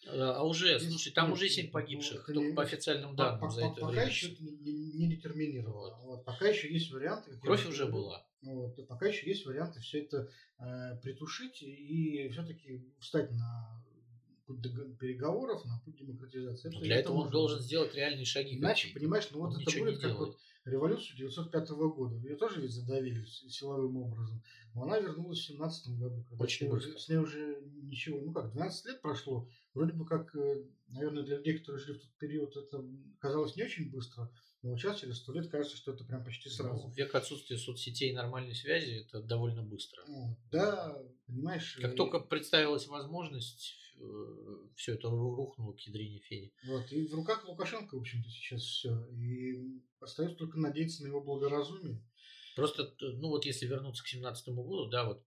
А, 0.06 0.36
а 0.36 0.42
уже, 0.42 0.78
слушай, 0.78 1.12
там 1.12 1.32
уже 1.32 1.48
семь 1.48 1.70
погибших, 1.70 2.28
ну, 2.28 2.34
только 2.34 2.54
по 2.54 2.62
официальным 2.62 3.16
данным 3.16 3.40
по, 3.40 3.50
за 3.50 3.62
это 3.62 3.80
Пока 3.80 3.86
время. 3.88 4.06
еще 4.06 4.36
не, 4.38 4.92
не 4.92 5.16
детерминировано. 5.16 5.74
Вот. 5.74 6.02
Вот. 6.04 6.24
Пока 6.24 6.48
еще 6.48 6.72
есть 6.72 6.92
варианты. 6.92 7.38
Кровь 7.40 7.66
уже 7.66 7.86
была. 7.86 8.24
Вот. 8.42 8.86
Пока 8.86 9.06
еще 9.06 9.26
есть 9.26 9.46
варианты 9.46 9.80
все 9.80 10.02
это 10.02 10.30
э, 10.58 10.96
притушить 11.02 11.62
и 11.62 12.28
все-таки 12.30 12.84
встать 13.00 13.30
на 13.32 13.83
путь 14.46 14.62
переговоров, 14.98 15.64
на 15.64 15.80
путь 15.84 15.96
демократизации. 15.96 16.68
Это 16.68 16.80
Для 16.80 16.96
этого 16.96 17.18
он 17.18 17.30
должен 17.30 17.60
сделать 17.60 17.94
реальные 17.94 18.24
шаги. 18.24 18.58
Иначе, 18.58 18.92
понимаешь, 18.92 19.28
ну 19.30 19.40
вот 19.40 19.54
он 19.54 19.62
это 19.62 19.78
будет 19.78 20.00
как 20.00 20.10
делает. 20.10 20.18
вот 20.18 20.38
революцию 20.64 21.16
905 21.18 21.70
года. 21.70 22.16
Ее 22.16 22.36
тоже 22.36 22.60
ведь 22.60 22.72
задавили 22.72 23.24
силовым 23.24 23.96
образом. 23.98 24.42
Но 24.74 24.84
она 24.84 24.98
вернулась 24.98 25.38
в 25.38 25.46
17 25.46 25.98
году. 25.98 26.24
Когда 26.28 26.44
Очень 26.44 26.70
быстро. 26.70 26.98
С 26.98 27.08
ней 27.08 27.16
уже 27.16 27.62
ничего, 27.82 28.20
ну 28.20 28.32
как, 28.32 28.52
12 28.52 28.86
лет 28.86 29.02
прошло. 29.02 29.48
Вроде 29.72 29.92
бы 29.92 30.06
как, 30.06 30.34
э, 30.34 30.64
наверное, 30.88 31.22
для 31.22 31.36
людей, 31.36 31.58
которые 31.58 31.82
жили 31.82 31.98
в 31.98 32.02
тот 32.02 32.14
период, 32.18 32.56
это 32.56 32.84
казалось 33.18 33.56
не 33.56 33.64
очень 33.64 33.90
быстро. 33.90 34.30
Но 34.64 34.78
сейчас, 34.78 35.00
через 35.00 35.18
сто 35.18 35.34
лет, 35.34 35.48
кажется, 35.50 35.76
что 35.76 35.92
это 35.92 36.04
прям 36.04 36.24
почти 36.24 36.48
сразу. 36.48 36.88
Ну, 36.88 36.94
век 36.94 37.14
отсутствия 37.14 37.58
соцсетей 37.58 38.12
и 38.12 38.14
нормальной 38.14 38.54
связи, 38.54 39.04
это 39.06 39.20
довольно 39.20 39.62
быстро. 39.62 40.02
Ну, 40.08 40.38
да, 40.50 40.98
понимаешь. 41.26 41.76
Как 41.82 41.92
и... 41.92 41.96
только 41.96 42.18
представилась 42.18 42.86
возможность, 42.86 43.76
э, 44.00 44.04
все 44.74 44.94
это 44.94 45.10
рухнуло 45.10 45.74
к 45.74 45.80
ядрине 45.80 46.18
фени. 46.20 46.50
Вот, 46.66 46.90
и 46.92 47.06
в 47.06 47.12
руках 47.12 47.46
Лукашенко, 47.46 47.94
в 47.94 48.00
общем-то, 48.00 48.30
сейчас 48.30 48.62
все. 48.62 49.06
И 49.08 49.82
остается 50.00 50.38
только 50.38 50.58
надеяться 50.58 51.02
на 51.02 51.08
его 51.08 51.20
благоразумие. 51.20 52.02
Просто, 52.56 52.94
ну 53.00 53.28
вот 53.28 53.44
если 53.44 53.66
вернуться 53.66 54.02
к 54.02 54.06
17 54.06 54.48
году, 54.48 54.88
да, 54.88 55.04
вот 55.04 55.22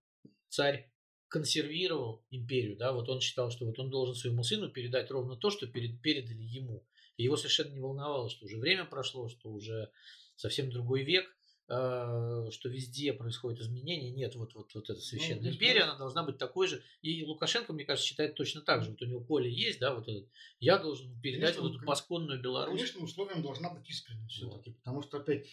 царь 0.48 0.90
консервировал 1.28 2.24
империю, 2.30 2.76
да, 2.76 2.92
вот 2.92 3.08
он 3.08 3.20
считал, 3.20 3.52
что 3.52 3.66
вот 3.66 3.78
он 3.78 3.88
должен 3.88 4.16
своему 4.16 4.42
сыну 4.42 4.68
передать 4.68 5.12
ровно 5.12 5.36
то, 5.36 5.50
что 5.50 5.68
перед, 5.68 6.00
передали 6.02 6.42
ему. 6.42 6.84
И 7.18 7.24
его 7.24 7.36
совершенно 7.36 7.72
не 7.72 7.80
волновало, 7.80 8.30
что 8.30 8.46
уже 8.46 8.56
время 8.56 8.84
прошло, 8.84 9.28
что 9.28 9.50
уже 9.50 9.90
совсем 10.36 10.70
другой 10.70 11.02
век, 11.02 11.26
э, 11.68 12.48
что 12.52 12.68
везде 12.68 13.12
происходят 13.12 13.60
изменения. 13.60 14.12
Нет, 14.12 14.36
вот, 14.36 14.54
вот, 14.54 14.72
вот 14.72 14.88
эта 14.88 15.00
священная 15.00 15.50
ну, 15.50 15.56
империя, 15.56 15.82
она 15.82 15.98
должна 15.98 16.22
быть 16.22 16.38
такой 16.38 16.68
же. 16.68 16.80
И 17.02 17.24
Лукашенко, 17.24 17.72
мне 17.72 17.84
кажется, 17.84 18.08
считает 18.08 18.36
точно 18.36 18.60
так 18.60 18.84
же. 18.84 18.90
Вот 18.90 19.02
у 19.02 19.06
него 19.06 19.20
поле 19.20 19.52
есть, 19.52 19.80
да, 19.80 19.96
вот 19.96 20.06
этот. 20.06 20.28
Я 20.60 20.78
должен 20.78 21.20
передать 21.20 21.56
конечно, 21.56 21.62
вот 21.62 21.76
эту 21.76 21.86
пасконную 21.86 22.40
Беларусь. 22.40 22.78
Конечно, 22.78 23.02
условием 23.02 23.42
должна 23.42 23.74
быть 23.74 23.90
искренность 23.90 24.34
все-таки. 24.34 24.70
Вот. 24.70 24.78
Потому 24.78 25.02
что 25.02 25.18
опять, 25.18 25.48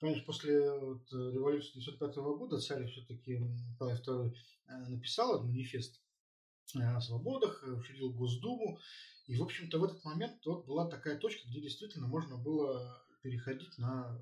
понимаешь, 0.00 0.24
после 0.24 0.72
вот, 0.72 1.12
революции 1.12 1.72
1905 1.72 2.16
года 2.16 2.58
царь 2.58 2.86
все-таки 2.86 3.42
Павел 3.78 3.96
II 3.96 4.34
э, 4.68 4.88
написал 4.88 5.34
этот 5.34 5.48
манифест 5.48 6.00
о 6.76 6.98
свободах, 7.02 7.62
учредил 7.62 8.10
Госдуму. 8.10 8.80
И, 9.26 9.36
в 9.36 9.42
общем-то, 9.42 9.78
в 9.78 9.84
этот 9.84 10.04
момент 10.04 10.44
вот 10.44 10.66
была 10.66 10.86
такая 10.88 11.18
точка, 11.18 11.48
где 11.48 11.60
действительно 11.60 12.06
можно 12.06 12.36
было 12.36 13.02
переходить 13.22 13.78
на 13.78 14.20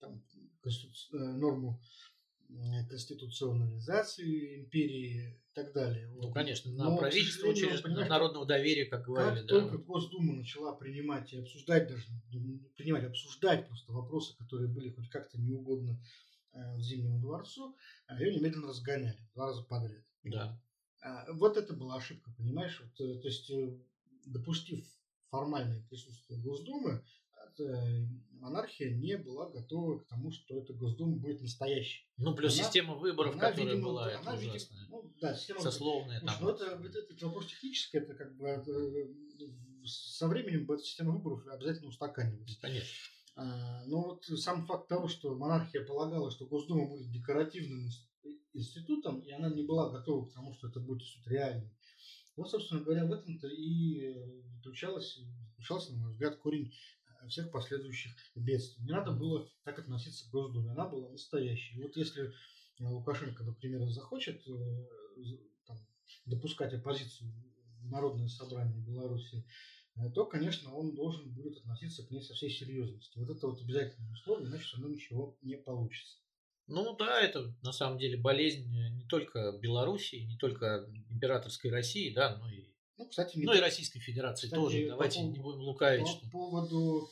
там, 0.00 0.22
конститу... 0.62 0.94
Э, 1.12 1.32
норму 1.32 1.80
конституционализации 2.88 4.60
империи 4.60 5.38
и 5.38 5.54
так 5.54 5.72
далее. 5.74 6.08
Ну, 6.08 6.32
конечно, 6.32 6.72
на 6.72 6.84
Но, 6.84 6.98
правительство 6.98 7.54
через 7.54 7.82
народного 7.84 8.46
доверия, 8.46 8.86
как 8.86 9.04
говорили. 9.04 9.40
Как 9.40 9.48
да. 9.48 9.60
только 9.60 9.78
Госдума 9.78 10.34
начала 10.34 10.72
принимать 10.72 11.32
и 11.32 11.38
обсуждать, 11.38 11.88
даже 11.88 12.04
принимать, 12.76 13.04
обсуждать 13.04 13.68
просто 13.68 13.92
вопросы, 13.92 14.34
которые 14.38 14.68
были 14.68 14.90
хоть 14.90 15.10
как-то 15.10 15.38
неугодны 15.38 16.02
э, 16.54 16.78
Зимнему 16.78 17.20
дворцу, 17.20 17.76
ее 18.18 18.34
немедленно 18.34 18.68
разгоняли 18.68 19.18
два 19.34 19.48
раза 19.48 19.62
подряд. 19.64 20.02
Да. 20.24 20.58
А, 21.02 21.30
вот 21.32 21.56
это 21.56 21.74
была 21.74 21.96
ошибка, 21.96 22.32
понимаешь? 22.36 22.80
Вот, 22.80 22.94
то 23.20 23.28
есть, 23.28 23.50
допустив 24.32 24.84
формальное 25.30 25.82
присутствие 25.88 26.40
Госдумы, 26.40 27.02
монархия 28.40 28.94
не 28.94 29.16
была 29.16 29.48
готова 29.50 29.98
к 29.98 30.06
тому, 30.06 30.30
что 30.30 30.56
эта 30.56 30.72
Госдума 30.72 31.16
будет 31.16 31.40
настоящей. 31.40 32.08
Ну, 32.16 32.34
плюс 32.34 32.54
она, 32.54 32.64
система 32.64 32.94
выборов, 32.94 33.34
она, 33.34 33.50
которая 33.50 33.74
видимо, 33.74 33.88
была, 33.88 34.04
она, 34.04 34.34
это 34.36 34.46
ужасная. 34.48 34.86
Ну, 34.88 35.12
да, 35.20 35.34
система 35.34 35.60
Сословная 35.60 36.20
там. 36.20 36.36
Ну, 36.40 36.50
это, 36.50 36.64
это, 36.64 36.98
это 36.98 37.26
вопрос 37.26 37.46
технический, 37.46 37.98
это 37.98 38.14
как 38.14 38.36
бы 38.36 38.46
это, 38.46 38.72
со 39.84 40.28
временем 40.28 40.70
эта 40.70 40.82
система 40.82 41.12
выборов 41.12 41.46
обязательно 41.48 41.88
устаканивается. 41.88 42.60
Конечно. 42.60 42.88
А, 43.36 43.84
но 43.86 44.02
вот 44.02 44.24
сам 44.24 44.66
факт 44.66 44.88
того, 44.88 45.08
что 45.08 45.34
монархия 45.34 45.84
полагала, 45.84 46.30
что 46.30 46.46
Госдума 46.46 46.88
будет 46.88 47.10
декоративным 47.10 47.88
институтом, 48.52 49.20
и 49.20 49.30
она 49.30 49.48
не 49.48 49.62
была 49.62 49.90
готова 49.90 50.26
к 50.28 50.32
тому, 50.32 50.54
что 50.54 50.68
это 50.68 50.80
будет 50.80 51.02
реальный. 51.26 51.70
Вот, 52.38 52.50
собственно 52.50 52.82
говоря, 52.82 53.04
в 53.04 53.12
этом-то 53.12 53.48
и 53.48 54.14
заключалось, 54.54 55.18
заключался, 55.50 55.92
на 55.92 55.98
мой 55.98 56.12
взгляд, 56.12 56.36
корень 56.36 56.72
всех 57.28 57.50
последующих 57.50 58.12
бедствий. 58.36 58.84
Не 58.84 58.92
надо 58.92 59.10
было 59.10 59.50
так 59.64 59.80
относиться 59.80 60.24
к 60.24 60.30
Госдуме, 60.30 60.70
она 60.70 60.88
была 60.88 61.10
настоящей. 61.10 61.82
Вот 61.82 61.96
если 61.96 62.28
э, 62.28 62.30
Лукашенко, 62.78 63.42
например, 63.42 63.88
захочет 63.88 64.40
э, 64.46 64.86
там, 65.66 65.78
допускать 66.26 66.72
оппозицию 66.74 67.32
в 67.80 67.90
Народное 67.90 68.28
собрание 68.28 68.80
Беларуси, 68.80 69.44
э, 69.96 70.08
то, 70.14 70.24
конечно, 70.24 70.72
он 70.72 70.94
должен 70.94 71.32
будет 71.32 71.58
относиться 71.58 72.06
к 72.06 72.10
ней 72.12 72.22
со 72.22 72.34
всей 72.34 72.50
серьезностью. 72.50 73.20
Вот 73.20 73.36
это 73.36 73.48
вот 73.48 73.60
обязательное 73.60 74.12
условие, 74.12 74.48
иначе 74.48 74.68
со 74.68 74.78
мной 74.78 74.92
ничего 74.92 75.36
не 75.42 75.56
получится. 75.56 76.18
Ну 76.68 76.94
да, 76.96 77.20
это 77.20 77.52
на 77.62 77.72
самом 77.72 77.98
деле 77.98 78.16
болезнь 78.16 78.66
не 78.70 79.04
только 79.06 79.52
Белоруссии, 79.52 80.26
не 80.26 80.36
только 80.36 80.86
императорской 81.10 81.70
России, 81.70 82.12
да, 82.12 82.36
но 82.36 82.50
и 82.50 82.68
ну, 82.98 83.06
кстати, 83.06 83.38
ну 83.38 83.54
и 83.54 83.60
Российской 83.60 84.00
Федерации 84.00 84.48
кстати, 84.48 84.60
тоже. 84.60 84.88
Давайте 84.88 85.20
по, 85.20 85.24
не 85.24 85.38
будем 85.38 85.60
лукавить. 85.60 86.04
По 86.04 86.10
что... 86.10 86.30
поводу 86.30 87.10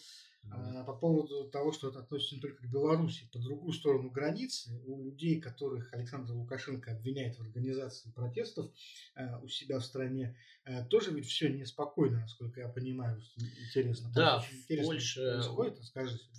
а, 0.51 0.85
по 0.85 0.95
поводу 0.95 1.49
того, 1.51 1.73
что 1.73 1.89
это 1.89 2.01
относится 2.01 2.37
не 2.37 2.41
только 2.41 2.63
к 2.63 2.71
Беларуси, 2.71 3.29
по 3.33 3.39
другую 3.39 3.73
сторону 3.73 4.11
границы, 4.11 4.71
у 4.87 5.03
людей, 5.03 5.41
которых 5.41 5.93
Александр 5.93 6.33
Лукашенко 6.33 6.93
обвиняет 6.93 7.37
в 7.37 7.43
организации 7.43 8.11
протестов 8.11 8.71
э, 9.15 9.39
у 9.43 9.49
себя 9.49 9.79
в 9.79 9.85
стране, 9.85 10.37
э, 10.65 10.85
тоже 10.87 11.13
ведь 11.13 11.27
все 11.27 11.49
неспокойно, 11.49 12.21
насколько 12.21 12.61
я 12.61 12.69
понимаю. 12.69 13.21
Интересно. 13.67 14.11
Да, 14.15 14.41
в 14.41 14.85
Польше 14.85 15.41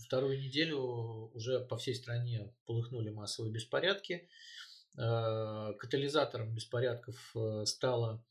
вторую 0.05 0.39
неделю 0.39 1.31
уже 1.33 1.59
по 1.59 1.77
всей 1.77 1.95
стране 1.95 2.53
полыхнули 2.65 3.09
массовые 3.09 3.51
беспорядки. 3.51 4.27
Э, 4.97 5.73
катализатором 5.77 6.53
беспорядков 6.53 7.35
стало 7.65 8.23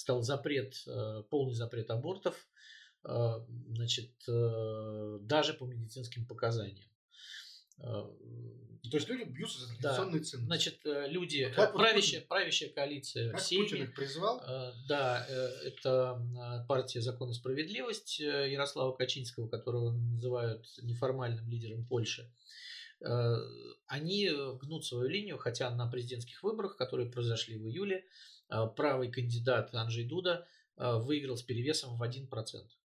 стал 0.00 0.22
запрет, 0.22 0.82
э, 0.86 1.22
полный 1.30 1.54
запрет 1.54 1.90
абортов, 1.90 2.34
э, 2.34 2.59
значит, 3.02 4.12
э, 4.28 5.18
даже 5.22 5.54
по 5.54 5.64
медицинским 5.64 6.26
показаниям. 6.26 6.86
То 7.78 8.96
есть 8.96 9.08
люди 9.08 9.22
бьются 9.22 9.60
за 9.60 9.68
традиционные 9.68 10.20
да. 10.20 10.26
ценности. 10.26 10.36
Значит, 10.36 10.80
люди, 10.84 11.50
как 11.54 11.72
правящая, 11.72 12.20
вот 12.20 12.28
правящая 12.28 12.68
коалиция 12.70 13.30
как 13.30 13.40
в 13.40 13.44
Сейме. 13.44 13.64
Путин 13.64 13.82
их 13.84 13.94
призвал? 13.94 14.42
Да, 14.86 15.26
это 15.64 16.64
партия 16.68 17.00
«Закон 17.00 17.30
и 17.30 17.34
справедливость» 17.34 18.20
Ярослава 18.20 18.92
Качинского, 18.92 19.48
которого 19.48 19.92
называют 19.92 20.66
неформальным 20.82 21.48
лидером 21.48 21.86
Польши. 21.86 22.30
Они 23.86 24.28
гнут 24.60 24.84
свою 24.84 25.08
линию, 25.08 25.38
хотя 25.38 25.70
на 25.70 25.90
президентских 25.90 26.42
выборах, 26.42 26.76
которые 26.76 27.10
произошли 27.10 27.56
в 27.56 27.66
июле, 27.66 28.04
а, 28.50 28.66
правый 28.66 29.10
кандидат 29.10 29.74
Анджей 29.74 30.04
Дуда 30.04 30.46
а, 30.76 30.98
выиграл 30.98 31.36
с 31.36 31.42
перевесом 31.42 31.96
в 31.96 32.02
1%. 32.02 32.28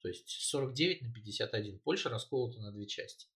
То 0.01 0.09
есть 0.09 0.28
49 0.28 1.03
на 1.03 1.12
51. 1.12 1.78
Польша 1.80 2.09
расколота 2.09 2.61
на 2.61 2.72
две 2.72 2.86
части. 2.86 3.26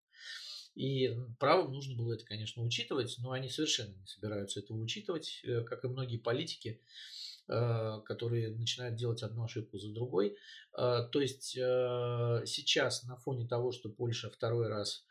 И 0.75 1.17
правым 1.39 1.73
нужно 1.73 1.97
было 1.97 2.15
это, 2.15 2.25
конечно, 2.25 2.63
учитывать, 2.63 3.17
но 3.19 3.33
они 3.33 3.49
совершенно 3.49 3.95
не 3.95 4.07
собираются 4.07 4.61
этого 4.61 4.79
учитывать, 4.79 5.41
э, 5.43 5.63
как 5.63 5.85
и 5.85 5.89
многие 5.89 6.19
политики, 6.19 6.81
а, 7.49 8.01
которые 8.03 8.51
начинают 8.51 8.95
делать 8.95 9.25
одну 9.25 9.45
ошибку 9.45 9.79
за 9.79 9.93
другой. 9.93 10.37
То 10.73 11.21
есть 11.21 11.51
сейчас 11.51 13.03
на 13.03 13.17
фоне 13.17 13.49
того, 13.49 13.73
что 13.73 13.89
Польша 13.89 14.31
второй 14.31 14.69
раз 14.69 15.05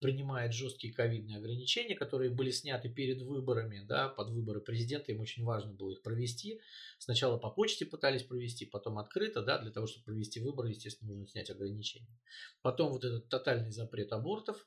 принимает 0.00 0.52
жесткие 0.52 0.92
ковидные 0.92 1.38
ограничения, 1.38 1.94
которые 1.94 2.30
были 2.30 2.50
сняты 2.50 2.88
перед 2.88 3.22
выборами, 3.22 3.80
да, 3.86 4.08
под 4.08 4.30
выборы 4.30 4.60
президента, 4.60 5.12
им 5.12 5.20
очень 5.20 5.44
важно 5.44 5.72
было 5.72 5.90
их 5.90 6.02
провести. 6.02 6.60
Сначала 6.98 7.38
по 7.38 7.50
почте 7.50 7.86
пытались 7.86 8.22
провести, 8.22 8.66
потом 8.66 8.98
открыто, 8.98 9.42
да, 9.42 9.58
для 9.58 9.70
того, 9.70 9.86
чтобы 9.86 10.04
провести 10.04 10.40
выборы, 10.40 10.70
естественно, 10.70 11.12
нужно 11.12 11.26
снять 11.28 11.50
ограничения. 11.50 12.18
Потом 12.62 12.92
вот 12.92 13.04
этот 13.04 13.28
тотальный 13.28 13.70
запрет 13.70 14.12
абортов, 14.12 14.66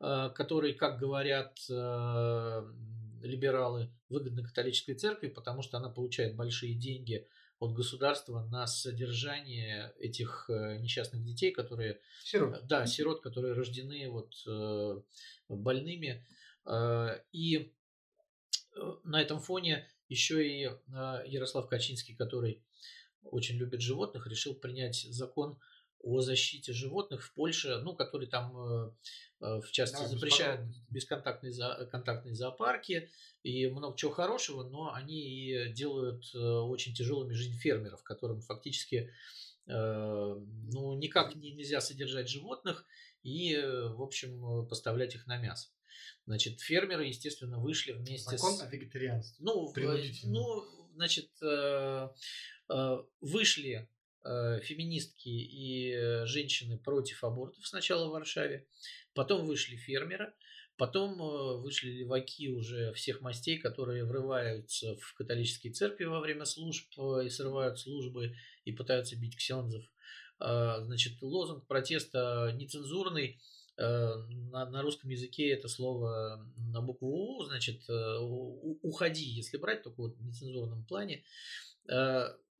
э, 0.00 0.30
который, 0.34 0.74
как 0.74 0.98
говорят 0.98 1.58
э, 1.68 2.72
либералы, 3.22 3.90
выгодно 4.08 4.42
католической 4.42 4.94
церкви, 4.94 5.28
потому 5.28 5.62
что 5.62 5.76
она 5.76 5.90
получает 5.90 6.36
большие 6.36 6.74
деньги 6.74 7.28
от 7.64 7.72
государства 7.72 8.44
на 8.50 8.66
содержание 8.66 9.92
этих 9.98 10.46
э, 10.48 10.78
несчастных 10.78 11.24
детей, 11.24 11.50
которые... 11.50 12.00
Сирот. 12.22 12.66
Да, 12.66 12.86
сирот, 12.86 13.22
которые 13.22 13.54
рождены 13.54 14.08
вот 14.10 14.34
э, 14.46 15.00
больными. 15.48 16.26
Э, 16.66 17.20
и 17.32 17.72
на 19.04 19.20
этом 19.22 19.40
фоне 19.40 19.88
еще 20.08 20.46
и 20.46 20.68
Ярослав 21.26 21.68
Качинский, 21.68 22.16
который 22.16 22.62
очень 23.22 23.56
любит 23.56 23.80
животных, 23.80 24.26
решил 24.26 24.54
принять 24.54 25.06
закон 25.10 25.58
о 26.04 26.20
защите 26.20 26.72
животных 26.72 27.24
в 27.24 27.32
Польше, 27.32 27.80
ну, 27.82 27.94
который 27.94 28.26
там, 28.26 28.56
э, 28.56 28.90
э, 29.40 29.60
в 29.60 29.70
частности, 29.70 30.04
да, 30.04 30.10
запрещают 30.10 30.60
бесконтактные 30.90 31.52
за, 31.52 31.88
контактные 31.90 32.34
зоопарки 32.34 33.10
и 33.42 33.66
много 33.68 33.96
чего 33.96 34.12
хорошего, 34.12 34.68
но 34.68 34.92
они 34.92 35.20
и 35.20 35.72
делают 35.72 36.24
э, 36.34 36.38
очень 36.38 36.94
тяжелыми 36.94 37.32
жизнь 37.32 37.58
фермеров, 37.58 38.02
которым 38.02 38.40
фактически 38.40 39.10
ну, 39.66 40.92
никак 40.98 41.34
нельзя 41.36 41.80
содержать 41.80 42.28
животных 42.28 42.84
и, 43.22 43.56
в 43.56 44.02
общем, 44.02 44.66
поставлять 44.68 45.14
их 45.14 45.26
на 45.26 45.38
мясо. 45.38 45.70
Значит, 46.26 46.60
фермеры, 46.60 47.06
естественно, 47.06 47.58
вышли 47.58 47.92
вместе 47.92 48.36
Закон 48.36 48.58
с... 48.58 48.60
о 48.60 48.66
вегетарианстве. 48.66 49.42
Ну, 49.42 49.72
ну, 50.24 50.64
значит, 50.96 51.30
вышли 53.22 53.88
феминистки 54.24 55.28
и 55.28 55.92
э, 55.92 56.26
женщины 56.26 56.78
против 56.78 57.22
абортов 57.24 57.66
сначала 57.66 58.08
в 58.08 58.12
Варшаве, 58.12 58.66
потом 59.12 59.44
вышли 59.44 59.76
фермеры, 59.76 60.32
потом 60.76 61.20
э, 61.20 61.56
вышли 61.58 61.90
леваки 61.90 62.48
уже 62.48 62.92
всех 62.94 63.20
мастей, 63.20 63.58
которые 63.58 64.04
врываются 64.04 64.96
в 64.96 65.14
католические 65.14 65.72
церкви 65.72 66.04
во 66.04 66.20
время 66.20 66.46
служб 66.46 66.86
и 67.22 67.28
срывают 67.28 67.78
службы 67.78 68.34
и 68.64 68.72
пытаются 68.72 69.16
бить 69.16 69.36
ксензов. 69.36 69.84
Значит, 70.40 71.22
лозунг 71.22 71.66
протеста 71.68 72.52
нецензурный, 72.56 73.40
на, 73.76 74.66
на 74.66 74.82
русском 74.82 75.08
языке 75.08 75.50
это 75.50 75.68
слово 75.68 76.44
на 76.56 76.82
букву 76.82 77.38
У, 77.38 77.44
значит, 77.44 77.88
уходи, 77.88 79.24
если 79.24 79.58
брать 79.58 79.84
только 79.84 80.00
вот 80.00 80.16
в 80.16 80.22
нецензурном 80.24 80.84
плане. 80.86 81.24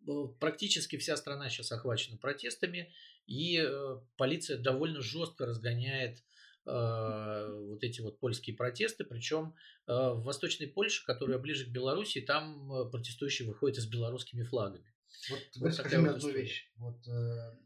Э, 0.07 0.27
практически 0.39 0.97
вся 0.97 1.17
страна 1.17 1.49
сейчас 1.49 1.73
охвачена 1.73 2.17
протестами, 2.17 2.93
и 3.27 3.59
э, 3.59 4.01
полиция 4.17 4.59
довольно 4.59 5.01
жестко 5.01 5.47
разгоняет 5.47 6.23
э, 6.67 7.67
вот 7.69 7.83
эти 7.83 8.01
вот 8.01 8.19
польские 8.19 8.57
протесты, 8.57 9.05
причем 9.05 9.55
в 9.87 10.23
Восточной 10.23 10.67
Польше, 10.67 11.05
которая 11.05 11.39
ближе 11.39 11.67
к 11.67 11.69
Беларуси, 11.69 12.23
там 12.23 12.91
протестующие 12.91 13.47
выходят 13.47 13.83
с 13.83 13.87
белорусскими 13.87 14.43
флагами. 14.43 14.95
Вот, 15.29 15.41
вот 15.57 15.85
мне 15.85 15.99
вот 16.01 16.17
одну 16.17 16.31
вещь. 16.31 16.71
Вот, 16.77 17.07
э, 17.07 17.57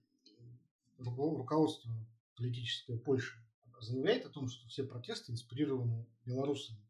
руководство 0.99 1.91
политическое 2.37 2.99
Польши 2.99 3.37
заявляет 3.81 4.27
о 4.27 4.31
том, 4.31 4.49
что 4.49 4.67
все 4.69 4.83
протесты 4.83 5.31
инспирированы 5.31 6.07
белорусами. 6.25 6.81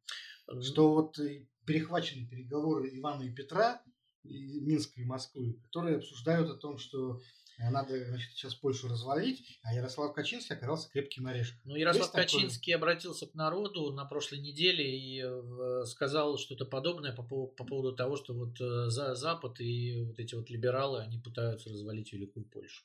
Что 0.63 0.95
вот 0.95 1.19
перехвачены 1.67 2.27
переговоры 2.27 2.89
Ивана 2.97 3.25
и 3.25 3.31
Петра 3.31 3.83
Минска 4.25 5.01
и 5.01 5.05
Москвы, 5.05 5.55
которые 5.65 5.97
обсуждают 5.97 6.51
о 6.51 6.57
том, 6.57 6.79
что 6.79 7.21
э, 7.59 7.71
надо 7.71 8.05
значит, 8.07 8.33
сейчас 8.33 8.55
Польшу 8.55 8.89
развалить, 8.89 9.59
а 9.63 9.75
Ярослав 9.75 10.13
Качинский 10.13 10.57
оказался 10.57 10.91
крепким 10.91 11.27
орешком. 11.27 11.61
Ну, 11.65 11.77
Ярослав 11.77 12.07
Есть 12.07 12.13
Качинский 12.13 12.73
такое? 12.73 12.91
обратился 12.91 13.27
к 13.27 13.35
народу 13.35 13.93
на 13.93 14.05
прошлой 14.05 14.41
неделе 14.41 14.99
и 14.99 15.23
э, 15.23 15.85
сказал 15.87 16.39
что-то 16.39 16.67
подобное 16.67 17.13
по, 17.15 17.23
по 17.23 17.65
поводу 17.65 17.95
того, 17.95 18.17
что 18.17 18.35
вот 18.35 18.61
э, 18.61 18.91
за 18.91 19.15
Запад 19.15 19.61
и 19.61 20.03
вот 20.03 20.19
эти 20.19 20.35
вот 20.35 20.51
либералы, 20.51 21.01
они 21.01 21.19
пытаются 21.19 21.71
развалить 21.71 22.13
Великую 22.13 22.47
Польшу. 22.47 22.85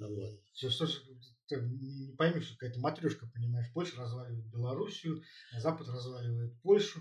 Вот. 0.00 0.40
Все, 0.54 0.70
что 0.70 0.86
же, 0.86 1.00
ты 1.46 1.60
не 1.60 2.14
поймешь, 2.16 2.52
какая-то 2.52 2.80
матрешка, 2.80 3.26
понимаешь, 3.26 3.70
Польша 3.74 4.00
разваливает 4.00 4.46
Белоруссию, 4.46 5.22
Запад 5.58 5.88
разваливает 5.88 6.60
Польшу. 6.62 7.00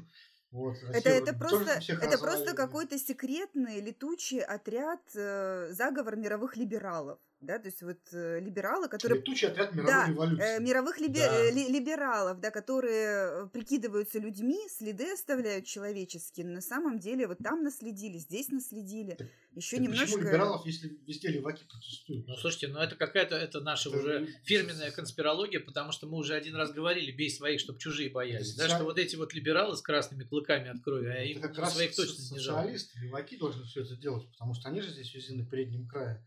Вот, 0.52 0.76
это, 0.94 1.10
это 1.10 1.34
просто, 1.34 1.80
это 1.88 2.18
просто 2.18 2.54
какой-то 2.54 3.00
секретный 3.00 3.80
летучий 3.80 4.42
отряд, 4.42 5.00
э, 5.16 5.70
заговор 5.72 6.18
мировых 6.18 6.58
либералов 6.58 7.20
да, 7.42 7.60
то 7.60 7.68
есть 7.68 7.82
вот 7.82 8.00
э, 8.14 8.40
либералы, 8.40 8.88
которые... 8.88 9.20
Летучий 9.20 9.48
отряд 9.48 9.74
мировой 9.74 9.92
да, 9.92 10.08
революции. 10.08 10.58
Э, 10.58 10.60
мировых 10.60 11.00
либе... 11.00 11.20
да. 11.20 11.48
Э, 11.48 11.52
ли, 11.52 11.68
либералов, 11.68 12.40
да, 12.40 12.52
которые 12.52 13.46
э, 13.46 13.48
прикидываются 13.52 14.20
людьми, 14.20 14.60
следы 14.70 15.12
оставляют 15.12 15.66
человеческие, 15.66 16.46
но 16.46 16.54
на 16.54 16.62
самом 16.62 17.00
деле 17.00 17.28
вот 17.28 17.40
там 17.40 17.64
наследили, 17.64 18.18
здесь 18.18 18.50
наследили. 18.50 19.16
Так, 19.16 19.28
Еще 19.56 19.78
так 19.78 19.86
немножко... 19.86 20.06
Почему 20.06 20.24
либералов, 20.24 20.66
если 20.66 21.00
везде 21.08 21.30
леваки 21.30 21.64
протестуют? 21.66 22.28
Ну, 22.28 22.36
слушайте, 22.36 22.68
ну 22.68 22.80
это 22.80 22.96
какая-то, 22.96 23.36
это 23.36 23.60
наша 23.62 23.90
это... 23.90 23.98
уже 23.98 24.28
фирменная 24.44 24.92
конспирология, 24.92 25.60
потому 25.60 25.92
что 25.92 26.08
мы 26.08 26.18
уже 26.18 26.36
один 26.36 26.56
раз 26.56 26.72
говорили, 26.72 27.12
бей 27.12 27.30
своих, 27.30 27.60
чтобы 27.60 27.80
чужие 27.80 28.10
боялись, 28.10 28.56
да, 28.56 28.70
что 28.70 28.84
вот 28.84 29.00
эти 29.00 29.16
вот 29.16 29.34
либералы 29.34 29.76
с 29.76 29.82
красными 29.82 30.24
клыками 30.24 30.70
от 30.70 30.82
крови, 30.82 31.08
а 31.08 31.24
им 31.24 31.42
своих 31.66 31.96
точно 31.96 32.22
не 32.34 32.40
жалко. 32.40 32.62
Социалисты, 32.62 33.00
леваки 33.00 33.38
должны 33.38 33.64
все 33.66 33.82
это 33.82 33.96
делать, 33.96 34.30
потому 34.32 34.54
что 34.54 34.70
они 34.70 34.82
же 34.82 34.90
здесь 34.90 35.14
везде 35.14 35.34
на 35.34 35.46
переднем 35.46 35.88
крае. 35.88 36.24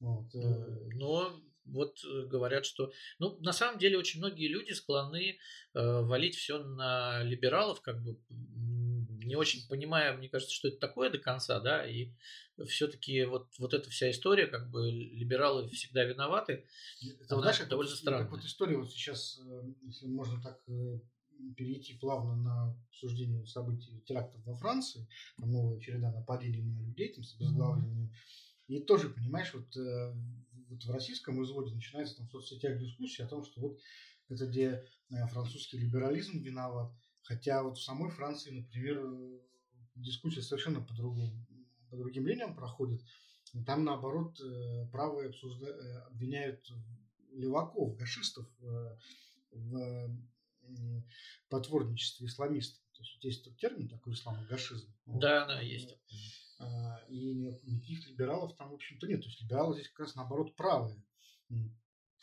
Вот. 0.00 0.34
Э, 0.34 0.88
но 0.94 1.38
вот 1.66 2.00
э, 2.04 2.26
говорят, 2.26 2.66
что... 2.66 2.90
Ну, 3.18 3.38
на 3.40 3.52
самом 3.52 3.78
деле, 3.78 3.98
очень 3.98 4.18
многие 4.18 4.48
люди 4.48 4.72
склонны 4.72 5.38
э, 5.74 6.00
валить 6.00 6.34
все 6.34 6.58
на 6.62 7.22
либералов, 7.22 7.80
как 7.80 8.02
бы 8.02 8.18
не 8.28 9.36
очень 9.36 9.68
понимая, 9.68 10.16
мне 10.16 10.28
кажется, 10.28 10.52
что 10.52 10.68
это 10.68 10.78
такое 10.78 11.10
до 11.10 11.18
конца, 11.18 11.60
да, 11.60 11.86
и 11.86 12.10
все-таки 12.66 13.24
вот, 13.24 13.48
вот 13.58 13.74
эта 13.74 13.88
вся 13.90 14.10
история, 14.10 14.46
как 14.46 14.70
бы 14.70 14.90
либералы 14.90 15.68
всегда 15.68 16.02
виноваты, 16.04 16.64
это, 17.00 17.34
она 17.34 17.52
знаешь, 17.52 17.68
довольно 17.68 17.94
странная. 17.94 18.24
Так 18.24 18.32
вот 18.32 18.44
история 18.44 18.76
вот 18.76 18.90
сейчас, 18.90 19.40
если 19.82 20.06
можно 20.06 20.42
так 20.42 20.60
перейти 21.56 21.94
плавно 21.94 22.34
на 22.34 22.76
обсуждение 22.88 23.46
событий 23.46 24.00
терактов 24.04 24.44
во 24.44 24.56
Франции, 24.56 25.06
там 25.38 25.52
новая 25.52 25.78
череда 25.78 26.10
нападений 26.10 26.62
на 26.62 26.84
людей, 26.86 27.12
там 27.14 27.22
с 27.22 27.36
обезглавливанием 27.36 28.06
mm-hmm 28.06 28.49
и 28.70 28.80
тоже, 28.80 29.10
понимаешь, 29.10 29.52
вот, 29.52 29.76
э, 29.76 30.14
вот 30.68 30.84
в 30.84 30.90
российском 30.92 31.42
изводе 31.42 31.74
начинается 31.74 32.16
там 32.16 32.28
в 32.28 32.30
соцсетях 32.30 32.78
дискуссия 32.78 33.24
о 33.24 33.28
том, 33.28 33.44
что 33.44 33.60
вот 33.60 33.80
это 34.28 34.46
где 34.46 34.86
э, 35.10 35.26
французский 35.26 35.78
либерализм 35.78 36.40
виноват. 36.40 36.92
Хотя 37.22 37.64
вот 37.64 37.78
в 37.78 37.82
самой 37.82 38.10
Франции, 38.10 38.52
например, 38.52 39.04
дискуссия 39.96 40.42
совершенно 40.42 40.80
по 40.80 40.94
другому, 40.94 41.44
по 41.90 41.96
другим 41.96 42.28
линиям 42.28 42.54
проходит. 42.54 43.02
Там, 43.66 43.82
наоборот, 43.82 44.40
э, 44.40 44.86
правые 44.92 45.30
обсужда... 45.30 46.06
обвиняют 46.06 46.64
леваков, 47.32 47.96
гашистов 47.96 48.46
в 49.50 50.16
потворничестве 51.48 52.28
исламистов. 52.28 52.80
То 52.92 53.02
есть 53.02 53.24
есть 53.24 53.56
термин 53.56 53.88
такой 53.88 54.12
исламогашизм. 54.12 54.94
Да, 55.06 55.46
да, 55.46 55.60
есть. 55.60 55.98
А, 56.60 57.00
и 57.08 57.34
никаких 57.64 58.06
либералов 58.08 58.54
там, 58.56 58.70
в 58.70 58.74
общем-то, 58.74 59.06
нет. 59.06 59.22
То 59.22 59.28
есть 59.28 59.40
либералы 59.42 59.74
здесь 59.74 59.88
как 59.88 60.00
раз 60.00 60.14
наоборот 60.14 60.54
правые. 60.56 61.02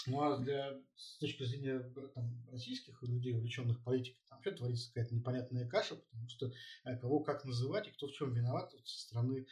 Ну 0.05 0.21
а 0.21 0.37
для, 0.37 0.79
с 0.95 1.17
точки 1.17 1.43
зрения 1.43 1.79
там, 2.13 2.45
российских 2.51 3.01
людей, 3.01 3.33
увлеченных 3.33 3.83
политикой, 3.83 4.21
там 4.29 4.37
вообще 4.37 4.51
творится 4.51 4.87
какая-то 4.89 5.15
непонятная 5.15 5.67
каша, 5.67 5.95
потому 5.95 6.29
что 6.29 6.53
э, 6.85 6.97
кого 6.97 7.19
как 7.21 7.43
называть 7.43 7.87
и 7.87 7.91
кто 7.91 8.07
в 8.07 8.13
чем 8.13 8.33
виноват 8.33 8.71
со 8.85 8.99
стороны 8.99 9.47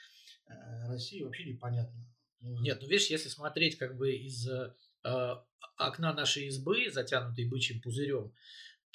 э, 0.48 0.88
России 0.88 1.24
вообще 1.24 1.46
непонятно. 1.46 2.08
Нет, 2.40 2.78
ну 2.82 2.88
видишь, 2.88 3.10
если 3.10 3.28
смотреть 3.28 3.78
как 3.78 3.98
бы 3.98 4.16
из 4.16 4.48
э, 4.48 4.74
окна 5.78 6.14
нашей 6.14 6.48
избы, 6.48 6.90
затянутой 6.92 7.50
бычьим 7.50 7.82
пузырем, 7.82 8.32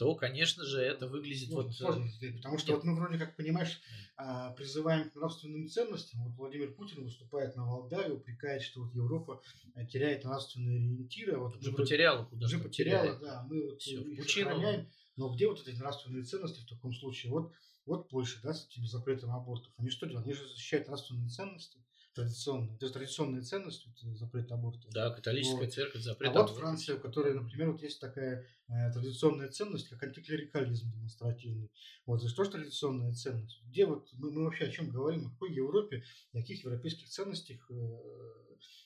то, 0.01 0.15
конечно 0.15 0.65
же, 0.65 0.81
это 0.81 1.07
выглядит 1.07 1.51
ну, 1.51 1.57
вот... 1.57 1.75
Сложно 1.75 2.09
сказать, 2.09 2.37
потому 2.37 2.57
что 2.57 2.73
вот 2.73 2.85
мы 2.85 2.95
вроде 2.95 3.19
как, 3.19 3.37
понимаешь, 3.37 3.83
а, 4.17 4.51
призываем 4.53 5.11
к 5.11 5.15
нравственным 5.15 5.69
ценностям. 5.69 6.25
Вот 6.25 6.37
Владимир 6.37 6.73
Путин 6.73 7.05
выступает 7.05 7.55
на 7.55 7.67
Валдаве, 7.67 8.15
упрекает, 8.15 8.63
что 8.63 8.81
вот 8.81 8.95
Европа 8.95 9.43
э, 9.75 9.85
теряет 9.85 10.25
нравственные 10.25 10.79
ориентиры. 10.79 11.37
Вот 11.37 11.55
уже 11.59 11.73
потеряла 11.73 12.25
куда 12.25 12.47
Уже 12.47 12.59
потеряла, 12.61 13.19
да. 13.19 13.47
Мы 13.47 13.63
вот 13.69 13.83
Все, 13.83 14.01
их 14.01 14.25
сохраняем. 14.25 14.89
Но 15.17 15.29
где 15.35 15.47
вот 15.47 15.61
эти 15.69 15.77
нравственные 15.77 16.25
ценности 16.25 16.61
в 16.61 16.67
таком 16.67 16.95
случае? 16.95 17.33
Вот, 17.33 17.53
вот 17.85 18.09
Польша, 18.09 18.41
да, 18.43 18.55
с 18.55 18.67
этим 18.69 18.87
запретом 18.87 19.33
абортов. 19.33 19.71
Они 19.77 19.91
что 19.91 20.07
делают? 20.07 20.27
Они 20.27 20.35
же 20.35 20.49
защищают 20.49 20.89
нравственные 20.89 21.29
ценности 21.29 21.79
традиционные. 22.21 22.79
То 22.79 22.85
есть 22.85 22.95
традиционные 22.95 23.43
ценности, 23.43 23.89
вот, 24.03 24.19
запрет 24.19 24.53
аборта. 24.53 24.89
Да, 24.93 25.11
католическая 25.11 25.65
вот. 25.65 25.73
церковь, 25.73 26.03
запрет 26.03 26.31
А 26.35 26.43
вот 26.43 26.51
Франция, 26.51 26.97
в 26.97 27.01
которой, 27.01 27.35
например, 27.35 27.73
вот 27.73 27.83
есть 27.83 28.01
такая 28.01 28.47
э, 28.69 28.93
традиционная 28.93 29.49
ценность, 29.49 29.89
как 29.89 30.03
антиклерикализм 30.03 30.91
демонстративный. 30.93 31.71
Вот, 32.07 32.21
это 32.21 32.29
что 32.29 32.45
же 32.45 32.51
традиционная 32.51 33.13
ценность? 33.15 33.63
Где 33.65 33.87
вот 33.87 34.09
мы, 34.15 34.31
мы 34.31 34.45
вообще 34.45 34.65
о 34.67 34.71
чем 34.71 34.91
говорим? 34.91 35.27
О 35.27 35.31
какой 35.31 35.53
Европе, 35.55 36.05
о 36.33 36.39
каких 36.39 36.65
европейских 36.65 37.09
ценностях, 37.09 37.71
э, 37.71 37.99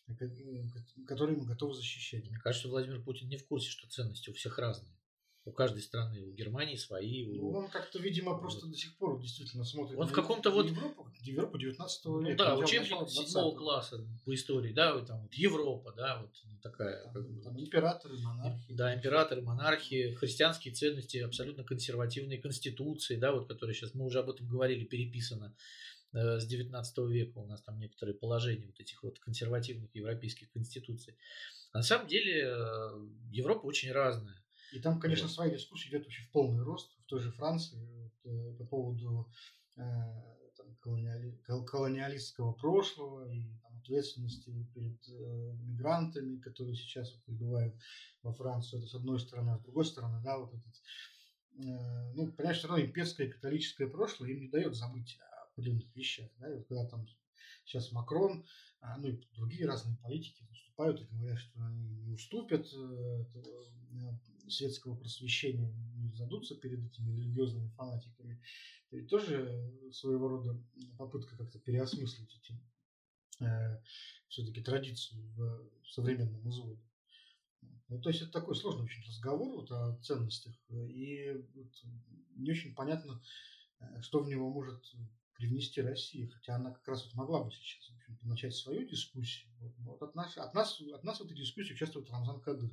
э, 0.09 1.05
которые 1.07 1.37
мы 1.37 1.47
готовы 1.47 1.75
защищать? 1.75 2.29
Мне 2.29 2.39
кажется, 2.39 2.69
Владимир 2.69 3.03
Путин 3.03 3.29
не 3.29 3.37
в 3.37 3.47
курсе, 3.47 3.69
что 3.69 3.89
ценности 3.89 4.31
у 4.31 4.35
всех 4.35 4.59
разные. 4.59 4.95
У 5.47 5.53
каждой 5.53 5.83
страны, 5.83 6.23
у 6.23 6.33
Германии 6.33 6.77
свои. 6.77 7.27
У... 7.27 7.53
Ну, 7.53 7.59
он 7.59 7.69
как-то, 7.69 7.99
видимо, 7.99 8.39
просто 8.39 8.67
до 8.67 8.77
сих 8.77 8.97
пор 8.97 9.21
действительно 9.21 9.65
смотрит 9.65 9.99
он 9.99 10.07
в 10.07 10.13
каком-то 10.13 10.51
вот... 10.51 10.67
Европу, 10.67 11.07
Европу 11.21 11.59
19 11.59 12.05
ну, 12.07 12.21
века. 12.23 12.45
Да, 12.45 12.57
учебник 12.57 13.09
7 13.09 13.55
класса 13.55 14.03
по 14.25 14.35
истории, 14.35 14.73
да, 14.73 14.95
вот 14.95 15.07
там 15.07 15.21
вот 15.21 15.35
Европа, 15.35 15.93
да, 15.95 16.23
вот 16.23 16.31
такая. 16.63 17.03
Там, 17.05 17.13
как 17.13 17.29
бы, 17.29 17.43
там 17.43 17.61
императоры, 17.61 18.17
монархии. 18.17 18.73
Да, 18.73 18.95
императоры, 18.95 19.43
монархии, 19.43 20.15
христианские 20.15 20.73
ценности, 20.73 21.19
абсолютно 21.19 21.63
консервативные 21.63 22.39
конституции, 22.39 23.17
да, 23.17 23.33
вот 23.33 23.47
которые 23.47 23.75
сейчас, 23.75 23.93
мы 23.93 24.07
уже 24.07 24.21
об 24.21 24.31
этом 24.31 24.49
говорили, 24.49 24.85
переписано 24.85 25.55
э, 26.15 26.41
с 26.41 26.47
19 26.47 26.99
века 27.11 27.39
у 27.39 27.47
нас 27.47 27.61
там 27.63 27.79
некоторые 27.79 28.15
положения 28.15 28.67
вот 28.67 28.81
этих 28.81 29.03
вот 29.03 29.19
консервативных 29.19 29.95
европейских 29.95 30.51
конституций. 30.53 31.17
А 31.73 31.79
на 31.79 31.83
самом 31.83 32.07
деле 32.07 32.47
э, 32.47 33.07
Европа 33.31 33.67
очень 33.67 33.93
разная. 33.93 34.44
И 34.75 34.81
там, 34.81 34.99
конечно, 34.99 35.29
своя 35.29 35.53
дискуссия 35.53 35.89
идет 35.91 36.03
вообще 36.03 36.25
в 36.25 36.33
полный 36.33 36.65
рост 36.65 36.91
в 36.99 37.05
той 37.05 37.21
же 37.21 37.31
Франции 37.31 37.79
вот, 37.95 38.13
э, 38.25 38.57
по 38.59 38.65
поводу 38.65 39.31
э, 39.77 39.81
там, 40.57 40.75
колониали, 40.81 41.41
колониалистского 41.47 42.53
прошлого 42.55 43.31
и 43.33 43.57
там, 43.63 43.79
ответственности 43.79 44.67
перед 44.75 44.99
э, 45.09 45.53
мигрантами, 45.63 46.41
которые 46.41 46.75
сейчас 46.75 47.13
вот, 47.13 47.23
прибывают 47.23 47.77
во 48.25 48.33
Францию. 48.33 48.81
Это 48.81 48.89
с 48.91 48.95
одной 48.97 49.21
стороны, 49.21 49.51
а 49.51 49.59
с 49.59 49.63
другой 49.63 49.85
стороны, 49.85 50.21
да, 50.25 50.39
вот 50.39 50.53
этот, 50.53 50.75
э, 51.65 52.13
ну, 52.15 52.33
понятно, 52.33 52.59
что 52.59 52.69
равно 52.69 52.85
имперское 52.85 53.31
католическое 53.31 53.87
прошлое 53.87 54.31
им 54.31 54.41
не 54.41 54.49
дает 54.49 54.75
забыть 54.75 55.17
о 55.21 55.45
определенных 55.53 55.95
вещах. 55.95 56.29
Да, 56.39 56.51
и 56.51 56.57
вот 56.57 56.67
когда 56.67 56.85
там 56.87 57.07
сейчас 57.65 57.93
Макрон, 57.93 58.45
а, 58.81 58.99
ну 58.99 59.07
и 59.07 59.21
другие 59.37 59.69
разные 59.69 59.97
политики 59.99 60.45
выступают 60.51 61.01
и 61.01 61.05
говорят, 61.05 61.39
что 61.39 61.63
они 61.63 61.89
не 62.01 62.13
уступят 62.13 62.67
э, 62.75 63.25
светского 64.49 64.97
просвещения 64.97 65.73
не 65.97 66.13
задутся 66.15 66.55
перед 66.57 66.85
этими 66.85 67.17
религиозными 67.17 67.69
фанатиками. 67.71 68.41
Это 68.87 68.97
ведь 68.97 69.09
тоже 69.09 69.73
своего 69.93 70.29
рода 70.29 70.63
попытка 70.99 71.37
как-то 71.37 71.59
переосмыслить 71.59 72.35
эти 72.37 72.61
э, 73.45 73.81
все-таки 74.29 74.61
традицию 74.63 75.23
в 75.37 75.71
современном 75.89 76.49
изводе. 76.49 76.83
Ну, 77.89 78.01
то 78.01 78.09
есть 78.11 78.23
это 78.23 78.33
такой 78.33 78.57
сложный 78.57 78.85
очень 78.85 79.05
разговор 79.07 79.57
вот 79.57 79.71
о 79.71 79.97
ценностях, 80.03 80.55
и 80.71 81.33
вот 81.55 81.73
не 82.37 82.51
очень 82.51 82.75
понятно, 82.75 83.23
э, 83.81 84.01
что 84.01 84.21
в 84.21 84.29
него 84.29 84.51
может 84.51 84.85
привнести 85.37 85.81
Россия, 85.81 86.29
хотя 86.29 86.57
она 86.57 86.71
как 86.71 86.87
раз 86.89 87.05
вот 87.05 87.15
могла 87.15 87.43
бы 87.43 87.51
сейчас 87.51 87.91
начать 88.23 88.55
свою 88.55 88.87
дискуссию. 88.87 89.51
Вот, 89.61 89.73
вот 89.79 90.03
от, 90.03 90.15
нас, 90.15 90.37
от, 90.37 90.55
нас, 90.55 90.81
от 90.81 91.05
нас 91.05 91.21
в 91.21 91.25
этой 91.25 91.37
дискуссии 91.37 91.73
участвует 91.73 92.11
Рамзан 92.11 92.41
Кадыров. 92.41 92.73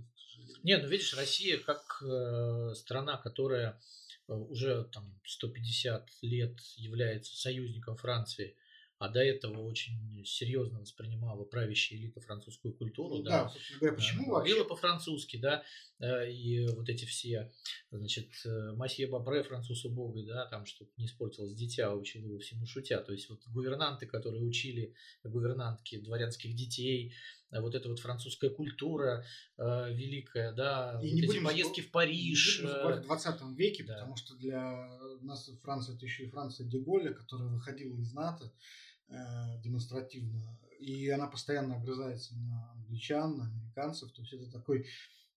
Не, 0.64 0.78
ну 0.78 0.88
видишь, 0.88 1.16
Россия 1.16 1.60
как 1.60 2.02
э, 2.04 2.74
страна, 2.76 3.18
которая 3.18 3.80
э, 4.28 4.34
уже 4.34 4.86
там 4.86 5.20
150 5.26 6.10
лет 6.22 6.60
является 6.76 7.36
союзником 7.36 7.98
Франции, 7.98 8.56
а 9.02 9.10
до 9.10 9.20
этого 9.20 9.64
очень 9.64 10.24
серьезно 10.24 10.80
воспринимала 10.80 11.44
правящая 11.44 11.98
элита 11.98 12.22
французскую 12.22 12.76
культуру. 12.76 13.16
Ну, 13.16 13.24
да, 13.24 13.46
да, 13.46 13.50
собственно 13.50 13.80
говоря, 13.80 13.96
почему 13.96 14.26
да, 14.28 14.32
вообще? 14.34 14.64
по-французски, 14.64 15.38
да, 15.38 15.64
э, 16.00 16.32
и 16.32 16.68
вот 16.68 16.88
эти 16.88 17.06
все, 17.06 17.52
значит, 17.90 18.30
э, 18.46 18.74
Масье 18.76 19.08
Бабре, 19.08 19.42
француз 19.42 19.86
убогой, 19.86 20.28
да, 20.28 20.46
там, 20.46 20.68
чтобы 20.68 20.92
не 20.98 21.08
испортилось 21.08 21.56
дитя, 21.56 21.92
учил 21.96 22.24
его 22.24 22.38
всему 22.38 22.68
шутя. 22.68 23.00
То 23.00 23.12
есть 23.12 23.28
вот 23.32 23.40
гувернанты, 23.48 24.06
которые 24.06 24.44
учили 24.44 24.94
гувернантки 25.24 26.00
дворянских 26.00 26.54
детей, 26.54 27.16
э, 27.50 27.60
вот 27.60 27.74
эта 27.74 27.90
вот 27.90 28.00
французская 28.00 28.52
культура 28.52 29.26
э, 29.58 29.94
великая, 29.96 30.52
да, 30.52 31.00
и 31.02 31.08
вот 31.08 31.14
не 31.16 31.22
эти 31.22 31.26
будем 31.26 31.46
поездки 31.46 31.82
в 31.82 31.90
Париж. 31.90 32.60
Не 32.62 32.68
будем 32.68 33.02
в 33.02 33.06
20 33.06 33.42
веке, 33.58 33.84
да. 33.84 33.96
потому 33.96 34.16
что 34.16 34.36
для 34.36 34.96
нас 35.22 35.50
Франция 35.64 35.96
это 35.96 36.06
еще 36.06 36.26
и 36.26 36.30
Франция 36.30 36.68
Деголя, 36.68 37.14
которая 37.14 37.50
выходила 37.50 37.98
из 37.98 38.14
НАТО, 38.14 38.54
демонстративно. 39.64 40.58
И 40.80 41.10
она 41.10 41.28
постоянно 41.28 41.76
огрызается 41.76 42.36
на 42.36 42.72
англичан, 42.72 43.38
на 43.38 43.46
американцев. 43.46 44.12
То 44.14 44.22
есть 44.22 44.34
это 44.34 44.52
такой 44.52 44.88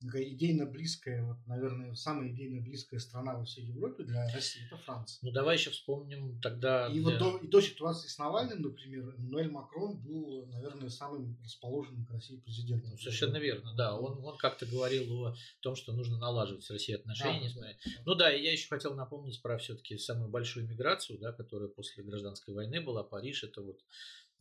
такая 0.04 0.24
идейно 0.24 0.66
близкая, 0.66 1.24
вот, 1.24 1.36
наверное, 1.46 1.94
самая 1.94 2.30
идейно 2.30 2.60
близкая 2.60 3.00
страна 3.00 3.34
во 3.34 3.44
всей 3.44 3.64
Европе 3.64 4.04
для 4.04 4.30
России– 4.32 4.62
это 4.66 4.76
Франция. 4.78 5.18
Ну, 5.22 5.32
давай 5.32 5.56
еще 5.56 5.70
вспомним 5.70 6.40
тогда... 6.40 6.88
И 6.88 6.94
для... 6.94 7.02
вот 7.02 7.18
до, 7.18 7.38
и 7.38 7.48
до 7.48 7.60
ситуации 7.60 8.08
с 8.08 8.18
Навальным, 8.18 8.62
например, 8.62 9.14
Эммануэль 9.16 9.50
Макрон 9.50 9.98
был, 9.98 10.46
наверное, 10.46 10.88
самым 10.88 11.38
расположенным 11.42 12.06
к 12.06 12.10
России 12.10 12.36
президентом. 12.36 12.90
Ну, 12.90 12.98
совершенно 12.98 13.38
верно, 13.38 13.74
да. 13.74 13.98
Он, 13.98 14.24
он 14.24 14.36
как-то 14.36 14.66
говорил 14.66 15.26
о 15.26 15.36
том, 15.60 15.74
что 15.76 15.92
нужно 15.92 16.18
налаживать 16.18 16.64
с 16.64 16.70
Россией 16.70 16.98
отношения. 16.98 17.40
Да, 17.40 17.46
несмотря... 17.46 17.76
да, 17.84 18.02
Ну 18.04 18.14
да, 18.14 18.34
и 18.34 18.42
я 18.42 18.52
еще 18.52 18.68
хотел 18.68 18.94
напомнить 18.94 19.40
про 19.42 19.58
все-таки 19.58 19.96
самую 19.98 20.28
большую 20.28 20.68
миграцию, 20.68 21.18
да, 21.18 21.32
которая 21.32 21.68
после 21.68 22.04
гражданской 22.04 22.54
войны 22.54 22.80
была. 22.80 23.02
Париж– 23.02 23.44
это 23.44 23.62
вот 23.62 23.80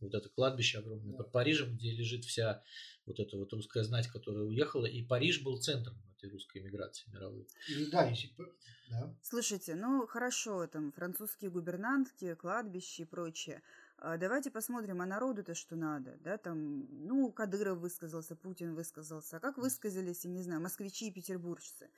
вот 0.04 0.14
это 0.14 0.28
кладбище 0.28 0.78
огромное 0.78 1.12
да. 1.12 1.18
под 1.18 1.32
Парижем, 1.32 1.76
где 1.76 1.92
лежит 1.92 2.24
вся 2.24 2.62
вот 3.06 3.20
эта 3.20 3.36
вот 3.36 3.52
русская 3.52 3.84
знать, 3.84 4.08
которая 4.08 4.44
уехала, 4.44 4.86
и 4.86 5.02
Париж 5.02 5.42
был 5.42 5.60
центром 5.60 5.96
этой 6.16 6.30
русской 6.30 6.62
миграции 6.62 7.10
мировой. 7.10 7.46
И, 7.68 7.86
да, 7.90 8.08
если 8.08 8.30
да. 8.90 9.14
Слушайте, 9.22 9.74
ну 9.74 10.06
хорошо, 10.06 10.66
там 10.66 10.92
французские 10.92 11.50
губернантки, 11.50 12.34
кладбища 12.34 13.02
и 13.02 13.06
прочее. 13.06 13.62
А 13.98 14.18
давайте 14.18 14.50
посмотрим, 14.50 15.00
а 15.00 15.06
народу-то 15.06 15.54
что 15.54 15.76
надо, 15.76 16.18
да, 16.22 16.36
там, 16.36 16.86
ну, 17.06 17.32
Кадыров 17.32 17.78
высказался, 17.78 18.36
Путин 18.36 18.74
высказался, 18.74 19.36
а 19.36 19.40
как 19.40 19.56
высказались, 19.56 20.24
я 20.24 20.30
не 20.30 20.42
знаю, 20.42 20.60
москвичи 20.60 21.08
и 21.08 21.12
петербуржцы. 21.12 21.88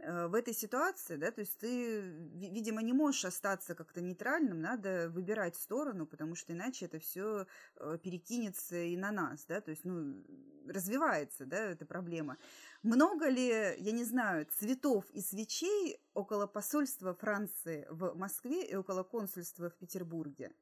Э, 0.00 0.26
в 0.26 0.34
этой 0.34 0.54
ситуации, 0.54 1.16
да, 1.16 1.30
то 1.30 1.40
есть 1.40 1.58
ты, 1.58 2.00
видимо, 2.34 2.82
не 2.82 2.92
можешь 2.92 3.24
остаться 3.24 3.74
как-то 3.74 4.00
нейтральным, 4.00 4.60
надо 4.60 5.08
выбирать 5.10 5.56
сторону, 5.56 6.06
потому 6.06 6.34
что 6.34 6.52
иначе 6.52 6.86
это 6.86 6.98
все 6.98 7.46
э, 7.76 7.98
перекинется 8.02 8.76
и 8.76 8.96
на 8.96 9.10
нас, 9.10 9.46
да, 9.46 9.60
то 9.60 9.70
есть, 9.70 9.84
ну, 9.84 10.22
развивается, 10.68 11.46
да, 11.46 11.70
эта 11.70 11.86
проблема. 11.86 12.36
Много 12.82 13.28
ли, 13.28 13.48
я 13.78 13.92
не 13.92 14.04
знаю, 14.04 14.46
цветов 14.52 15.08
и 15.10 15.20
свечей 15.20 15.98
около 16.14 16.46
посольства 16.46 17.14
Франции 17.14 17.86
в 17.90 18.14
Москве 18.14 18.66
и 18.66 18.74
около 18.76 19.02
консульства 19.02 19.70
в 19.70 19.76
Петербурге? 19.76 20.52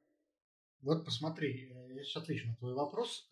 Вот 0.80 1.04
посмотри, 1.04 1.72
э, 1.72 1.94
я 1.94 2.04
сейчас 2.04 2.22
отвечу 2.22 2.48
на 2.48 2.56
твой 2.56 2.74
вопрос. 2.74 3.28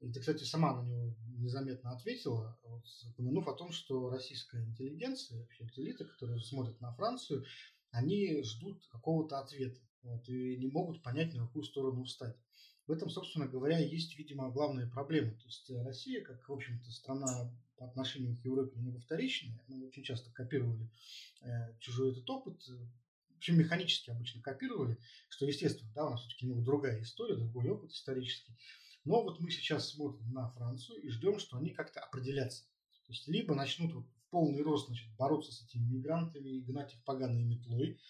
И 0.00 0.12
ты, 0.12 0.20
кстати, 0.20 0.44
сама 0.44 0.80
на 0.80 0.86
него 0.86 1.14
незаметно 1.38 1.92
ответила, 1.92 2.58
вот, 2.64 2.84
упомянув 3.10 3.48
о 3.48 3.54
том, 3.54 3.72
что 3.72 4.10
российская 4.10 4.62
интеллигенция, 4.62 5.38
вообще 5.38 5.66
элита, 5.76 6.04
которые 6.04 6.40
смотрят 6.40 6.80
на 6.80 6.92
Францию, 6.92 7.44
они 7.90 8.42
ждут 8.42 8.86
какого-то 8.88 9.38
ответа 9.38 9.80
вот, 10.02 10.28
и 10.28 10.56
не 10.56 10.66
могут 10.68 11.02
понять, 11.02 11.32
на 11.34 11.46
какую 11.46 11.64
сторону 11.64 12.04
встать. 12.04 12.36
В 12.86 12.92
этом, 12.92 13.10
собственно 13.10 13.48
говоря, 13.48 13.78
есть, 13.78 14.16
видимо, 14.16 14.50
главная 14.50 14.88
проблема. 14.88 15.32
То 15.32 15.46
есть 15.46 15.68
Россия, 15.70 16.22
как, 16.22 16.48
в 16.48 16.52
общем-то, 16.52 16.90
страна 16.92 17.52
по 17.76 17.86
отношению 17.86 18.36
к 18.36 18.44
Европе 18.44 18.76
немного 18.76 19.00
вторичная, 19.00 19.60
мы 19.66 19.86
очень 19.86 20.04
часто 20.04 20.30
копировали 20.30 20.88
э, 21.42 21.76
чужой 21.80 22.12
этот 22.12 22.28
опыт, 22.30 22.62
причем 23.34 23.58
механически 23.58 24.10
обычно 24.10 24.40
копировали, 24.40 24.98
что, 25.28 25.46
естественно, 25.46 25.90
да, 25.94 26.06
у 26.06 26.10
нас 26.10 26.20
все-таки 26.20 26.46
немного 26.46 26.64
другая 26.64 27.02
история, 27.02 27.36
другой 27.36 27.68
опыт 27.68 27.90
исторический. 27.92 28.56
Но 29.06 29.22
вот 29.22 29.38
мы 29.38 29.50
сейчас 29.50 29.90
смотрим 29.90 30.32
на 30.32 30.50
Францию 30.50 31.00
и 31.00 31.08
ждем, 31.08 31.38
что 31.38 31.56
они 31.56 31.70
как-то 31.70 32.00
определятся. 32.00 32.64
То 33.06 33.12
есть 33.12 33.28
либо 33.28 33.54
начнут 33.54 33.94
вот 33.94 34.04
в 34.04 34.30
полный 34.30 34.62
рост 34.62 34.88
значит, 34.88 35.08
бороться 35.16 35.52
с 35.52 35.62
этими 35.62 35.84
мигрантами 35.84 36.48
и 36.48 36.60
гнать 36.60 36.92
их 36.92 37.04
поганой 37.04 37.44
метлой, 37.44 38.00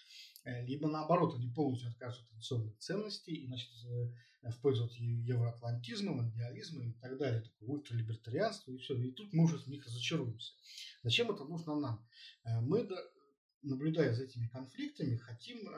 э, 0.44 0.64
либо 0.64 0.88
наоборот, 0.88 1.34
они 1.36 1.49
полностью 1.49 1.90
откажутся 1.90 2.22
от 2.22 2.30
традиционных 2.30 2.78
ценностей 2.78 3.34
и 3.34 3.47
значит, 3.47 3.70
э, 3.84 4.51
в 4.51 4.61
пользу 4.62 4.88
евроатлантизма, 4.97 6.14
монdiализма 6.14 6.84
и 6.84 6.92
так 6.92 7.18
далее, 7.18 7.42
такое 7.42 7.68
ультралибертарианство 7.68 8.72
и 8.72 8.78
все. 8.78 8.97
И 8.97 9.11
тут 9.11 9.34
мы 9.34 9.44
уже 9.44 9.59
в 9.59 9.66
них 9.66 9.84
разочаруемся. 9.84 10.55
Зачем 11.03 11.30
это 11.30 11.44
нужно 11.44 11.78
нам? 11.78 12.09
Э, 12.44 12.61
мы, 12.61 12.88
наблюдая 13.61 14.14
за 14.14 14.24
этими 14.24 14.49
конфликтами, 14.49 15.16
хотим 15.16 15.68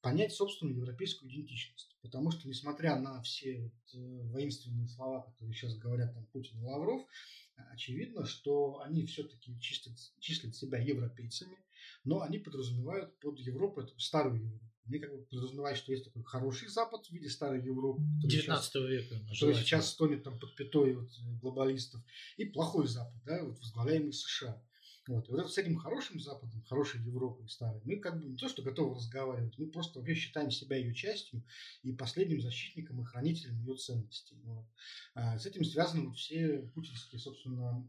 понять 0.00 0.32
собственную 0.32 0.76
европейскую 0.76 1.30
идентичность. 1.30 1.96
Потому 2.02 2.30
что, 2.30 2.48
несмотря 2.48 2.98
на 2.98 3.20
все 3.22 3.60
вот, 3.60 3.94
э, 3.94 4.22
воинственные 4.28 4.88
слова, 4.88 5.22
которые 5.22 5.54
сейчас 5.54 5.76
говорят 5.76 6.14
там 6.14 6.26
Путин 6.26 6.58
и 6.60 6.64
Лавров, 6.64 7.02
очевидно, 7.72 8.24
что 8.24 8.80
они 8.80 9.04
все-таки 9.06 9.58
числят, 9.60 9.96
числят 10.18 10.54
себя 10.54 10.78
европейцами, 10.78 11.56
но 12.04 12.22
они 12.22 12.38
подразумевают 12.38 13.18
под 13.20 13.38
Европу 13.38 13.82
эту 13.82 13.98
старую 13.98 14.40
Европу. 14.40 14.66
Они 14.86 14.98
как 14.98 15.12
бы 15.12 15.22
подразумевают, 15.22 15.78
что 15.78 15.92
есть 15.92 16.04
такой 16.04 16.24
хороший 16.24 16.68
Запад 16.68 17.06
в 17.06 17.10
виде 17.10 17.28
старой 17.28 17.62
Европы, 17.62 18.02
19 18.24 18.72
сейчас, 18.72 18.82
века, 18.82 19.20
который 19.28 19.54
сейчас 19.54 19.90
стонет 19.90 20.24
там 20.24 20.38
под 20.38 20.54
пятой 20.56 20.94
вот, 20.94 21.10
глобалистов, 21.40 22.02
и 22.36 22.44
плохой 22.46 22.88
Запад, 22.88 23.22
да, 23.24 23.44
вот, 23.44 23.58
возглавляемый 23.60 24.12
США. 24.12 24.60
Вот. 25.06 25.28
И 25.28 25.32
вот 25.32 25.52
с 25.52 25.58
этим 25.58 25.76
хорошим 25.76 26.20
Западом, 26.20 26.62
хорошей 26.64 27.00
Европой 27.00 27.48
старой, 27.48 27.80
мы 27.84 27.96
как 27.96 28.18
бы 28.18 28.26
не 28.26 28.36
то, 28.36 28.48
что 28.48 28.62
готовы 28.62 28.96
разговаривать, 28.96 29.58
мы 29.58 29.66
просто 29.70 29.98
вообще 29.98 30.14
считаем 30.14 30.50
себя 30.50 30.76
ее 30.76 30.94
частью 30.94 31.42
и 31.82 31.92
последним 31.92 32.40
защитником 32.40 33.00
и 33.00 33.04
хранителем 33.04 33.58
ее 33.60 33.76
ценностей. 33.76 34.38
Вот. 34.44 34.66
А 35.14 35.38
с 35.38 35.46
этим 35.46 35.64
связаны 35.64 36.08
вот 36.08 36.16
все 36.16 36.58
путинские, 36.74 37.18
собственно, 37.18 37.88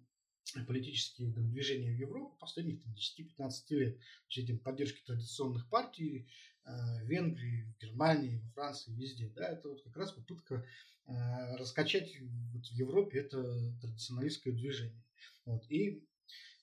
политические 0.68 1.30
движения 1.30 1.92
в 1.92 2.00
Европу 2.00 2.36
последних 2.40 2.82
10-15 2.86 3.54
лет. 3.70 3.98
с 4.30 4.38
этим 4.38 4.60
поддержки 4.60 5.02
традиционных 5.06 5.70
партий 5.70 6.28
э, 6.66 6.72
в 7.04 7.08
Венгрии, 7.08 7.64
в 7.64 7.82
Германии, 7.82 8.38
во 8.38 8.50
Франции, 8.52 8.94
везде. 8.94 9.30
Да, 9.36 9.48
это 9.48 9.70
вот 9.70 9.82
как 9.84 9.96
раз 9.96 10.12
попытка 10.12 10.66
э, 11.06 11.56
раскачать 11.58 12.12
вот 12.54 12.66
в 12.66 12.72
Европе 12.74 13.20
это 13.20 13.74
традиционалистское 13.82 14.54
движение. 14.54 15.04
Вот. 15.46 15.64
И 15.70 16.06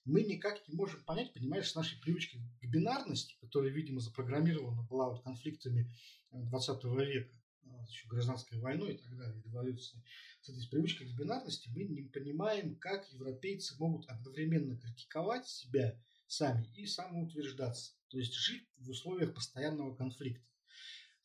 мы 0.09 0.23
никак 0.23 0.67
не 0.69 0.75
можем 0.75 1.03
понять, 1.05 1.33
понимаешь, 1.35 1.71
с 1.71 1.75
нашей 1.75 2.01
привычки 2.01 2.41
к 2.61 2.67
бинарности, 2.67 3.37
которая, 3.41 3.71
видимо, 3.71 4.01
запрограммирована 4.01 4.83
была 4.83 5.11
вот 5.11 5.23
конфликтами 5.23 5.91
20 6.31 6.85
э, 6.85 7.05
века, 7.05 7.37
э, 7.65 7.69
еще 7.89 8.09
гражданской 8.09 8.59
войной 8.59 8.95
и 8.95 8.99
так 8.99 9.17
далее, 9.17 9.43
революцией, 9.45 10.03
с 10.41 10.49
этой 10.49 10.67
привычкой 10.71 11.09
к 11.09 11.17
бинарности 11.17 11.69
мы 11.75 11.85
не 11.85 12.03
понимаем, 12.03 12.77
как 12.77 13.07
европейцы 13.13 13.77
могут 13.79 14.09
одновременно 14.09 14.79
критиковать 14.79 15.47
себя 15.47 16.01
сами 16.27 16.67
и 16.75 16.87
самоутверждаться, 16.87 17.93
то 18.09 18.19
есть 18.19 18.33
жить 18.33 18.67
в 18.79 18.89
условиях 18.89 19.35
постоянного 19.35 19.95
конфликта. 19.95 20.47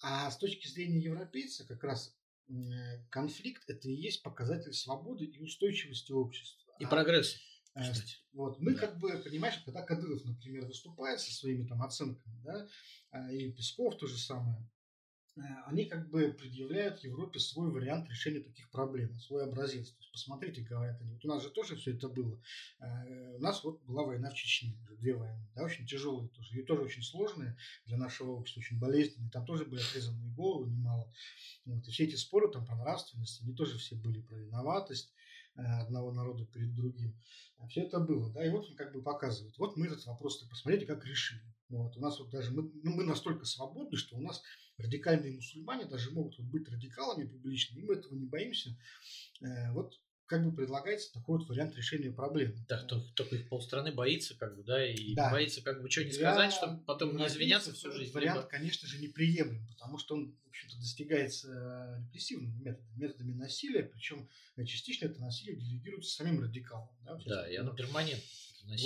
А 0.01 0.29
с 0.29 0.37
точки 0.37 0.67
зрения 0.67 0.99
европейца 0.99 1.65
как 1.65 1.83
раз 1.83 2.17
э, 2.49 2.53
конфликт– 3.09 3.63
это 3.69 3.87
и 3.87 3.93
есть 3.93 4.23
показатель 4.23 4.73
свободы 4.73 5.23
и 5.23 5.39
устойчивости 5.39 6.11
общества. 6.11 6.73
И 6.79 6.85
прогресса. 6.85 7.37
Кстати. 7.75 8.17
Вот. 8.33 8.59
Мы 8.59 8.73
да. 8.73 8.81
как 8.81 8.99
бы, 8.99 9.09
понимаешь, 9.17 9.61
когда 9.65 9.81
Кадыров, 9.81 10.23
например, 10.25 10.65
выступает 10.65 11.19
со 11.19 11.33
своими 11.33 11.65
там 11.65 11.81
оценками, 11.81 12.39
да, 12.43 12.67
а, 13.11 13.31
и 13.31 13.51
Песков 13.51 13.97
то 13.97 14.05
же 14.05 14.17
самое, 14.17 14.69
э, 15.37 15.41
они 15.65 15.85
как 15.85 16.09
бы 16.09 16.33
предъявляют 16.33 17.03
Европе 17.03 17.39
свой 17.39 17.71
вариант 17.71 18.07
решения 18.09 18.41
таких 18.41 18.69
проблем, 18.69 19.19
свой 19.19 19.45
образец. 19.45 19.89
То 19.89 19.97
есть, 19.99 20.11
посмотрите, 20.11 20.61
говорят 20.61 21.01
они, 21.01 21.13
вот 21.13 21.25
у 21.25 21.27
нас 21.27 21.41
же 21.41 21.49
тоже 21.49 21.75
все 21.75 21.95
это 21.95 22.09
было. 22.09 22.39
Э, 22.79 23.35
у 23.35 23.39
нас 23.39 23.63
вот 23.63 23.81
была 23.83 24.03
война 24.03 24.29
в 24.29 24.35
Чечне, 24.35 24.77
две 24.99 25.15
войны, 25.15 25.49
да, 25.55 25.63
очень 25.63 25.87
тяжелые 25.87 26.29
тоже, 26.29 26.59
и 26.59 26.63
тоже 26.63 26.83
очень 26.83 27.01
сложные 27.01 27.57
для 27.85 27.97
нашего 27.97 28.31
общества, 28.33 28.61
очень 28.61 28.77
болезненные. 28.77 29.31
Там 29.31 29.47
тоже 29.47 29.65
были 29.65 29.81
отрезанные 29.81 30.31
головы 30.31 30.69
немало. 30.69 31.11
Вот. 31.65 31.87
И 31.87 31.91
все 31.91 32.03
эти 32.03 32.15
споры 32.15 32.51
там 32.51 32.67
про 32.67 32.75
нравственность, 32.75 33.41
они 33.41 33.55
тоже 33.55 33.79
все 33.79 33.95
были 33.95 34.21
про 34.21 34.35
виноватость, 34.35 35.11
одного 35.55 36.11
народа 36.11 36.45
перед 36.45 36.73
другим. 36.73 37.15
А 37.59 37.67
все 37.67 37.83
это 37.83 37.99
было, 37.99 38.31
да, 38.33 38.45
и 38.45 38.49
вот 38.49 38.69
он 38.69 38.75
как 38.75 38.93
бы 38.93 39.01
показывает. 39.01 39.57
Вот 39.57 39.77
мы 39.77 39.87
этот 39.87 40.05
вопрос, 40.05 40.43
посмотрите, 40.49 40.85
как 40.85 41.05
решили. 41.05 41.41
Вот, 41.69 41.95
у 41.97 41.99
нас 41.99 42.19
вот 42.19 42.29
даже, 42.29 42.51
мы, 42.51 42.69
ну, 42.83 42.95
мы 42.95 43.03
настолько 43.03 43.45
свободны, 43.45 43.97
что 43.97 44.17
у 44.17 44.21
нас 44.21 44.41
радикальные 44.77 45.33
мусульмане 45.33 45.85
даже 45.85 46.11
могут 46.11 46.37
вот 46.37 46.47
быть 46.47 46.67
радикалами 46.67 47.25
публичными, 47.25 47.81
и 47.81 47.85
мы 47.85 47.95
этого 47.95 48.15
не 48.15 48.25
боимся. 48.25 48.77
Э, 49.41 49.71
вот 49.71 49.99
как 50.25 50.43
бы 50.45 50.55
предлагается 50.55 51.11
такой 51.13 51.39
вот 51.39 51.47
вариант 51.49 51.75
решения 51.75 52.11
проблемы. 52.11 52.55
Да, 52.67 52.83
только, 52.83 53.11
только 53.13 53.35
их 53.35 53.49
полстраны 53.49 53.91
боится, 53.91 54.35
как 54.35 54.55
бы, 54.55 54.63
да, 54.63 54.85
и 54.85 55.13
да. 55.13 55.29
боится 55.31 55.61
как 55.61 55.81
бы 55.81 55.89
что 55.89 56.03
не 56.03 56.11
сказать, 56.11 56.53
чтобы 56.53 56.81
потом 56.83 57.15
не 57.17 57.27
извиняться 57.27 57.73
всю 57.73 57.91
жизнь. 57.91 58.11
Вариант, 58.13 58.39
либо... 58.39 58.49
конечно 58.49 58.87
же, 58.87 58.99
неприемлем, 58.99 59.67
потому 59.67 59.97
что 59.97 60.15
он, 60.15 60.35
в 60.45 60.49
общем-то, 60.49 60.77
достигается 60.77 61.49
э, 61.49 62.01
репрессивными 62.05 62.55
методами, 62.63 62.95
методами 62.95 63.33
насилия, 63.33 63.83
причем 63.83 64.29
э, 64.55 64.65
частично 64.65 65.05
это 65.05 65.19
насилие 65.19 65.57
делегируется 65.57 66.15
самим 66.15 66.41
радикалам. 66.41 66.89
Да, 67.01 67.19
да 67.25 67.49
и 67.49 67.55
оно 67.55 67.73
перманентно. 67.73 68.23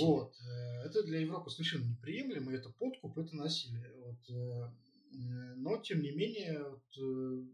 Вот. 0.00 0.34
Э, 0.40 0.86
это 0.86 1.04
для 1.04 1.20
Европы 1.20 1.50
совершенно 1.50 1.84
неприемлемо, 1.84 2.52
это 2.52 2.70
подкуп, 2.70 3.16
это 3.16 3.36
насилие. 3.36 3.92
Вот. 3.96 4.70
Но, 5.10 5.78
тем 5.78 6.02
не 6.02 6.10
менее, 6.10 6.62
вот, 6.62 7.52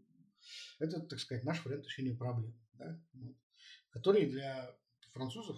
это, 0.79 0.99
так 1.01 1.19
сказать, 1.19 1.45
наш 1.45 1.63
вариант 1.63 1.85
решения 1.85 2.13
проблемы. 2.13 2.53
Да? 2.73 2.99
Вот 3.13 3.35
который 3.95 4.25
для 4.25 4.75
французов 5.13 5.57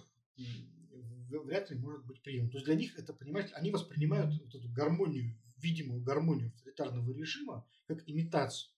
вряд 1.28 1.70
ли 1.70 1.76
может 1.76 2.06
быть 2.06 2.22
приемлем. 2.22 2.50
То 2.50 2.58
есть 2.58 2.66
для 2.66 2.76
них 2.76 2.96
это, 2.96 3.12
понимаете, 3.12 3.52
они 3.54 3.72
воспринимают 3.72 4.32
вот 4.40 4.54
эту 4.54 4.68
гармонию, 4.68 5.36
видимую 5.56 6.00
гармонию 6.02 6.50
авторитарного 6.50 7.10
режима 7.10 7.66
как 7.88 8.08
имитацию. 8.08 8.70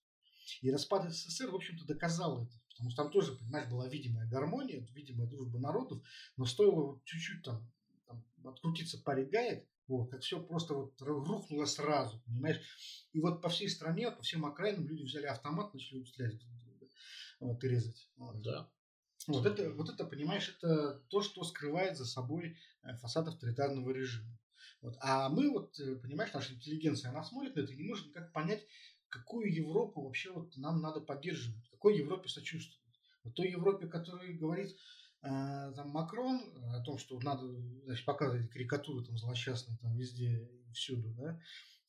И 0.63 0.71
распад 0.71 1.13
СССР, 1.13 1.51
в 1.51 1.57
общем-то, 1.57 1.85
доказал 1.85 2.43
это. 2.43 2.59
потому 2.71 2.91
что 2.91 3.03
там 3.03 3.13
тоже, 3.13 3.37
понимаешь, 3.37 3.69
была 3.69 3.87
видимая 3.87 4.27
гармония, 4.27 4.81
видимая 4.95 5.29
дружба 5.29 5.59
народов, 5.59 6.03
но 6.39 6.47
стоило 6.47 6.99
чуть-чуть 7.05 7.43
там, 7.45 7.71
там 8.07 8.25
открутиться 8.45 8.99
паре 8.99 9.27
гаек, 9.27 9.69
вот, 9.89 10.11
как 10.11 10.23
все 10.23 10.43
просто 10.43 10.73
вот 10.73 11.01
рухнуло 11.03 11.67
сразу, 11.67 12.19
понимаешь? 12.25 12.63
И 13.13 13.21
вот 13.21 13.43
по 13.43 13.51
всей 13.51 13.69
стране, 13.69 14.11
по 14.11 14.23
всем 14.23 14.47
окраинам 14.47 14.89
люди 14.89 15.03
взяли 15.03 15.27
автомат, 15.27 15.75
начали 15.75 16.03
стрелять 16.05 16.41
вот, 17.41 17.63
и 17.63 17.69
резать. 17.69 18.09
Вот. 18.17 18.41
Да. 18.41 18.71
Вот 19.33 19.47
это, 19.47 19.71
вот 19.71 19.89
это, 19.89 20.05
понимаешь, 20.05 20.49
это 20.49 21.03
то, 21.09 21.23
что 21.23 21.45
скрывает 21.45 21.97
за 21.97 22.05
собой 22.05 22.57
э, 22.83 22.95
фасад 22.97 23.29
авторитарного 23.29 23.91
режима. 23.91 24.39
Вот. 24.83 24.97
А 25.01 25.29
мы, 25.29 25.51
вот, 25.51 25.79
э, 25.79 25.97
понимаешь, 25.97 26.33
наша 26.33 26.55
интеллигенция, 26.55 27.11
она 27.11 27.23
смотрит 27.23 27.57
на 27.57 27.61
это 27.61 27.73
и 27.73 27.77
не 27.77 27.85
может 27.85 28.07
никак 28.07 28.33
понять, 28.33 28.67
какую 29.09 29.53
Европу 29.53 30.03
вообще 30.03 30.31
вот 30.31 30.57
нам 30.57 30.81
надо 30.81 31.01
поддерживать, 31.01 31.69
какой 31.71 31.99
Европе 31.99 32.29
сочувствовать. 32.29 32.81
Вот 33.25 33.35
той 33.35 33.51
Европе, 33.51 33.87
которая 33.87 34.33
говорит 34.33 34.77
э, 35.23 35.73
там, 35.77 35.91
Макрон 35.91 36.41
о 36.75 36.81
том, 36.81 36.99
что 36.99 37.21
надо 37.21 37.47
значит, 37.85 38.05
показывать 38.07 38.51
карикатуры 38.51 39.05
там, 39.05 39.19
злосчастные 39.19 39.79
там, 39.79 39.95
везде 39.97 40.49
и 40.69 40.73
всюду, 40.73 41.11
да, 41.11 41.39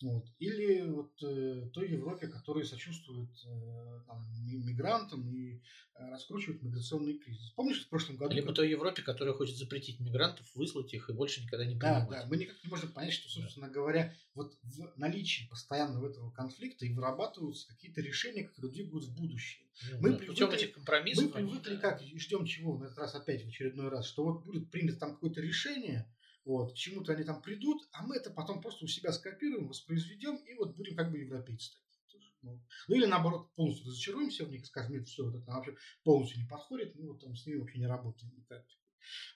вот. 0.02 0.26
Или 0.40 0.82
вот 0.82 1.12
э, 1.24 1.70
той 1.74 1.92
Европе, 1.92 2.28
которая 2.28 2.66
сочувствует 2.66 3.30
э, 3.46 4.00
там, 4.08 4.28
мигрантам 4.48 5.28
и 5.28 5.62
э, 5.96 6.10
раскручивает 6.10 6.62
миграционный 6.62 7.18
кризис. 7.18 7.52
Помнишь, 7.52 7.86
в 7.86 7.90
прошлом 7.90 8.18
году... 8.18 8.34
Либо 8.34 8.48
как... 8.48 8.58
той 8.58 8.70
Европе, 8.70 9.02
которая 9.02 9.34
хочет 9.34 9.58
запретить 9.58 10.00
мигрантов, 10.00 10.46
выслать 10.56 10.94
их 10.94 11.10
и 11.10 11.14
больше 11.14 11.42
никогда 11.42 11.66
не 11.66 11.76
принимать. 11.76 12.10
Да, 12.10 12.22
да. 12.22 12.28
Мы 12.28 12.38
никак 12.38 12.56
не 12.64 12.70
можем 12.70 12.92
понять, 12.92 13.14
что, 13.14 13.30
собственно 13.30 13.68
да. 13.68 13.74
говоря, 13.74 14.14
вот 14.34 14.58
в 14.64 14.98
наличии 14.98 15.48
постоянного 15.50 16.10
этого 16.10 16.32
конфликта 16.32 16.86
и 16.86 16.94
вырабатываются 16.94 17.68
какие-то 17.68 18.02
решения, 18.02 18.44
которые 18.44 18.72
двигают 18.72 19.06
в 19.06 19.16
будущее. 19.16 19.68
Ну, 19.92 20.00
мы 20.02 20.12
да, 20.12 20.18
привыкли, 20.18 20.56
этих 20.56 20.74
компромиссов. 20.74 21.26
Мы 21.26 21.32
привыкли 21.32 21.76
да. 21.76 21.82
как, 21.82 22.02
и 22.02 22.20
ждем 22.20 22.46
чего 22.46 22.78
на 22.78 22.86
этот 22.86 22.98
раз 22.98 23.16
опять 23.16 23.44
в 23.44 23.48
очередной 23.48 23.90
раз, 23.90 24.08
что 24.08 24.24
вот 24.24 24.44
будет 24.44 24.70
принято 24.70 24.98
там 24.98 25.14
какое-то 25.14 25.42
решение, 25.42 26.08
вот, 26.46 26.74
к 26.74 26.76
чему-то 26.76 27.14
они 27.14 27.24
там 27.24 27.42
придут, 27.42 27.88
а 27.92 28.06
мы 28.06 28.16
это 28.16 28.32
потом 28.32 28.62
просто 28.62 28.86
у 28.86 28.88
себя 28.88 29.12
скопируем, 29.12 29.68
воспроизведем 29.68 30.38
и 30.38 30.54
вот 30.56 30.76
будем 30.76 30.96
как 30.96 31.12
бы 31.12 31.20
европейцы 31.20 31.72
такие. 31.72 31.92
Ну, 32.42 32.60
ну 32.88 32.96
или 32.96 33.06
наоборот, 33.06 33.54
полностью 33.54 33.88
разочаруемся 33.88 34.46
в 34.46 34.50
них 34.50 34.64
и 34.64 34.66
скажем, 34.66 34.94
нет, 34.94 35.08
все, 35.08 35.24
вот 35.24 35.36
это 35.36 35.52
вообще 35.52 35.76
полностью 36.04 36.40
не 36.40 36.48
подходит, 36.48 36.96
мы 36.96 37.10
вот 37.10 37.22
там 37.22 37.36
с 37.36 37.46
ними 37.46 37.60
вообще 37.60 37.78
не 37.78 37.86
работаем 37.86 38.34
никак. 38.36 38.66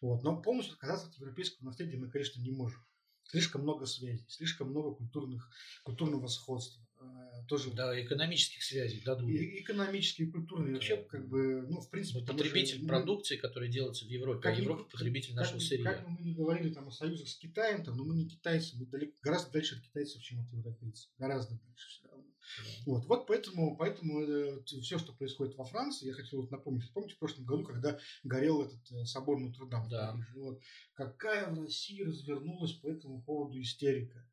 Вот. 0.02 0.24
Но 0.24 0.42
полностью 0.42 0.74
отказаться 0.74 1.08
от 1.08 1.16
европейского 1.16 1.66
наследия 1.66 1.98
мы, 1.98 2.10
конечно, 2.10 2.42
не 2.42 2.52
можем. 2.52 2.84
Слишком 3.24 3.62
много 3.62 3.86
связей, 3.86 4.26
слишком 4.30 4.70
много 4.70 4.96
культурных, 4.96 5.50
культурного 5.84 6.28
сходства. 6.28 6.85
Э, 7.02 7.44
тоже 7.48 7.72
да, 7.72 8.00
экономических 8.02 8.64
связей 8.64 9.02
дадут. 9.02 9.30
И 9.30 9.60
экономические, 9.60 10.28
и 10.28 10.32
культурные. 10.32 10.70
Да. 10.70 10.74
Вообще, 10.76 10.98
как 10.98 11.28
бы, 11.28 11.66
ну, 11.70 11.82
в 11.82 11.90
принципе... 11.90 12.20
Мы 12.20 12.26
потребитель 12.26 12.82
мы, 12.82 12.88
продукции, 12.88 13.38
которая 13.38 13.70
делается 13.70 14.06
в 14.06 14.10
Европе, 14.10 14.42
как 14.42 14.58
а 14.58 14.62
Европа 14.62 14.82
ни, 14.82 14.92
потребитель 14.92 15.30
как, 15.30 15.38
нашего 15.38 15.60
сырья. 15.60 15.94
Как 15.94 16.08
мы 16.08 16.18
не 16.24 16.34
говорили 16.34 16.74
там 16.74 16.88
о 16.88 16.92
союзах 16.92 17.28
с 17.28 17.36
Китаем, 17.36 17.84
там, 17.84 17.98
но 17.98 18.04
мы 18.04 18.16
не 18.16 18.28
китайцы, 18.28 18.76
мы 18.78 18.86
далеко, 18.86 19.14
гораздо 19.22 19.52
дальше 19.52 19.76
от 19.76 19.82
китайцев, 19.82 20.22
чем 20.22 20.42
от 20.42 20.52
европейцев. 20.52 21.10
Гораздо 21.18 21.56
дальше 21.56 21.90
все 21.90 22.08
равно. 22.08 22.24
Да. 22.58 22.64
Вот, 22.86 23.06
вот 23.06 23.28
поэтому, 23.28 23.76
поэтому 23.76 24.22
э, 24.22 24.64
все, 24.64 24.98
что 24.98 25.14
происходит 25.14 25.56
во 25.56 25.66
Франции, 25.66 26.08
я 26.08 26.14
хотел 26.14 26.42
вот 26.42 26.52
напомнить. 26.52 26.92
Помните, 26.94 27.16
в 27.16 27.20
прошлом 27.20 27.46
году, 27.46 27.64
когда 27.64 28.00
горел 28.24 28.64
этот 28.64 28.92
э, 28.92 29.06
собор 29.06 29.40
Нотр-Дам 29.40 29.90
да. 29.90 30.18
вот, 30.36 30.62
какая 30.94 31.50
в 31.50 31.60
России 31.60 32.04
развернулась 32.04 32.74
по 32.74 32.88
этому 32.88 33.22
поводу 33.22 33.60
истерика. 33.60 34.26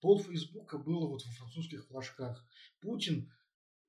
Пол 0.00 0.20
Фейсбука 0.20 0.78
было 0.78 1.06
вот 1.06 1.24
во 1.24 1.32
французских 1.32 1.86
флажках. 1.86 2.46
Путин 2.80 3.32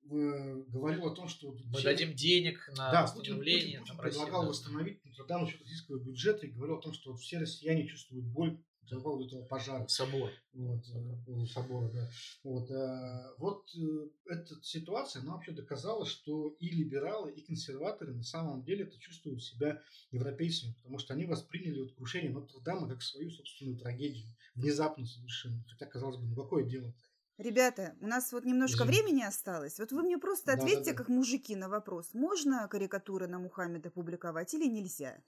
э, 0.04 0.62
говорил 0.68 1.06
о 1.06 1.14
том, 1.14 1.28
что... 1.28 1.52
Мы 1.52 1.78
все... 1.78 1.84
дадим 1.84 2.14
денег 2.14 2.68
на 2.76 2.90
да, 2.90 3.02
восстановление. 3.02 3.80
Путин, 3.80 3.96
Путин, 3.96 3.96
Путин 3.96 4.10
предлагал 4.10 4.40
России, 4.42 4.50
восстановить 4.50 5.04
Нотр-Дам 5.04 5.46
за 5.46 5.52
счет 5.52 5.60
российского 5.60 5.98
бюджета 5.98 6.46
и 6.46 6.50
говорил 6.50 6.76
о 6.76 6.82
том, 6.82 6.92
что 6.92 7.12
вот 7.12 7.20
все 7.20 7.38
россияне 7.38 7.86
чувствуют 7.86 8.26
боль 8.26 8.58
по 8.96 9.00
поводу 9.00 9.26
этого 9.26 9.44
пожара. 9.44 9.86
Собор. 9.88 10.30
Вот, 10.52 10.84
э, 10.88 11.46
собора, 11.46 11.90
да. 11.90 12.10
Вот, 12.42 12.70
э, 12.70 13.34
вот 13.38 13.70
э, 13.76 14.08
эта 14.26 14.62
ситуация, 14.62 15.22
она 15.22 15.34
вообще 15.34 15.52
доказала, 15.52 16.04
что 16.04 16.48
и 16.58 16.68
либералы, 16.68 17.32
и 17.32 17.42
консерваторы 17.42 18.14
на 18.14 18.22
самом 18.22 18.62
деле 18.62 18.84
это 18.84 18.98
чувствуют 18.98 19.42
себя 19.42 19.80
европейцами, 20.10 20.74
потому 20.74 20.98
что 20.98 21.14
они 21.14 21.26
восприняли 21.26 21.80
вот 21.80 21.94
крушение 21.94 22.30
Нотр-Дама 22.30 22.88
как 22.88 23.02
свою 23.02 23.30
собственную 23.30 23.78
трагедию. 23.78 24.26
Внезапно 24.54 25.06
совершенно. 25.06 25.64
Хотя, 25.68 25.86
казалось 25.86 26.16
бы, 26.16 26.26
ну 26.26 26.34
какое 26.34 26.64
дело-то? 26.64 26.98
Ребята, 27.40 27.96
у 28.02 28.06
нас 28.06 28.32
вот 28.32 28.44
немножко 28.44 28.84
Извините. 28.84 29.02
времени 29.02 29.22
осталось. 29.22 29.78
Вот 29.78 29.92
вы 29.92 30.02
мне 30.02 30.18
просто 30.18 30.52
ответьте, 30.52 30.76
да, 30.76 30.84
да, 30.84 30.90
да. 30.90 30.96
как 30.98 31.08
мужики, 31.08 31.56
на 31.56 31.70
вопрос, 31.70 32.12
можно 32.12 32.68
карикатуры 32.68 33.28
на 33.28 33.38
Мухаммеда 33.38 33.90
публиковать 33.90 34.52
или 34.52 34.66
нельзя? 34.66 35.22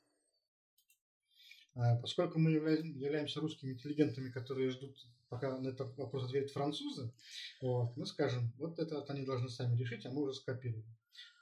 А, 1.75 1.97
поскольку 1.97 2.39
мы 2.39 2.53
являемся 2.53 3.41
русскими 3.41 3.73
интеллигентами, 3.73 4.31
которые 4.31 4.71
ждут, 4.71 4.97
пока 5.29 5.59
на 5.59 5.69
этот 5.69 5.97
вопрос 5.97 6.25
ответят 6.25 6.51
французы, 6.51 7.13
вот, 7.61 7.97
мы 7.97 8.05
скажем, 8.07 8.53
вот 8.59 8.79
это 8.79 9.03
они 9.05 9.25
должны 9.25 9.49
сами 9.49 9.79
решить, 9.79 10.05
а 10.05 10.11
мы 10.11 10.23
уже 10.23 10.35
скопируем. 10.35 10.85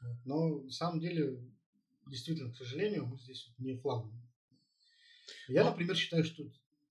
Вот. 0.00 0.16
Но 0.24 0.60
на 0.60 0.70
самом 0.70 1.00
деле, 1.00 1.40
действительно, 2.06 2.52
к 2.52 2.56
сожалению, 2.56 3.06
мы 3.06 3.18
здесь 3.18 3.50
не 3.58 3.76
флагманы. 3.76 4.22
Я, 5.48 5.64
Но... 5.64 5.70
например, 5.70 5.96
считаю, 5.96 6.24
что 6.24 6.44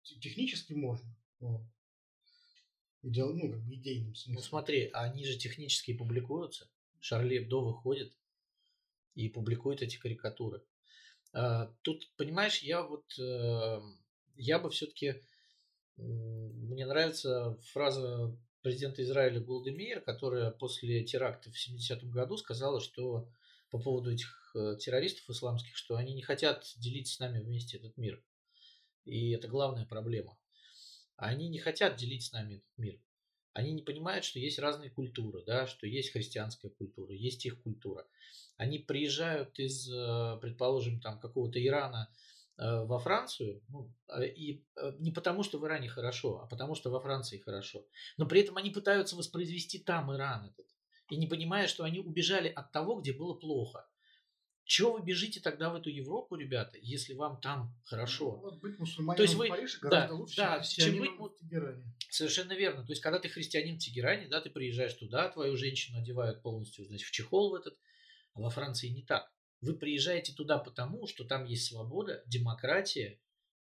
технически 0.03 0.73
можно. 0.73 1.15
Вот. 1.39 1.61
Идеал, 3.01 3.33
ну, 3.33 3.49
как 3.49 3.63
бы 3.63 3.75
идейным 3.75 4.13
смыслом. 4.13 4.35
Ну 4.35 4.41
смотри, 4.41 4.89
они 4.93 5.25
же 5.25 5.37
технически 5.37 5.93
публикуются. 5.93 6.69
Шарли 6.99 7.37
Эбдо 7.37 7.61
выходит 7.61 8.13
и 9.15 9.29
публикует 9.29 9.81
эти 9.81 9.97
карикатуры. 9.97 10.61
А, 11.33 11.73
тут, 11.81 12.09
понимаешь, 12.17 12.59
я 12.59 12.81
вот, 12.81 13.05
э, 13.19 13.81
я 14.35 14.59
бы 14.59 14.69
все-таки, 14.69 15.21
мне 15.97 16.85
нравится 16.85 17.57
фраза 17.73 18.37
президента 18.61 19.03
Израиля 19.03 19.41
Голдемейр, 19.41 20.01
которая 20.01 20.51
после 20.51 21.03
теракта 21.03 21.51
в 21.51 21.55
70-м 21.55 22.09
году 22.11 22.37
сказала, 22.37 22.79
что 22.79 23.29
по 23.69 23.79
поводу 23.79 24.11
этих 24.11 24.51
э, 24.55 24.77
террористов 24.79 25.29
исламских, 25.29 25.75
что 25.75 25.95
они 25.95 26.13
не 26.13 26.21
хотят 26.21 26.65
делить 26.77 27.07
с 27.07 27.19
нами 27.19 27.39
вместе 27.39 27.77
этот 27.77 27.97
мир. 27.97 28.23
И 29.05 29.31
это 29.31 29.47
главная 29.47 29.85
проблема. 29.85 30.37
Они 31.15 31.49
не 31.49 31.59
хотят 31.59 31.97
делить 31.97 32.23
с 32.23 32.31
нами 32.31 32.55
этот 32.55 32.77
мир. 32.77 32.99
Они 33.59 33.73
не 33.73 33.81
понимают, 33.81 34.23
что 34.23 34.39
есть 34.39 34.57
разные 34.57 34.89
культуры, 34.89 35.43
да, 35.45 35.67
что 35.67 35.85
есть 35.85 36.13
христианская 36.13 36.69
культура, 36.69 37.13
есть 37.13 37.45
их 37.45 37.61
культура. 37.61 38.07
Они 38.55 38.79
приезжают 38.79 39.59
из, 39.59 39.89
э, 39.91 40.37
предположим, 40.41 41.01
там 41.01 41.19
какого-то 41.19 41.61
Ирана 41.61 42.09
э, 42.57 42.85
во 42.85 42.99
Францию, 42.99 43.61
ну, 43.67 43.93
а, 44.07 44.23
и 44.23 44.63
э, 44.77 44.93
не 44.99 45.11
потому, 45.11 45.43
что 45.43 45.59
в 45.59 45.65
Иране 45.65 45.89
хорошо, 45.89 46.39
а 46.41 46.47
потому, 46.47 46.73
что 46.73 46.89
во 46.89 47.01
Франции 47.01 47.39
хорошо. 47.39 47.85
Но 48.17 48.25
при 48.25 48.39
этом 48.39 48.55
они 48.55 48.69
пытаются 48.69 49.17
воспроизвести 49.17 49.79
там 49.79 50.13
Иран 50.13 50.45
этот. 50.45 50.67
И 51.09 51.17
не 51.17 51.27
понимая, 51.27 51.67
что 51.67 51.83
они 51.83 51.99
убежали 51.99 52.47
от 52.47 52.71
того, 52.71 52.95
где 53.01 53.11
было 53.11 53.33
плохо. 53.33 53.88
Чего 54.69 54.93
вы 54.93 55.01
бежите 55.01 55.39
тогда 55.39 55.71
в 55.71 55.75
эту 55.77 55.89
Европу, 55.89 56.35
ребята, 56.35 56.77
если 56.79 57.15
вам 57.15 57.41
там 57.41 57.75
хорошо? 57.85 58.33
Ну, 58.35 58.51
вот 58.51 58.59
быть 58.59 58.77
То 59.17 59.23
есть 59.23 59.33
вы, 59.33 59.47
в 59.47 59.49
Париже 59.49 59.79
гораздо 59.79 60.09
да, 60.09 60.13
лучше, 60.13 60.35
да, 60.37 60.61
чем 60.61 60.99
быть 60.99 61.09
в 61.17 61.35
Тегеране. 61.39 61.83
Совершенно 62.07 62.53
верно. 62.53 62.85
То 62.85 62.91
есть, 62.91 63.01
когда 63.01 63.17
ты 63.17 63.29
христианин 63.29 63.77
в 63.77 63.79
Тегеране, 63.79 64.27
да, 64.27 64.41
ты 64.41 64.51
приезжаешь 64.51 64.93
туда, 64.93 65.27
твою 65.29 65.57
женщину 65.57 65.97
одевают 65.97 66.43
полностью, 66.43 66.85
значит, 66.85 67.07
в 67.07 67.11
чехол 67.11 67.49
в 67.49 67.55
этот, 67.55 67.79
а 68.35 68.41
во 68.41 68.51
Франции 68.51 68.89
не 68.89 69.01
так. 69.01 69.33
Вы 69.61 69.73
приезжаете 69.73 70.33
туда 70.33 70.59
потому, 70.59 71.07
что 71.07 71.23
там 71.23 71.45
есть 71.45 71.65
свобода, 71.65 72.21
демократия 72.27 73.19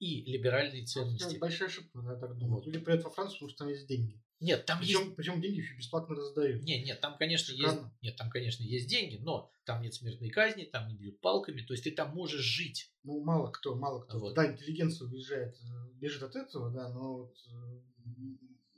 и 0.01 0.31
либеральные 0.31 0.85
ценности. 0.85 1.31
Это 1.31 1.39
большая 1.39 1.71
ошибка, 1.71 1.99
я 1.99 2.17
так 2.17 2.37
думаю. 2.37 2.57
Вот. 2.57 2.67
Люди 2.67 2.79
приедут 2.79 3.07
во 3.07 3.11
Францию, 3.11 3.37
потому 3.39 3.49
что 3.49 3.59
там 3.61 3.69
есть 3.69 3.87
деньги. 3.87 4.23
Нет, 4.41 4.67
там 4.67 4.79
причем, 4.81 5.01
есть... 5.01 5.17
Причем 5.17 5.41
деньги 5.41 5.59
еще 5.59 5.77
бесплатно 5.77 6.15
раздают. 6.15 6.63
Нет, 6.63 6.85
нет, 6.85 7.01
там, 7.01 7.17
конечно, 7.19 7.53
есть... 7.53 7.79
Нет, 8.03 8.17
там, 8.17 8.31
конечно, 8.31 8.63
есть 8.63 8.89
деньги, 8.89 9.19
но 9.23 9.55
там 9.65 9.83
нет 9.83 9.95
смертной 9.95 10.31
казни, 10.31 10.65
там 10.65 10.89
не 10.89 10.97
бьют 10.97 11.21
палками, 11.21 11.63
то 11.63 11.75
есть 11.75 11.85
ты 11.85 11.91
там 11.91 12.15
можешь 12.15 12.41
жить. 12.41 12.91
Ну, 13.05 13.23
мало 13.23 13.51
кто, 13.51 13.75
мало 13.77 14.01
кто. 14.01 14.19
Вот. 14.19 14.35
Да, 14.35 14.51
интеллигенция 14.51 15.09
уезжает, 15.09 15.57
э, 15.63 15.93
бежит 15.95 16.23
от 16.23 16.37
этого, 16.37 16.71
да, 16.71 16.89
но 16.89 17.19
вот 17.19 17.37
э, 17.49 17.81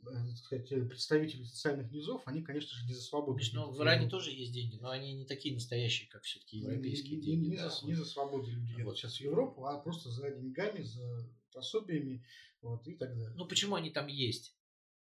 Э, 0.05 0.27
так 0.29 0.37
сказать, 0.37 0.89
представители 0.89 1.45
социальных 1.45 1.91
низов, 1.93 2.23
они, 2.27 2.43
конечно 2.43 2.77
же, 2.77 2.87
не 2.87 2.95
за 2.95 3.03
свободу. 3.03 3.35
Конечно, 3.35 3.67
в 3.67 3.81
Иране 3.81 4.09
тоже 4.09 4.31
есть 4.31 4.53
деньги, 4.53 4.77
но 4.81 4.91
они 4.91 5.13
не 5.13 5.25
такие 5.25 5.55
настоящие, 5.55 6.09
как 6.09 6.23
все-таки 6.25 6.59
европейские 6.59 7.19
не, 7.19 7.23
деньги. 7.23 7.49
Не, 7.51 7.57
да. 7.57 7.71
за, 7.71 7.87
не 7.87 7.95
за 7.95 8.05
свободу 8.05 8.51
люди 8.51 8.73
едут 8.73 8.85
вот. 8.85 8.99
сейчас 8.99 9.17
в 9.17 9.21
Европу, 9.21 9.65
а 9.67 9.79
просто 9.79 10.11
за 10.11 10.31
деньгами, 10.31 10.83
за 10.83 11.29
пособиями 11.53 12.25
вот, 12.63 12.87
и 12.89 12.95
так 12.95 13.11
далее. 13.11 13.33
Ну 13.37 13.47
почему 13.47 13.77
они 13.77 13.91
там 13.91 14.09
есть? 14.09 14.57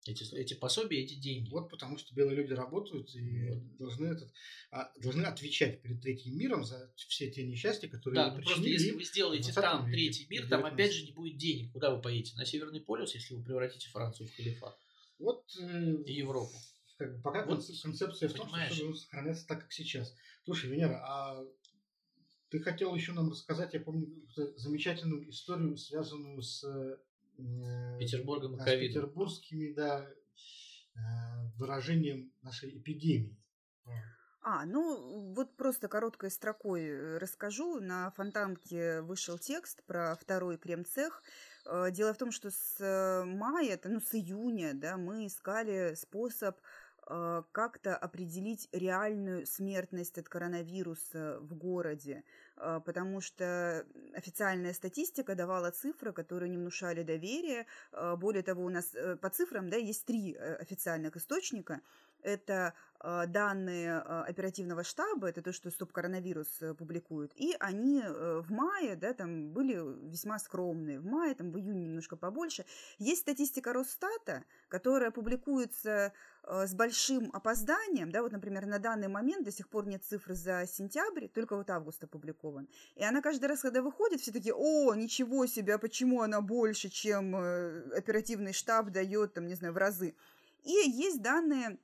Эти, 0.05 0.33
эти 0.35 0.53
пособия, 0.53 1.03
эти 1.03 1.15
деньги. 1.15 1.49
Вот 1.49 1.69
потому 1.69 1.97
что 1.97 2.15
белые 2.15 2.37
люди 2.37 2.53
работают 2.53 3.13
и 3.15 3.49
вот. 3.49 3.77
должны, 3.77 4.07
этот, 4.07 4.31
а, 4.71 4.91
должны 4.97 5.23
отвечать 5.23 5.81
перед 5.81 6.01
третьим 6.01 6.37
миром 6.37 6.63
за 6.63 6.91
все 6.95 7.29
те 7.29 7.45
несчастья, 7.45 7.89
которые 7.89 8.15
Да, 8.15 8.35
ну 8.35 8.41
просто 8.41 8.67
если 8.67 8.91
вы 8.91 9.03
сделаете 9.03 9.51
там 9.51 9.85
веке, 9.85 9.97
третий 9.97 10.27
мир, 10.29 10.47
там 10.47 10.65
опять 10.65 10.93
же 10.93 11.05
не 11.05 11.11
будет 11.11 11.37
денег. 11.37 11.73
Куда 11.73 11.93
вы 11.93 12.01
поедете? 12.01 12.37
На 12.37 12.45
Северный 12.45 12.79
полюс, 12.79 13.13
если 13.13 13.33
вы 13.33 13.43
превратите 13.43 13.89
Францию 13.89 14.27
в 14.27 14.35
халифат. 14.35 14.77
Вот, 15.19 15.43
э, 15.59 15.95
и 16.05 16.13
Европу. 16.13 16.55
Как 16.97 17.15
бы 17.15 17.21
пока 17.21 17.45
вот, 17.45 17.65
концепция 17.81 18.29
в 18.29 18.33
том, 18.33 18.49
что 18.49 18.57
все 18.57 18.75
должно 18.75 18.95
сохраняться 18.95 19.47
так, 19.47 19.61
как 19.61 19.71
сейчас. 19.71 20.15
Слушай, 20.45 20.69
Венера, 20.69 21.01
а 21.05 21.45
Ты 22.49 22.59
хотел 22.59 22.95
еще 22.95 23.11
нам 23.11 23.29
рассказать, 23.29 23.73
я 23.73 23.79
помню, 23.79 24.07
замечательную 24.55 25.29
историю, 25.29 25.77
связанную 25.77 26.41
с 26.41 26.63
э, 26.63 26.97
Петербургом 27.99 28.55
и 28.55 28.57
да, 28.57 28.65
петербургскими, 28.65 29.73
да, 29.73 30.05
э, 30.05 30.99
выражением 31.57 32.31
нашей 32.41 32.77
эпидемии. 32.77 33.37
А, 34.41 34.65
ну 34.65 35.33
вот 35.33 35.57
просто 35.57 35.89
короткой 35.89 36.31
строкой 36.31 36.87
э, 36.87 37.17
расскажу. 37.17 37.79
На 37.81 38.11
Фонтанке 38.11 39.01
вышел 39.01 39.37
текст 39.37 39.83
про 39.85 40.15
второй 40.15 40.57
крем-цех. 40.57 41.21
Э, 41.65 41.91
дело 41.91 42.13
в 42.13 42.17
том, 42.17 42.31
что 42.31 42.49
с 42.49 43.25
мая, 43.25 43.79
ну 43.83 43.99
с 43.99 44.15
июня, 44.15 44.73
да, 44.73 44.97
мы 44.97 45.27
искали 45.27 45.93
способ 45.95 46.57
Э, 47.11 47.41
как-то 47.51 47.97
определить 47.97 48.69
реальную 48.71 49.47
смертность 49.47 50.19
от 50.19 50.29
коронавируса 50.29 51.39
в 51.41 51.55
городе, 51.55 52.17
э, 52.17 52.23
потому 52.85 53.21
что 53.21 53.85
официальная 54.13 54.73
статистика 54.73 55.35
давала 55.35 55.71
цифры, 55.71 56.11
которые 56.11 56.49
не 56.49 56.57
внушали 56.57 57.03
доверия. 57.03 57.65
Э, 57.91 58.15
более 58.15 58.43
того, 58.43 58.63
у 58.63 58.69
нас 58.69 58.93
по 59.21 59.29
цифрам 59.29 59.69
да, 59.69 59.77
есть 59.77 60.05
три 60.05 60.35
официальных 60.35 61.15
источника– 61.15 61.81
это 62.21 62.73
а, 63.01 63.25
данные 63.27 63.93
а, 63.93 64.23
оперативного 64.23 64.83
штаба, 64.83 65.29
это 65.29 65.41
то, 65.41 65.53
что 65.53 65.71
Стоп-коронавирус 65.71 66.61
э, 66.61 66.73
публикует, 66.73 67.31
и 67.35 67.55
они 67.59 68.01
э, 68.03 68.41
в 68.41 68.51
мае, 68.51 68.97
да, 68.97 69.13
там 69.13 69.51
были 69.53 69.75
весьма 70.09 70.37
скромные, 70.37 70.99
в 70.99 71.05
мае, 71.05 71.33
там 71.33 71.51
в 71.51 71.57
июне 71.57 71.85
немножко 71.85 72.17
побольше. 72.17 72.65
Есть 72.97 73.21
статистика 73.21 73.71
Росстата, 73.71 74.43
которая 74.67 75.11
публикуется 75.11 75.89
э, 75.89 76.38
с 76.49 76.73
большим 76.73 77.29
опозданием, 77.31 78.11
да, 78.11 78.23
вот, 78.23 78.31
например, 78.31 78.65
на 78.65 78.79
данный 78.79 79.07
момент 79.07 79.45
до 79.45 79.51
сих 79.51 79.69
пор 79.69 79.85
нет 79.85 80.03
цифр 80.03 80.33
за 80.33 80.65
сентябрь, 80.65 81.27
только 81.27 81.55
вот 81.55 81.69
август 81.69 82.03
опубликован. 82.03 82.67
И 82.95 83.03
она 83.03 83.21
каждый 83.21 83.45
раз, 83.45 83.61
когда 83.61 83.83
выходит, 83.83 84.19
все 84.19 84.31
таки 84.31 84.51
о, 84.51 84.95
ничего 84.95 85.45
себе, 85.45 85.75
а 85.75 85.77
почему 85.77 86.21
она 86.21 86.41
больше, 86.41 86.89
чем 86.89 87.35
оперативный 87.35 88.53
штаб 88.53 88.89
дает, 88.89 89.33
там, 89.33 89.45
не 89.45 89.53
знаю, 89.53 89.73
в 89.73 89.77
разы. 89.77 90.15
И 90.63 90.71
есть 90.71 91.21
данные 91.21 91.77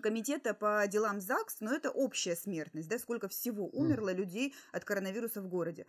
комитета 0.00 0.54
по 0.54 0.86
делам 0.86 1.20
ЗАГС, 1.20 1.56
но 1.60 1.74
это 1.74 1.90
общая 1.90 2.36
смертность, 2.36 2.88
да, 2.88 2.98
сколько 2.98 3.26
всего 3.28 3.68
умерло 3.68 4.12
людей 4.12 4.54
от 4.70 4.84
коронавируса 4.84 5.42
в 5.42 5.48
городе. 5.48 5.86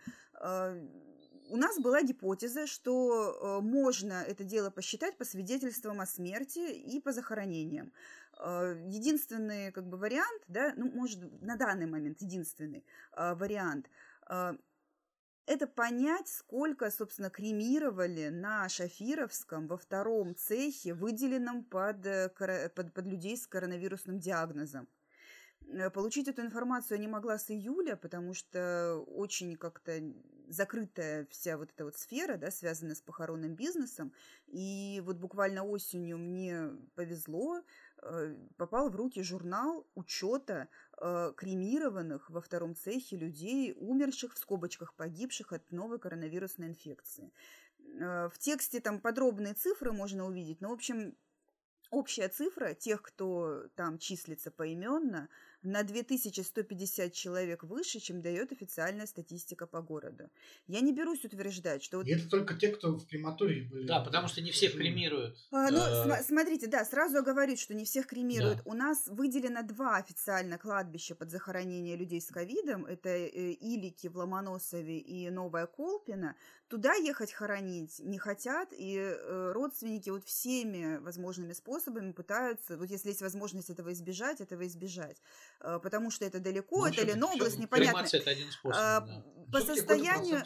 У 1.50 1.56
нас 1.56 1.78
была 1.78 2.02
гипотеза, 2.02 2.66
что 2.66 3.58
э, 3.58 3.60
можно 3.60 4.22
это 4.22 4.44
дело 4.44 4.70
посчитать 4.70 5.18
по 5.18 5.24
свидетельствам 5.24 6.00
о 6.00 6.06
смерти 6.06 6.72
и 6.72 7.00
по 7.00 7.12
захоронениям. 7.12 7.92
А, 8.38 8.72
единственный 8.86 9.72
как 9.72 9.88
бы 9.88 9.96
вариант, 9.98 10.42
да, 10.46 10.72
ну, 10.76 10.90
может, 10.90 11.18
на 11.42 11.56
данный 11.56 11.86
момент 11.86 12.20
единственный 12.22 12.84
а, 13.12 13.34
вариант 13.34 13.90
это 15.50 15.66
понять, 15.66 16.28
сколько, 16.28 16.88
собственно, 16.92 17.28
кремировали 17.28 18.28
на 18.28 18.68
Шафировском 18.68 19.66
во 19.66 19.76
втором 19.76 20.36
цехе, 20.36 20.94
выделенном 20.94 21.64
под, 21.64 22.06
э, 22.06 22.28
под, 22.28 22.94
под 22.94 23.06
людей 23.06 23.36
с 23.36 23.48
коронавирусным 23.48 24.20
диагнозом. 24.20 24.86
Э, 25.72 25.90
получить 25.90 26.28
эту 26.28 26.42
информацию 26.42 26.96
я 26.96 27.02
не 27.02 27.08
могла 27.08 27.38
с 27.38 27.50
июля, 27.50 27.96
потому 27.96 28.34
что 28.34 29.04
очень 29.06 29.56
как-то 29.56 30.00
закрытая 30.48 31.26
вся 31.30 31.56
вот 31.56 31.70
эта 31.70 31.84
вот 31.84 31.96
сфера, 31.96 32.36
да, 32.36 32.50
связанная 32.50 32.94
с 32.94 33.00
похоронным 33.00 33.54
бизнесом. 33.54 34.12
И 34.48 35.00
вот 35.04 35.16
буквально 35.16 35.64
осенью 35.64 36.18
мне 36.18 36.70
повезло, 36.94 37.62
э, 38.02 38.36
попал 38.56 38.90
в 38.90 38.96
руки 38.96 39.22
журнал 39.22 39.86
учета 39.94 40.68
э, 41.00 41.32
кремированных 41.36 42.30
во 42.30 42.40
втором 42.40 42.74
цехе 42.74 43.16
людей, 43.16 43.72
умерших 43.76 44.34
в 44.34 44.38
скобочках 44.38 44.94
погибших 44.94 45.52
от 45.52 45.70
новой 45.70 45.98
коронавирусной 45.98 46.68
инфекции. 46.68 47.32
В 47.78 48.32
тексте 48.38 48.80
там 48.80 49.00
подробные 49.00 49.54
цифры 49.54 49.92
можно 49.92 50.24
увидеть, 50.24 50.60
но, 50.60 50.68
в 50.68 50.74
общем, 50.74 51.16
общая 51.90 52.28
цифра 52.28 52.72
тех, 52.74 53.02
кто 53.02 53.66
там 53.74 53.98
числится 53.98 54.50
поименно– 54.50 55.28
на 55.62 55.82
2150 55.82 57.12
человек 57.12 57.64
выше, 57.64 58.00
чем 58.00 58.22
дает 58.22 58.52
официальная 58.52 59.06
статистика 59.06 59.66
по 59.66 59.82
городу. 59.82 60.30
Я 60.66 60.80
не 60.80 60.92
берусь 60.92 61.24
утверждать, 61.24 61.82
что... 61.82 61.98
Вот... 61.98 62.06
И 62.06 62.12
это 62.12 62.28
только 62.28 62.54
те, 62.54 62.68
кто 62.68 62.96
в 62.96 63.06
крематории 63.06 63.62
были. 63.62 63.86
Да, 63.86 64.00
потому 64.00 64.28
что 64.28 64.40
не 64.40 64.50
всех 64.50 64.72
кремируют. 64.72 65.36
А, 65.50 65.70
ну, 65.70 65.78
см- 65.78 66.22
смотрите, 66.24 66.66
да, 66.66 66.84
сразу 66.84 67.22
говорит, 67.22 67.58
что 67.58 67.74
не 67.74 67.84
всех 67.84 68.06
кремируют. 68.06 68.58
Да. 68.58 68.62
У 68.64 68.74
нас 68.74 69.06
выделено 69.06 69.62
два 69.62 69.96
официально 69.96 70.58
кладбища 70.58 71.14
под 71.14 71.30
захоронение 71.30 71.96
людей 71.96 72.20
с 72.20 72.28
ковидом. 72.28 72.86
Это 72.86 73.10
э, 73.10 73.52
Илики 73.52 74.06
в 74.08 74.16
Ломоносове 74.16 74.98
и 74.98 75.28
Новая 75.30 75.66
Колпина. 75.66 76.36
Туда 76.68 76.94
ехать 76.94 77.32
хоронить 77.32 77.98
не 77.98 78.18
хотят, 78.18 78.72
и 78.72 78.96
э, 78.96 79.52
родственники 79.52 80.08
вот 80.10 80.24
всеми 80.24 80.98
возможными 80.98 81.52
способами 81.52 82.12
пытаются, 82.12 82.76
вот 82.76 82.90
если 82.90 83.08
есть 83.08 83.22
возможность 83.22 83.70
этого 83.70 83.92
избежать, 83.92 84.40
этого 84.40 84.66
избежать. 84.66 85.20
Э, 85.62 85.78
потому 85.82 86.10
что 86.10 86.24
это 86.24 86.40
далеко, 86.40 86.80
ну, 86.80 86.86
это 86.86 87.04
Ленобласть, 87.04 87.58
непонятно. 87.58 88.06
это 88.10 88.30
один 88.30 88.50
способ, 88.50 88.80
а, 88.80 89.00
да. 89.00 89.24
по, 89.52 89.60
состоянию, 89.60 90.42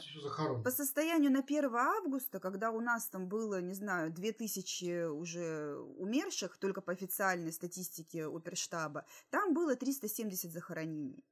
по 0.64 0.70
состоянию 0.70 1.30
на 1.30 1.40
1 1.40 1.74
августа, 1.74 2.40
когда 2.40 2.70
у 2.70 2.80
нас 2.80 3.06
там 3.08 3.28
было, 3.28 3.60
не 3.60 3.74
знаю, 3.74 4.12
2000 4.12 5.06
уже 5.06 5.76
умерших, 5.98 6.56
только 6.58 6.80
по 6.80 6.92
официальной 6.92 7.52
статистике 7.52 8.26
оперштаба, 8.26 9.06
там 9.30 9.54
было 9.54 9.76
370 9.76 10.50
захоронений. 10.50 11.24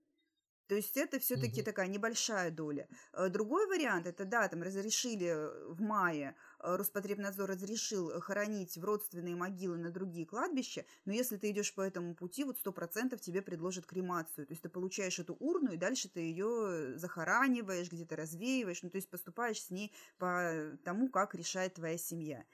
То 0.68 0.76
есть 0.76 0.96
это 0.96 1.18
все-таки 1.18 1.60
угу. 1.60 1.66
такая 1.66 1.88
небольшая 1.88 2.50
доля. 2.50 2.88
Э, 3.12 3.28
другой 3.28 3.66
вариант 3.66 4.06
это 4.06 4.24
да, 4.24 4.46
там 4.48 4.62
разрешили 4.62 5.48
в 5.68 5.82
мае 5.82 6.36
Роспотребнадзор 6.62 7.50
разрешил 7.50 8.20
хоронить 8.20 8.76
в 8.76 8.84
родственные 8.84 9.34
могилы 9.34 9.78
на 9.78 9.90
другие 9.90 10.26
кладбища, 10.26 10.84
но 11.04 11.12
если 11.12 11.36
ты 11.36 11.50
идешь 11.50 11.74
по 11.74 11.80
этому 11.80 12.14
пути, 12.14 12.44
вот 12.44 12.58
сто 12.58 12.72
процентов 12.72 13.20
тебе 13.20 13.42
предложат 13.42 13.86
кремацию. 13.86 14.46
То 14.46 14.52
есть 14.52 14.62
ты 14.62 14.68
получаешь 14.68 15.18
эту 15.18 15.34
урну, 15.34 15.72
и 15.72 15.76
дальше 15.76 16.08
ты 16.08 16.20
ее 16.20 16.96
захораниваешь, 16.96 17.90
где-то 17.90 18.16
развеиваешь, 18.16 18.82
ну 18.82 18.90
то 18.90 18.96
есть 18.96 19.10
поступаешь 19.10 19.60
с 19.60 19.70
ней 19.70 19.92
по 20.18 20.76
тому, 20.84 21.08
как 21.08 21.34
решает 21.34 21.74
твоя 21.74 21.98
семья. 21.98 22.44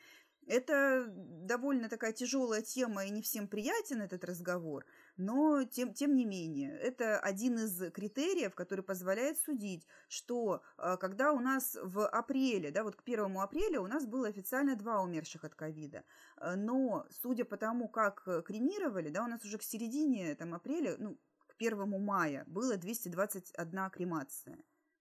Это 0.47 1.07
довольно 1.09 1.91
такая 1.91 2.13
тяжелая 2.13 2.63
тема, 2.63 3.05
и 3.05 3.11
не 3.11 3.21
всем 3.21 3.47
приятен 3.49 4.01
этот 4.01 4.25
разговор– 4.25 4.87
но 5.19 5.65
тем, 5.65 5.93
тем 5.93 6.15
не 6.15 6.25
менее, 6.25 6.79
это 6.79 7.19
один 7.19 7.59
из 7.59 7.91
критериев, 7.91 8.55
который 8.55 8.83
позволяет 8.83 9.37
судить, 9.39 9.87
что 10.09 10.63
а, 10.77 10.97
когда 10.97 11.33
у 11.33 11.41
нас 11.41 11.77
в 11.83 12.07
апреле, 12.07 12.71
да, 12.71 12.85
вот 12.85 12.95
к 12.95 13.03
первому 13.03 13.43
апреля 13.43 13.81
у 13.81 13.89
нас 13.89 14.07
было 14.07 14.29
официально 14.29 14.77
два 14.77 15.03
умерших 15.03 15.45
от 15.45 15.57
ковида, 15.57 16.05
а, 16.37 16.55
но 16.55 17.07
судя 17.11 17.45
по 17.45 17.57
тому, 17.57 17.89
как 17.89 18.23
кремировали, 18.47 19.11
да, 19.11 19.25
у 19.25 19.29
нас 19.29 19.45
уже 19.45 19.59
к 19.59 19.63
середине 19.63 20.37
там, 20.37 20.55
апреля, 20.55 20.97
ну, 20.99 21.19
к 21.49 21.57
первому 21.57 21.99
мая 21.99 22.45
было 22.47 22.77
221 22.77 23.91
кремация. 23.91 24.57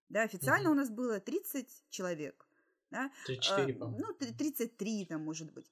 Да, 0.10 0.24
официально 0.24 0.70
угу. 0.70 0.78
у 0.78 0.80
нас 0.80 0.90
было 0.90 1.20
30 1.20 1.86
человек. 1.90 2.48
Да? 2.90 3.12
34, 3.26 3.78
а, 3.82 3.88
Ну, 3.88 4.14
33 4.14 5.06
там, 5.06 5.24
может 5.24 5.54
быть 5.54 5.70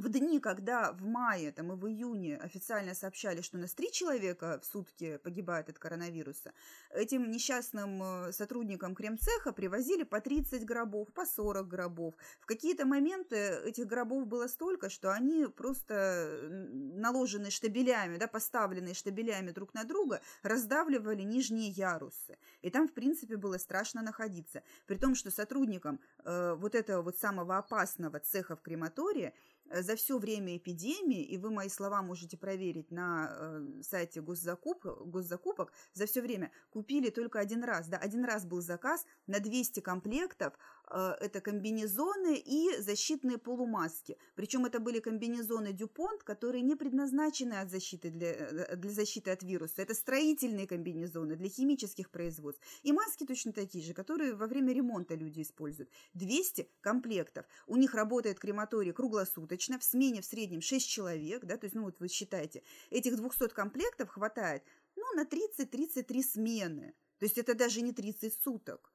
в 0.00 0.08
дни, 0.08 0.40
когда 0.40 0.92
в 0.92 1.04
мае 1.04 1.52
там, 1.52 1.72
и 1.72 1.76
в 1.76 1.86
июне 1.86 2.36
официально 2.36 2.94
сообщали, 2.94 3.42
что 3.42 3.58
у 3.58 3.60
нас 3.60 3.74
три 3.74 3.92
человека 3.92 4.58
в 4.60 4.66
сутки 4.66 5.18
погибают 5.18 5.68
от 5.68 5.78
коронавируса, 5.78 6.52
этим 6.90 7.30
несчастным 7.30 8.02
э, 8.02 8.32
сотрудникам 8.32 8.94
кремцеха 8.94 9.52
привозили 9.52 10.02
по 10.02 10.20
30 10.20 10.64
гробов, 10.64 11.12
по 11.12 11.24
40 11.24 11.68
гробов. 11.68 12.14
В 12.40 12.46
какие-то 12.46 12.86
моменты 12.86 13.36
этих 13.64 13.86
гробов 13.86 14.26
было 14.26 14.48
столько, 14.48 14.90
что 14.90 15.12
они 15.12 15.46
просто 15.46 16.48
наложенные 16.50 17.50
штабелями, 17.50 18.16
да, 18.16 18.26
поставленные 18.26 18.94
штабелями 18.94 19.52
друг 19.52 19.74
на 19.74 19.84
друга, 19.84 20.20
раздавливали 20.42 21.22
нижние 21.22 21.70
ярусы. 21.70 22.38
И 22.62 22.70
там, 22.70 22.88
в 22.88 22.92
принципе, 22.92 23.36
было 23.36 23.58
страшно 23.58 24.02
находиться. 24.02 24.62
При 24.86 24.96
том, 24.96 25.14
что 25.14 25.30
сотрудникам 25.30 26.00
э, 26.24 26.54
вот 26.54 26.74
этого 26.74 27.02
вот 27.02 27.16
самого 27.18 27.58
опасного 27.58 28.18
цеха 28.18 28.56
в 28.56 28.62
крематории– 28.62 29.32
за 29.70 29.96
все 29.96 30.18
время 30.18 30.56
эпидемии, 30.56 31.22
и 31.22 31.36
вы 31.38 31.50
мои 31.50 31.68
слова 31.68 32.02
можете 32.02 32.36
проверить 32.36 32.90
на 32.90 33.30
э, 33.30 33.82
сайте 33.82 34.20
госзакуп, 34.20 34.84
госзакупок, 34.84 35.72
за 35.92 36.06
все 36.06 36.22
время 36.22 36.50
купили 36.70 37.10
только 37.10 37.38
один 37.40 37.64
раз. 37.64 37.88
Да, 37.88 37.98
один 37.98 38.24
раз 38.24 38.44
был 38.44 38.60
заказ 38.60 39.04
на 39.26 39.40
200 39.40 39.80
комплектов 39.80 40.54
Э, 40.90 41.14
это 41.20 41.40
комбинезоны 41.40 42.36
и 42.36 42.76
защитные 42.78 43.38
полумаски. 43.38 44.16
Причем 44.34 44.66
это 44.66 44.80
были 44.80 45.00
комбинезоны 45.00 45.72
Дюпонт, 45.72 46.22
которые 46.22 46.62
не 46.62 46.76
предназначены 46.76 47.54
от 47.54 47.70
защиты 47.70 48.10
для, 48.10 48.32
э, 48.32 48.76
для 48.76 48.90
защиты 48.90 49.30
от 49.30 49.42
вируса. 49.42 49.82
Это 49.82 49.94
строительные 49.94 50.66
комбинезоны 50.66 51.36
для 51.36 51.48
химических 51.48 52.10
производств. 52.10 52.62
И 52.82 52.92
маски 52.92 53.24
точно 53.24 53.52
такие 53.52 53.82
же, 53.82 53.94
которые 53.94 54.34
во 54.34 54.46
время 54.46 54.72
ремонта 54.72 55.14
люди 55.14 55.40
используют. 55.40 55.90
200 56.14 56.68
комплектов. 56.80 57.46
У 57.66 57.76
них 57.76 57.94
работает 57.94 58.38
крематорий 58.38 58.92
круглосуточно, 58.92 59.53
в 59.56 59.84
смене 59.84 60.20
в 60.20 60.24
среднем 60.24 60.60
6 60.60 60.88
человек. 60.88 61.44
Да, 61.44 61.56
то 61.56 61.64
есть, 61.66 61.74
ну 61.74 61.84
вот 61.84 61.98
вы 62.00 62.08
считаете, 62.08 62.62
этих 62.90 63.16
200 63.16 63.48
комплектов 63.48 64.10
хватает 64.10 64.62
ну, 64.96 65.04
на 65.14 65.24
30-33 65.24 66.22
смены. 66.22 66.94
То 67.18 67.20
То 67.20 67.26
есть 67.26 67.38
это 67.38 67.54
даже 67.54 67.80
не 67.80 67.92
30 67.92 68.34
суток. 68.42 68.92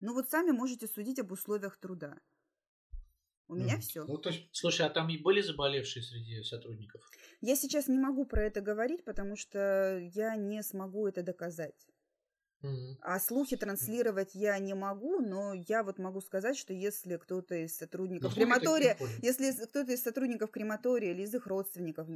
Ну 0.00 0.14
вот 0.14 0.28
сами 0.30 0.50
можете 0.50 0.86
судить 0.86 1.18
об 1.18 1.32
условиях 1.32 1.76
труда. 1.76 2.18
У 3.48 3.54
mm. 3.54 3.58
меня 3.58 3.78
все. 3.78 4.04
Ну, 4.04 4.18
то 4.18 4.30
есть, 4.30 4.48
слушай, 4.52 4.86
а 4.86 4.90
там 4.90 5.08
и 5.08 5.18
были 5.18 5.40
заболевшие 5.40 6.02
среди 6.02 6.42
сотрудников? 6.42 7.00
Я 7.40 7.56
сейчас 7.56 7.88
не 7.88 7.98
могу 7.98 8.24
про 8.24 8.42
это 8.42 8.60
говорить, 8.60 9.04
потому 9.04 9.36
что 9.36 9.98
я 10.14 10.36
не 10.36 10.62
смогу 10.62 11.06
это 11.06 11.22
доказать. 11.22 11.86
А 13.02 13.20
слухи 13.20 13.56
транслировать 13.56 14.34
я 14.34 14.58
не 14.58 14.74
могу, 14.74 15.20
но 15.20 15.54
я 15.54 15.82
вот 15.82 15.98
могу 15.98 16.20
сказать, 16.20 16.56
что 16.56 16.72
если 16.72 17.16
кто-то 17.16 17.54
из 17.54 17.76
сотрудников 17.76 18.32
ну, 18.32 18.42
крематория, 18.42 18.96
если 19.22 19.52
кто-то 19.52 19.92
из 19.92 20.02
сотрудников 20.02 20.50
крематория 20.50 21.12
или 21.12 21.22
из 21.22 21.34
их 21.34 21.46
родственников 21.46 22.08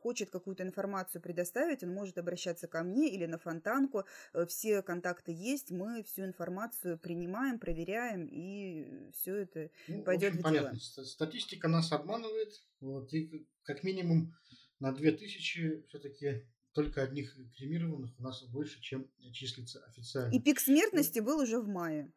хочет 0.00 0.30
какую-то 0.30 0.62
информацию 0.62 1.20
предоставить, 1.20 1.82
он 1.82 1.92
может 1.92 2.18
обращаться 2.18 2.66
ко 2.68 2.82
мне 2.82 3.10
или 3.10 3.26
на 3.26 3.38
фонтанку. 3.38 4.04
Э, 4.32 4.46
все 4.46 4.82
контакты 4.82 5.32
есть, 5.32 5.70
мы 5.70 6.02
всю 6.04 6.24
информацию 6.24 6.98
принимаем, 6.98 7.58
проверяем, 7.58 8.26
и 8.26 9.10
все 9.12 9.36
это 9.36 9.70
ну, 9.88 10.02
пойдет 10.02 10.34
в, 10.34 10.38
общем, 10.38 10.48
в 10.48 10.52
дело. 10.52 10.66
Понятно. 10.68 11.04
Статистика 11.04 11.68
нас 11.68 11.92
обманывает. 11.92 12.52
Вот, 12.80 13.12
и 13.12 13.46
как 13.64 13.82
минимум 13.84 14.34
на 14.78 14.92
2000 14.92 15.84
все-таки 15.88 16.46
только 16.72 17.02
одних 17.02 17.34
кремированных 17.56 18.18
у 18.18 18.22
нас 18.22 18.42
больше, 18.44 18.80
чем 18.80 19.10
числится 19.32 19.84
официально. 19.86 20.34
И 20.34 20.40
пик 20.40 20.60
смертности 20.60 21.20
был 21.20 21.40
уже 21.40 21.60
в 21.60 21.68
мае. 21.68 22.12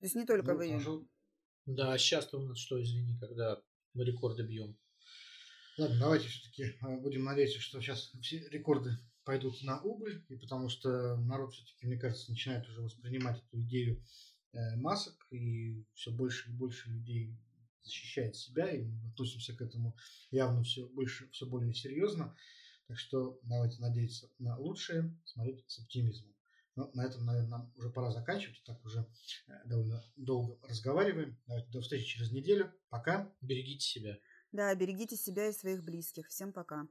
То 0.00 0.06
есть 0.06 0.14
не 0.14 0.26
только 0.26 0.52
ну, 0.52 0.58
в 0.58 0.62
июне. 0.62 1.06
Да, 1.66 1.92
а 1.92 1.98
сейчас-то 1.98 2.38
у 2.38 2.42
нас 2.42 2.58
что, 2.58 2.82
извини, 2.82 3.18
когда 3.18 3.62
мы 3.94 4.04
рекорды 4.04 4.42
бьем. 4.42 4.76
Ладно, 5.78 5.98
давайте 5.98 6.28
все-таки 6.28 6.76
а, 6.80 6.96
будем 6.96 7.24
надеяться, 7.24 7.60
что 7.60 7.80
сейчас 7.80 8.10
все 8.20 8.46
рекорды 8.48 8.98
пойдут 9.24 9.62
на 9.62 9.80
убыль, 9.80 10.24
и 10.28 10.36
потому 10.36 10.68
что 10.68 11.16
народ 11.16 11.54
все-таки, 11.54 11.86
мне 11.86 11.98
кажется, 11.98 12.30
начинает 12.30 12.68
уже 12.68 12.82
воспринимать 12.82 13.38
эту 13.38 13.60
идею 13.62 14.04
э, 14.52 14.76
масок, 14.76 15.26
и 15.30 15.84
все 15.94 16.10
больше 16.10 16.50
и 16.50 16.52
больше 16.52 16.90
людей 16.90 17.36
защищает 17.82 18.36
себя, 18.36 18.70
и 18.70 18.82
мы 18.82 19.10
относимся 19.10 19.54
к 19.54 19.60
этому 19.60 19.96
явно 20.30 20.62
все 20.62 20.86
больше, 20.88 21.30
все 21.30 21.46
более 21.46 21.74
серьезно. 21.74 22.36
Так 22.90 22.98
что 22.98 23.38
давайте 23.44 23.80
надеяться 23.80 24.28
на 24.40 24.58
лучшее, 24.58 25.16
смотреть 25.24 25.62
с 25.68 25.78
оптимизмом. 25.78 26.34
Но 26.74 26.90
на 26.92 27.06
этом, 27.06 27.24
наверное, 27.24 27.48
нам 27.48 27.72
уже 27.76 27.88
пора 27.88 28.10
заканчивать. 28.10 28.60
Так 28.66 28.84
уже 28.84 29.06
э, 29.46 29.52
довольно 29.64 30.02
долго 30.16 30.58
разговариваем. 30.66 31.38
Давайте 31.46 31.70
до 31.70 31.82
встречи 31.82 32.16
через 32.16 32.32
неделю. 32.32 32.72
Пока. 32.88 33.32
Берегите 33.42 33.86
себя. 33.86 34.18
Да, 34.50 34.74
берегите 34.74 35.14
себя 35.14 35.50
и 35.50 35.52
своих 35.52 35.84
близких. 35.84 36.26
Всем 36.30 36.52
пока. 36.52 36.88